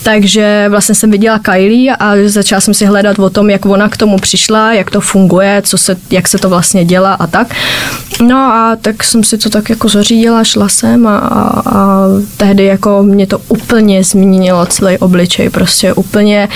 Takže 0.04 0.66
vlastně 0.70 0.96
jsem 0.96 1.12
viděla 1.12 1.40
Kylie 1.40 1.96
a 1.96 2.12
začala 2.26 2.62
jsem 2.62 2.74
si 2.74 2.86
hledat 2.86 3.20
o 3.20 3.30
tom, 3.30 3.50
jak 3.50 3.66
ona 3.66 3.90
k 3.90 3.98
tomu 3.98 4.18
přišla, 4.18 4.74
jak 4.74 4.92
to 4.92 5.02
funguje, 5.02 5.62
co 5.66 5.78
se, 5.78 5.98
jak 6.10 6.28
se 6.28 6.38
to 6.38 6.50
vlastně 6.50 6.86
dělá 6.86 7.14
a 7.14 7.28
tak. 7.28 7.56
No 8.28 8.38
a 8.38 8.78
tak 8.82 9.04
jsem 9.04 9.24
si 9.24 9.38
to 9.38 9.50
tak 9.50 9.70
jako 9.70 9.90
zařídila, 9.90 10.44
šla 10.44 10.70
jsem 10.70 11.08
a, 11.08 11.18
a, 11.18 11.60
a 11.70 12.06
tehdy 12.38 12.66
jako 12.66 13.04
mě 13.04 13.28
to 13.28 13.40
úplně 13.48 14.04
změnilo 14.04 14.66
celý 14.66 14.98
obličej, 14.98 15.50
prostě 15.50 15.94
úplně 15.94 16.50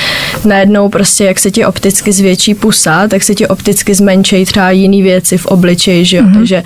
najednou 0.46 0.90
prostě, 0.90 1.26
jak 1.26 1.40
se 1.40 1.52
ti 1.52 1.66
opticky 1.66 2.12
zvětší 2.12 2.56
pusa, 2.56 3.08
tak 3.08 3.24
se 3.24 3.36
ti 3.36 3.48
opticky 3.48 3.94
zmenší 3.94 4.46
třeba 4.46 4.72
jiný 4.72 5.02
věci 5.02 5.38
v 5.38 5.46
obličeji, 5.46 6.06
že 6.06 6.18
jo, 6.18 6.24
mm-hmm. 6.24 6.34
takže, 6.34 6.64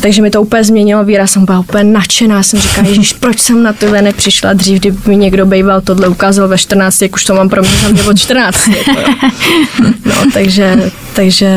takže 0.00 0.22
mi 0.22 0.30
to 0.30 0.42
úplně 0.42 0.64
změnilo 0.64 1.04
výraz, 1.04 1.30
jsem 1.30 1.44
byla 1.44 1.58
úplně 1.58 1.84
nadšená, 1.84 2.42
jsem 2.42 2.60
říkala, 2.60 2.88
ježiš, 2.88 3.12
proč 3.12 3.40
jsem 3.40 3.62
na 3.62 3.72
tohle 3.72 4.02
nepřišla 4.02 4.52
dřív, 4.52 4.80
kdyby 4.80 4.98
mi 5.06 5.16
někdo 5.16 5.46
býval 5.46 5.80
tohle 5.80 6.08
ukázal 6.08 6.48
ve 6.48 6.58
14, 6.58 7.02
jak 7.02 7.14
už 7.14 7.24
to 7.24 7.34
mám 7.34 7.48
pro 7.48 7.62
mě 7.62 8.02
od 8.02 8.18
14. 8.18 8.68
Jako, 8.68 9.00
no, 10.04 10.14
takže, 10.32 10.90
takže, 11.14 11.50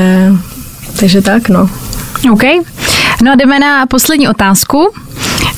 takže 0.99 1.21
tak, 1.21 1.49
no. 1.49 1.69
OK. 2.31 2.43
No 3.23 3.31
a 3.31 3.35
jdeme 3.35 3.59
na 3.59 3.85
poslední 3.85 4.27
otázku. 4.27 4.93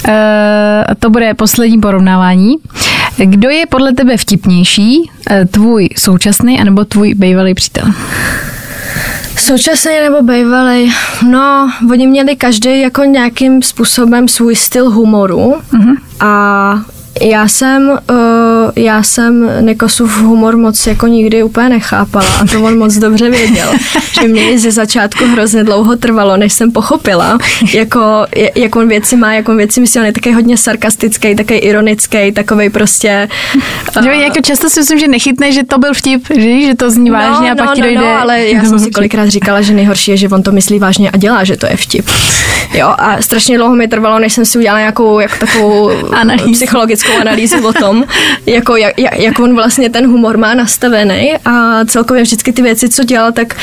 E, 0.07 0.85
to 0.99 1.09
bude 1.09 1.33
poslední 1.33 1.79
porovnávání. 1.79 2.55
Kdo 3.17 3.49
je 3.49 3.65
podle 3.65 3.93
tebe 3.93 4.17
vtipnější, 4.17 5.12
e, 5.31 5.45
tvůj 5.45 5.89
současný 5.97 6.59
anebo 6.59 6.85
tvůj 6.85 7.13
bývalý 7.13 7.53
přítel? 7.53 7.83
Současný 9.38 9.91
nebo 10.03 10.21
bývalý? 10.21 10.93
No, 11.29 11.71
oni 11.91 12.07
měli 12.07 12.35
každý 12.35 12.81
jako 12.81 13.03
nějakým 13.03 13.62
způsobem 13.62 14.27
svůj 14.27 14.55
styl 14.55 14.89
humoru 14.89 15.55
mm-hmm. 15.73 15.95
a 16.19 16.81
já 17.21 17.47
jsem, 17.47 17.89
uh, 17.89 17.97
já 18.75 19.03
jsem 19.03 19.49
Nikosův 19.65 20.17
humor 20.17 20.58
moc 20.58 20.88
jako 20.88 21.08
nikdy 21.08 21.43
úplně 21.43 21.69
nechápala 21.69 22.25
a 22.41 22.45
to 22.45 22.63
on 22.63 22.77
moc 22.77 22.97
dobře 22.97 23.29
věděl, 23.29 23.71
že 24.21 24.27
mě 24.27 24.60
ze 24.60 24.71
začátku 24.71 25.25
hrozně 25.25 25.63
dlouho 25.63 25.95
trvalo, 25.95 26.38
než 26.38 26.53
jsem 26.53 26.71
pochopila, 26.71 27.38
jako, 27.73 28.25
jak 28.55 28.75
on 28.75 28.88
věci 28.88 29.15
má, 29.15 29.34
jak 29.34 29.49
on 29.49 29.58
věci 29.58 29.82
myslí, 29.82 29.99
on 29.99 30.05
je 30.05 30.13
taky 30.13 30.32
hodně 30.32 30.58
sarkastický, 30.58 31.36
taky 31.36 31.55
ironický, 31.55 32.32
takový 32.32 32.69
prostě... 32.69 33.29
Uh, 33.97 34.05
jo, 34.05 34.12
jako 34.12 34.41
často 34.41 34.69
si 34.69 34.79
myslím, 34.79 34.99
že 34.99 35.08
nechytne, 35.08 35.51
že 35.51 35.63
to 35.63 35.77
byl 35.77 35.93
vtip, 35.93 36.23
že, 36.36 36.62
že 36.62 36.75
to 36.75 36.91
zní 36.91 37.10
no, 37.10 37.19
vážně 37.19 37.47
no, 37.47 37.51
a 37.51 37.55
pak 37.55 37.65
no, 37.65 37.75
ti 37.75 37.82
dojde... 37.82 38.01
No, 38.01 38.21
ale 38.21 38.41
já 38.41 38.63
jsem 38.63 38.79
si 38.79 38.91
kolikrát 38.91 39.29
říkala, 39.29 39.62
že 39.62 39.73
nejhorší 39.73 40.12
je, 40.12 40.17
že 40.17 40.29
on 40.29 40.43
to 40.43 40.51
myslí 40.51 40.79
vážně 40.79 41.12
a 41.12 41.17
dělá, 41.17 41.43
že 41.43 41.58
to 41.58 41.65
je 41.65 41.77
vtip. 41.77 42.05
Jo, 42.73 42.95
a 42.97 43.21
strašně 43.21 43.58
dlouho 43.58 43.75
mi 43.75 43.88
trvalo, 43.88 44.19
než 44.19 44.34
jsem 44.34 44.45
si 44.45 44.58
udělala 44.58 44.79
nějakou 44.79 45.19
jako 45.19 45.36
takovou 45.39 45.91
psychologickou 46.51 46.79
psychologickou 46.79 47.21
analýzu 47.21 47.67
o 47.67 47.73
tom, 47.73 48.05
jako 48.59 48.75
jak, 48.75 48.93
jak 49.17 49.39
on 49.39 49.55
vlastně 49.55 49.89
ten 49.89 50.07
humor 50.07 50.37
má 50.37 50.53
nastavený 50.53 51.33
a 51.45 51.85
celkově 51.85 52.23
vždycky 52.23 52.53
ty 52.53 52.61
věci, 52.61 52.89
co 52.89 53.03
dělal, 53.03 53.31
tak, 53.31 53.55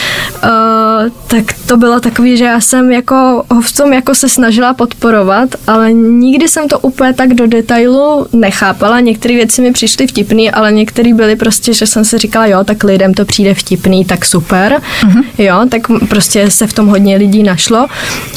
uh, 0.44 1.10
tak 1.26 1.44
to 1.66 1.76
bylo 1.76 2.00
takový, 2.00 2.36
že 2.36 2.44
já 2.44 2.60
jsem 2.60 2.90
jako 2.90 3.44
ho 3.50 3.60
v 3.60 3.72
tom 3.72 3.92
jako 3.92 4.14
se 4.14 4.28
snažila 4.28 4.74
podporovat, 4.74 5.48
ale 5.66 5.92
nikdy 5.92 6.48
jsem 6.48 6.68
to 6.68 6.78
úplně 6.78 7.12
tak 7.12 7.34
do 7.34 7.46
detailu 7.46 8.26
nechápala. 8.32 9.00
Některé 9.00 9.34
věci 9.34 9.62
mi 9.62 9.72
přišly 9.72 10.06
vtipný, 10.06 10.50
ale 10.50 10.72
některé 10.72 11.14
byly 11.14 11.36
prostě, 11.36 11.74
že 11.74 11.86
jsem 11.86 12.04
si 12.04 12.18
říkala, 12.18 12.46
jo, 12.46 12.64
tak 12.64 12.84
lidem 12.84 13.14
to 13.14 13.24
přijde 13.24 13.54
vtipný, 13.54 14.04
tak 14.04 14.24
super. 14.24 14.80
Mm-hmm. 15.02 15.24
Jo, 15.38 15.60
tak 15.68 15.82
prostě 16.08 16.50
se 16.50 16.66
v 16.66 16.72
tom 16.72 16.86
hodně 16.86 17.16
lidí 17.16 17.42
našlo, 17.42 17.86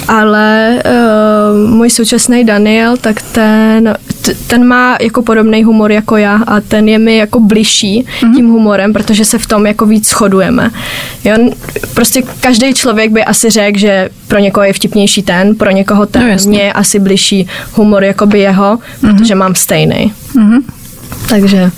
ale 0.07 0.81
uh, 0.85 1.69
můj 1.69 1.89
současný 1.89 2.43
Daniel, 2.43 2.97
tak 2.97 3.21
ten, 3.21 3.95
ten 4.47 4.67
má 4.67 4.97
jako 5.01 5.21
podobný 5.21 5.63
humor 5.63 5.91
jako 5.91 6.17
já 6.17 6.39
a 6.49 6.61
ten 6.61 6.89
je 6.89 6.99
mi 6.99 7.17
jako 7.17 7.39
bližší 7.39 8.05
mm-hmm. 8.05 8.35
tím 8.35 8.49
humorem, 8.49 8.93
protože 8.93 9.25
se 9.25 9.37
v 9.37 9.47
tom 9.47 9.65
jako 9.65 9.85
víc 9.85 10.09
shodujeme. 10.09 10.71
Jo? 11.23 11.35
Prostě 11.93 12.21
každý 12.39 12.73
člověk 12.73 13.11
by 13.11 13.25
asi 13.25 13.49
řekl, 13.49 13.79
že 13.79 14.09
pro 14.27 14.39
někoho 14.39 14.63
je 14.63 14.73
vtipnější 14.73 15.23
ten, 15.23 15.55
pro 15.55 15.71
někoho 15.71 16.05
ten. 16.05 16.29
No, 16.29 16.35
Mně 16.45 16.61
je 16.61 16.73
asi 16.73 16.99
bližší 16.99 17.47
humor 17.73 18.03
jako 18.03 18.25
by 18.25 18.39
jeho, 18.39 18.77
mm-hmm. 18.77 19.17
protože 19.17 19.35
mám 19.35 19.55
stejný. 19.55 20.13
Mm-hmm. 20.35 20.61
Takže 21.29 21.71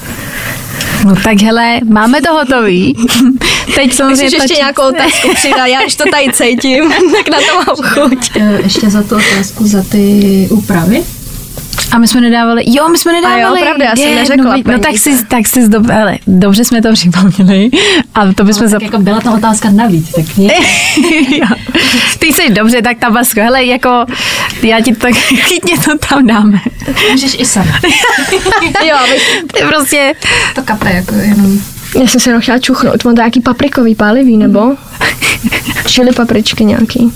No 1.05 1.15
tak 1.15 1.41
hele, 1.41 1.79
máme 1.89 2.21
to 2.21 2.33
hotový. 2.33 2.95
Teď 3.75 3.93
samozřejmě 3.93 4.23
Myslíš 4.23 4.41
ještě 4.41 4.53
nějakou 4.53 4.81
otázku 4.81 5.29
přidat, 5.35 5.65
já 5.65 5.85
už 5.87 5.95
to 5.95 6.03
tady 6.11 6.33
cítím, 6.33 6.89
tak 7.17 7.29
na 7.29 7.37
to 7.37 7.55
mám 7.55 7.91
chuť. 7.91 8.31
Eh, 8.39 8.59
ještě 8.63 8.89
za 8.89 9.03
tu 9.03 9.15
otázku, 9.15 9.67
za 9.67 9.83
ty 9.83 10.47
úpravy? 10.51 11.03
A 11.91 11.97
my 11.97 12.07
jsme 12.07 12.21
nedávali, 12.21 12.63
jo, 12.65 12.89
my 12.89 12.97
jsme 12.97 13.13
nedávali. 13.13 13.59
A 13.59 13.65
jo, 13.65 13.65
pravda, 13.65 13.85
já 13.85 13.95
jsem 13.95 14.15
neřekla. 14.15 14.55
No, 14.65 14.71
no 14.71 14.79
tak 14.79 14.97
si, 14.97 15.25
tak 15.25 15.47
si 15.47 15.69
dob, 15.69 15.85
hele, 15.85 16.17
dobře 16.27 16.65
jsme 16.65 16.81
to 16.81 16.93
připomněli, 16.93 17.69
ale 18.15 18.33
to 18.33 18.43
bychom... 18.43 18.63
No, 18.63 18.69
zap... 18.69 18.81
jako 18.81 18.97
byla 18.97 19.19
ta 19.19 19.31
otázka 19.31 19.69
navíc, 19.69 20.11
tak. 20.11 20.25
Ty 22.19 22.27
jsi 22.27 22.49
dobře, 22.49 22.81
tak 22.81 22.99
Tabasko, 22.99 23.41
hele, 23.41 23.65
jako, 23.65 24.05
já 24.63 24.81
ti 24.81 24.95
tak 24.95 25.13
chytně 25.17 25.77
to 25.77 25.97
tam 26.09 26.27
dáme. 26.27 26.59
Můžeš 27.11 27.35
i 27.39 27.45
sama. 27.45 27.79
jo. 28.89 28.97
Ty 29.53 29.63
prostě... 29.69 30.13
To 30.55 30.61
kape, 30.61 30.93
jako 30.93 31.15
jenom... 31.15 31.61
Já 31.99 32.07
jsem 32.07 32.19
se 32.19 32.29
jenom 32.29 32.41
chtěla 32.41 32.59
čuchnout. 32.59 33.05
Mám 33.05 33.15
to 33.15 33.21
nějaký 33.21 33.41
paprikový 33.41 33.95
pálivý, 33.95 34.37
nebo? 34.37 34.75
Čili 35.87 36.11
papričky 36.11 36.65
nějaký. 36.65 37.13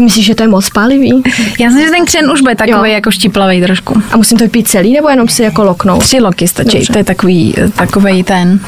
Myslíš, 0.00 0.26
že 0.26 0.34
to 0.34 0.42
je 0.42 0.48
moc 0.48 0.70
pálivý? 0.70 1.22
Já 1.58 1.68
myslím, 1.68 1.84
že 1.86 1.90
ten 1.90 2.04
křen 2.04 2.30
už 2.30 2.40
bude 2.40 2.54
takový 2.54 2.90
jo. 2.90 2.94
jako 2.94 3.10
štiplavý 3.10 3.62
trošku. 3.62 4.02
A 4.10 4.16
musím 4.16 4.38
to 4.38 4.44
vypít 4.44 4.68
celý, 4.68 4.92
nebo 4.92 5.08
jenom 5.08 5.28
si 5.28 5.42
jako 5.42 5.64
loknout? 5.64 6.02
Tři 6.02 6.20
loky 6.20 6.48
stačí, 6.48 6.78
Dobře. 6.78 6.92
to 6.92 6.98
je 6.98 7.04
takový, 7.04 7.54
takový 7.76 8.24
ten 8.24 8.60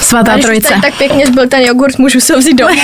svatá 0.00 0.32
Ale 0.32 0.42
trojice. 0.42 0.74
tak 0.82 0.98
pěkně 0.98 1.26
zbyl 1.26 1.48
ten 1.48 1.60
jogurt, 1.60 1.98
můžu 1.98 2.20
se 2.20 2.36
vzít 2.36 2.54
domů. 2.54 2.74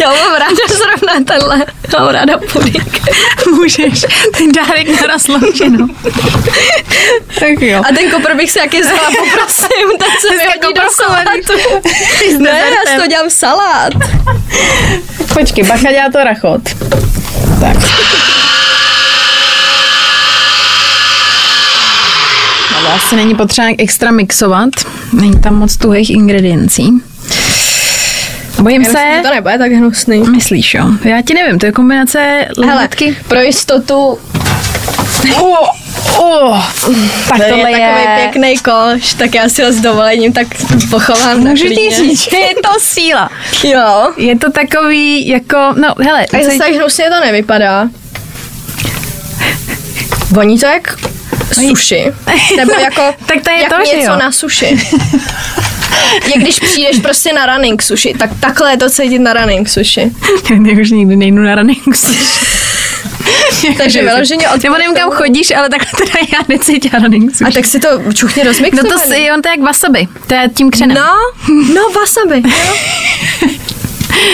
Já 0.00 0.08
mám 0.08 0.32
ráda 0.32 0.62
zrovna 0.68 1.24
tenhle, 1.26 1.66
mám 1.98 2.08
ráda 2.08 2.38
pudink. 2.52 3.00
Můžeš, 3.50 4.06
ten 4.38 4.52
dárek 4.52 4.88
na 4.88 5.12
rozloučenou. 5.12 5.86
tak 7.40 7.60
jo. 7.60 7.82
A 7.90 7.94
ten 7.94 8.10
kopr 8.10 8.34
bych 8.34 8.50
si 8.50 8.58
jaký 8.58 8.80
vzala, 8.80 9.10
poprosím, 9.18 9.98
ten 9.98 10.08
se 10.20 10.36
mi 10.36 10.44
hodí 10.44 10.74
do 10.74 10.82
salátu. 10.90 11.78
ne, 12.38 12.62
já 12.86 13.00
to 13.00 13.06
dělám 13.06 13.30
salát. 13.30 13.92
Počkej, 15.34 15.64
bacha 15.64 15.92
dělá 15.92 16.10
to 16.12 16.24
rachot. 16.24 16.62
Tak. 17.60 17.76
Ale 22.86 22.94
asi 22.94 23.16
není 23.16 23.34
potřeba 23.34 23.68
extra 23.78 24.10
mixovat. 24.10 24.70
Není 25.12 25.40
tam 25.40 25.54
moc 25.54 25.76
tuhých 25.76 26.10
ingrediencí. 26.10 26.92
Bojím 28.60 28.82
Já 28.82 28.90
se... 28.90 28.98
Myslím, 29.04 29.22
to 29.22 29.34
nebude 29.34 29.58
tak 29.58 29.72
hnusný. 29.72 30.20
Myslíš, 30.20 30.74
jo? 30.74 30.86
Já 31.04 31.22
ti 31.22 31.34
nevím, 31.34 31.58
to 31.58 31.66
je 31.66 31.72
kombinace 31.72 32.48
Hele, 32.66 32.88
pro 33.28 33.40
jistotu... 33.40 34.18
Oh, 35.34 35.68
oh, 36.18 36.62
tak 37.28 37.38
to 37.38 37.44
tohle 37.48 37.70
je, 37.70 37.78
je 37.78 37.86
takový 37.86 38.16
pěkný 38.16 38.58
koš, 38.58 39.14
tak 39.14 39.34
já 39.34 39.48
si 39.48 39.64
ho 39.64 39.72
s 39.72 39.80
dovolením 39.80 40.32
tak 40.32 40.46
pochovám 40.90 41.40
Můžu 41.40 41.68
ti 41.68 41.90
říct, 41.96 42.32
je 42.32 42.54
to 42.62 42.80
síla. 42.80 43.30
Jo. 43.64 44.12
Je 44.16 44.38
to 44.38 44.50
takový, 44.50 45.28
jako, 45.28 45.56
no 45.56 45.94
hele. 46.04 46.26
A 46.32 46.44
zase 46.44 46.58
tak 46.58 46.72
hnusně 46.72 47.04
to 47.10 47.20
nevypadá. 47.26 47.88
Voní 50.30 50.58
to 50.58 50.66
jak 50.66 50.96
suši. 51.52 52.12
Nebo 52.56 52.72
jako 52.72 53.14
tak 53.26 53.42
to 53.44 53.50
je 53.50 53.60
jak 53.60 53.72
to, 53.72 53.78
něco 53.78 53.96
že 54.00 54.02
jo? 54.02 54.16
na 54.16 54.32
suši. 54.32 54.78
Jak 56.24 56.42
když 56.42 56.60
přijdeš 56.60 56.98
prostě 56.98 57.32
na 57.32 57.46
running 57.46 57.82
sushi, 57.82 58.14
tak 58.18 58.30
takhle 58.40 58.70
je 58.70 58.76
to 58.76 58.90
cítit 58.90 59.18
na 59.18 59.32
running 59.32 59.68
sushi. 59.68 60.12
Já 60.66 60.80
už 60.80 60.90
nikdy 60.90 61.16
nejdu 61.16 61.42
na 61.42 61.54
running 61.54 61.96
sushi. 61.96 62.46
Takže 63.78 64.02
vyloženě 64.02 64.48
od... 64.48 64.62
Nebo 64.62 64.78
nevím, 64.78 64.94
kam 64.94 65.10
chodíš, 65.10 65.50
ale 65.50 65.68
takhle 65.68 66.06
teda 66.06 66.26
já 66.32 66.38
necítím 66.48 66.90
running 67.02 67.30
sushi. 67.30 67.44
A 67.44 67.50
tak 67.50 67.66
si 67.66 67.80
to 67.80 67.88
čuchně 68.14 68.44
rozmixovat. 68.44 68.84
No 68.84 68.90
to 68.90 68.98
si, 68.98 69.30
on 69.34 69.42
to 69.42 69.48
je 69.48 69.50
jak 69.50 69.60
wasabi. 69.60 70.08
To 70.26 70.34
je 70.34 70.50
tím 70.54 70.70
křenem. 70.70 70.96
No, 70.96 71.12
no 71.74 71.82
wasabi, 72.00 72.42
jo. 72.48 72.74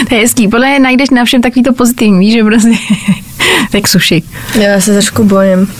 to 0.09 0.15
je 0.15 0.21
hezký. 0.21 0.49
Podle 0.49 0.69
mě 0.69 0.79
najdeš 0.79 1.11
na 1.11 1.25
všem 1.25 1.43
takový 1.43 1.63
to 1.63 1.73
pozitivní, 1.73 2.33
že 2.33 2.45
prostě 2.45 2.71
tak 3.73 3.89
sushi. 3.89 4.23
Já 4.55 4.81
se 4.81 4.93
trošku 4.93 5.25
bojím. 5.25 5.73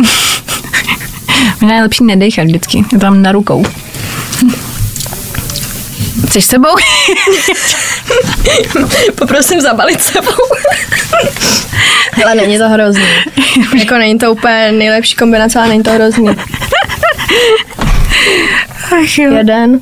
Možná 1.61 1.77
je 1.77 1.83
lepší 1.83 2.05
nedechat 2.05 2.45
vždycky. 2.45 2.85
Je 2.93 2.99
tam 2.99 3.23
na 3.23 3.33
rukou. 3.33 3.65
Chceš 6.27 6.45
sebou? 6.45 6.69
Poprosím 9.15 9.61
zabalit 9.61 10.03
sebou. 10.03 10.33
Ale 12.25 12.35
není 12.35 12.59
to 12.59 12.69
hrozný. 12.69 13.05
jako 13.79 13.95
není 13.95 14.19
to 14.19 14.33
úplně 14.33 14.73
nejlepší 14.73 15.17
kombinace, 15.17 15.59
ale 15.59 15.69
není 15.69 15.83
to 15.83 15.91
hrozný. 15.91 16.29
Ach 18.85 19.19
jo. 19.19 19.33
Jeden. 19.33 19.81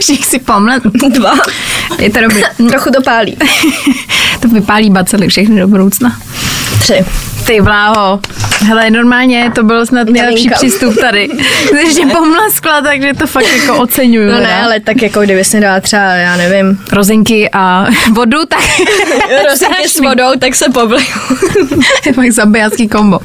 Všichni 0.00 0.24
si 0.24 0.38
pomlet. 0.38 0.82
Dva. 1.08 1.34
Je 1.98 2.10
to 2.10 2.20
dobrý. 2.20 2.42
Trochu 2.68 2.90
to 2.90 3.02
pálí. 3.02 3.36
to 4.40 4.48
vypálí 4.48 4.90
bacely 4.90 5.28
všechny 5.28 5.60
do 5.60 5.68
budoucna. 5.68 6.20
Tři. 6.78 7.04
Ty 7.46 7.60
bláho. 7.60 8.20
Hele, 8.66 8.90
normálně 8.90 9.52
to 9.54 9.62
byl 9.62 9.86
snad 9.86 10.08
nejlepší 10.08 10.50
přístup 10.50 11.00
tady. 11.00 11.28
Ještě 11.78 12.06
pomlaskla, 12.06 12.80
takže 12.80 13.14
to 13.14 13.26
fakt 13.26 13.56
jako 13.56 13.78
oceňuju. 13.78 14.30
No 14.32 14.40
ne, 14.40 14.62
ale 14.62 14.80
tak 14.80 15.02
jako 15.02 15.20
kdyby 15.20 15.44
se 15.44 15.60
dala 15.60 15.80
třeba, 15.80 16.02
já 16.02 16.36
nevím. 16.36 16.80
Rozinky 16.92 17.50
a 17.52 17.86
vodu, 18.12 18.38
tak... 18.48 18.60
Rozinky 19.50 19.88
s 19.88 20.00
vodou, 20.00 20.38
tak 20.38 20.54
se 20.54 20.70
pobliju. 20.70 21.06
je 22.06 22.12
fakt 22.12 22.32
zabijácký 22.32 22.88
kombo. 22.88 23.18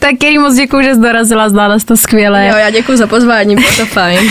Tak 0.00 0.10
Kerry, 0.18 0.38
moc 0.38 0.54
děkuji, 0.54 0.84
že 0.84 0.94
jsi 0.94 1.00
dorazila, 1.00 1.48
zvládla 1.48 1.78
jsi 1.78 1.86
to 1.86 1.96
skvěle. 1.96 2.46
Jo, 2.46 2.56
já 2.56 2.70
děkuji 2.70 2.98
za 2.98 3.06
pozvání, 3.06 3.56
bylo 3.56 3.68
to 3.76 3.86
fajn. 3.86 4.30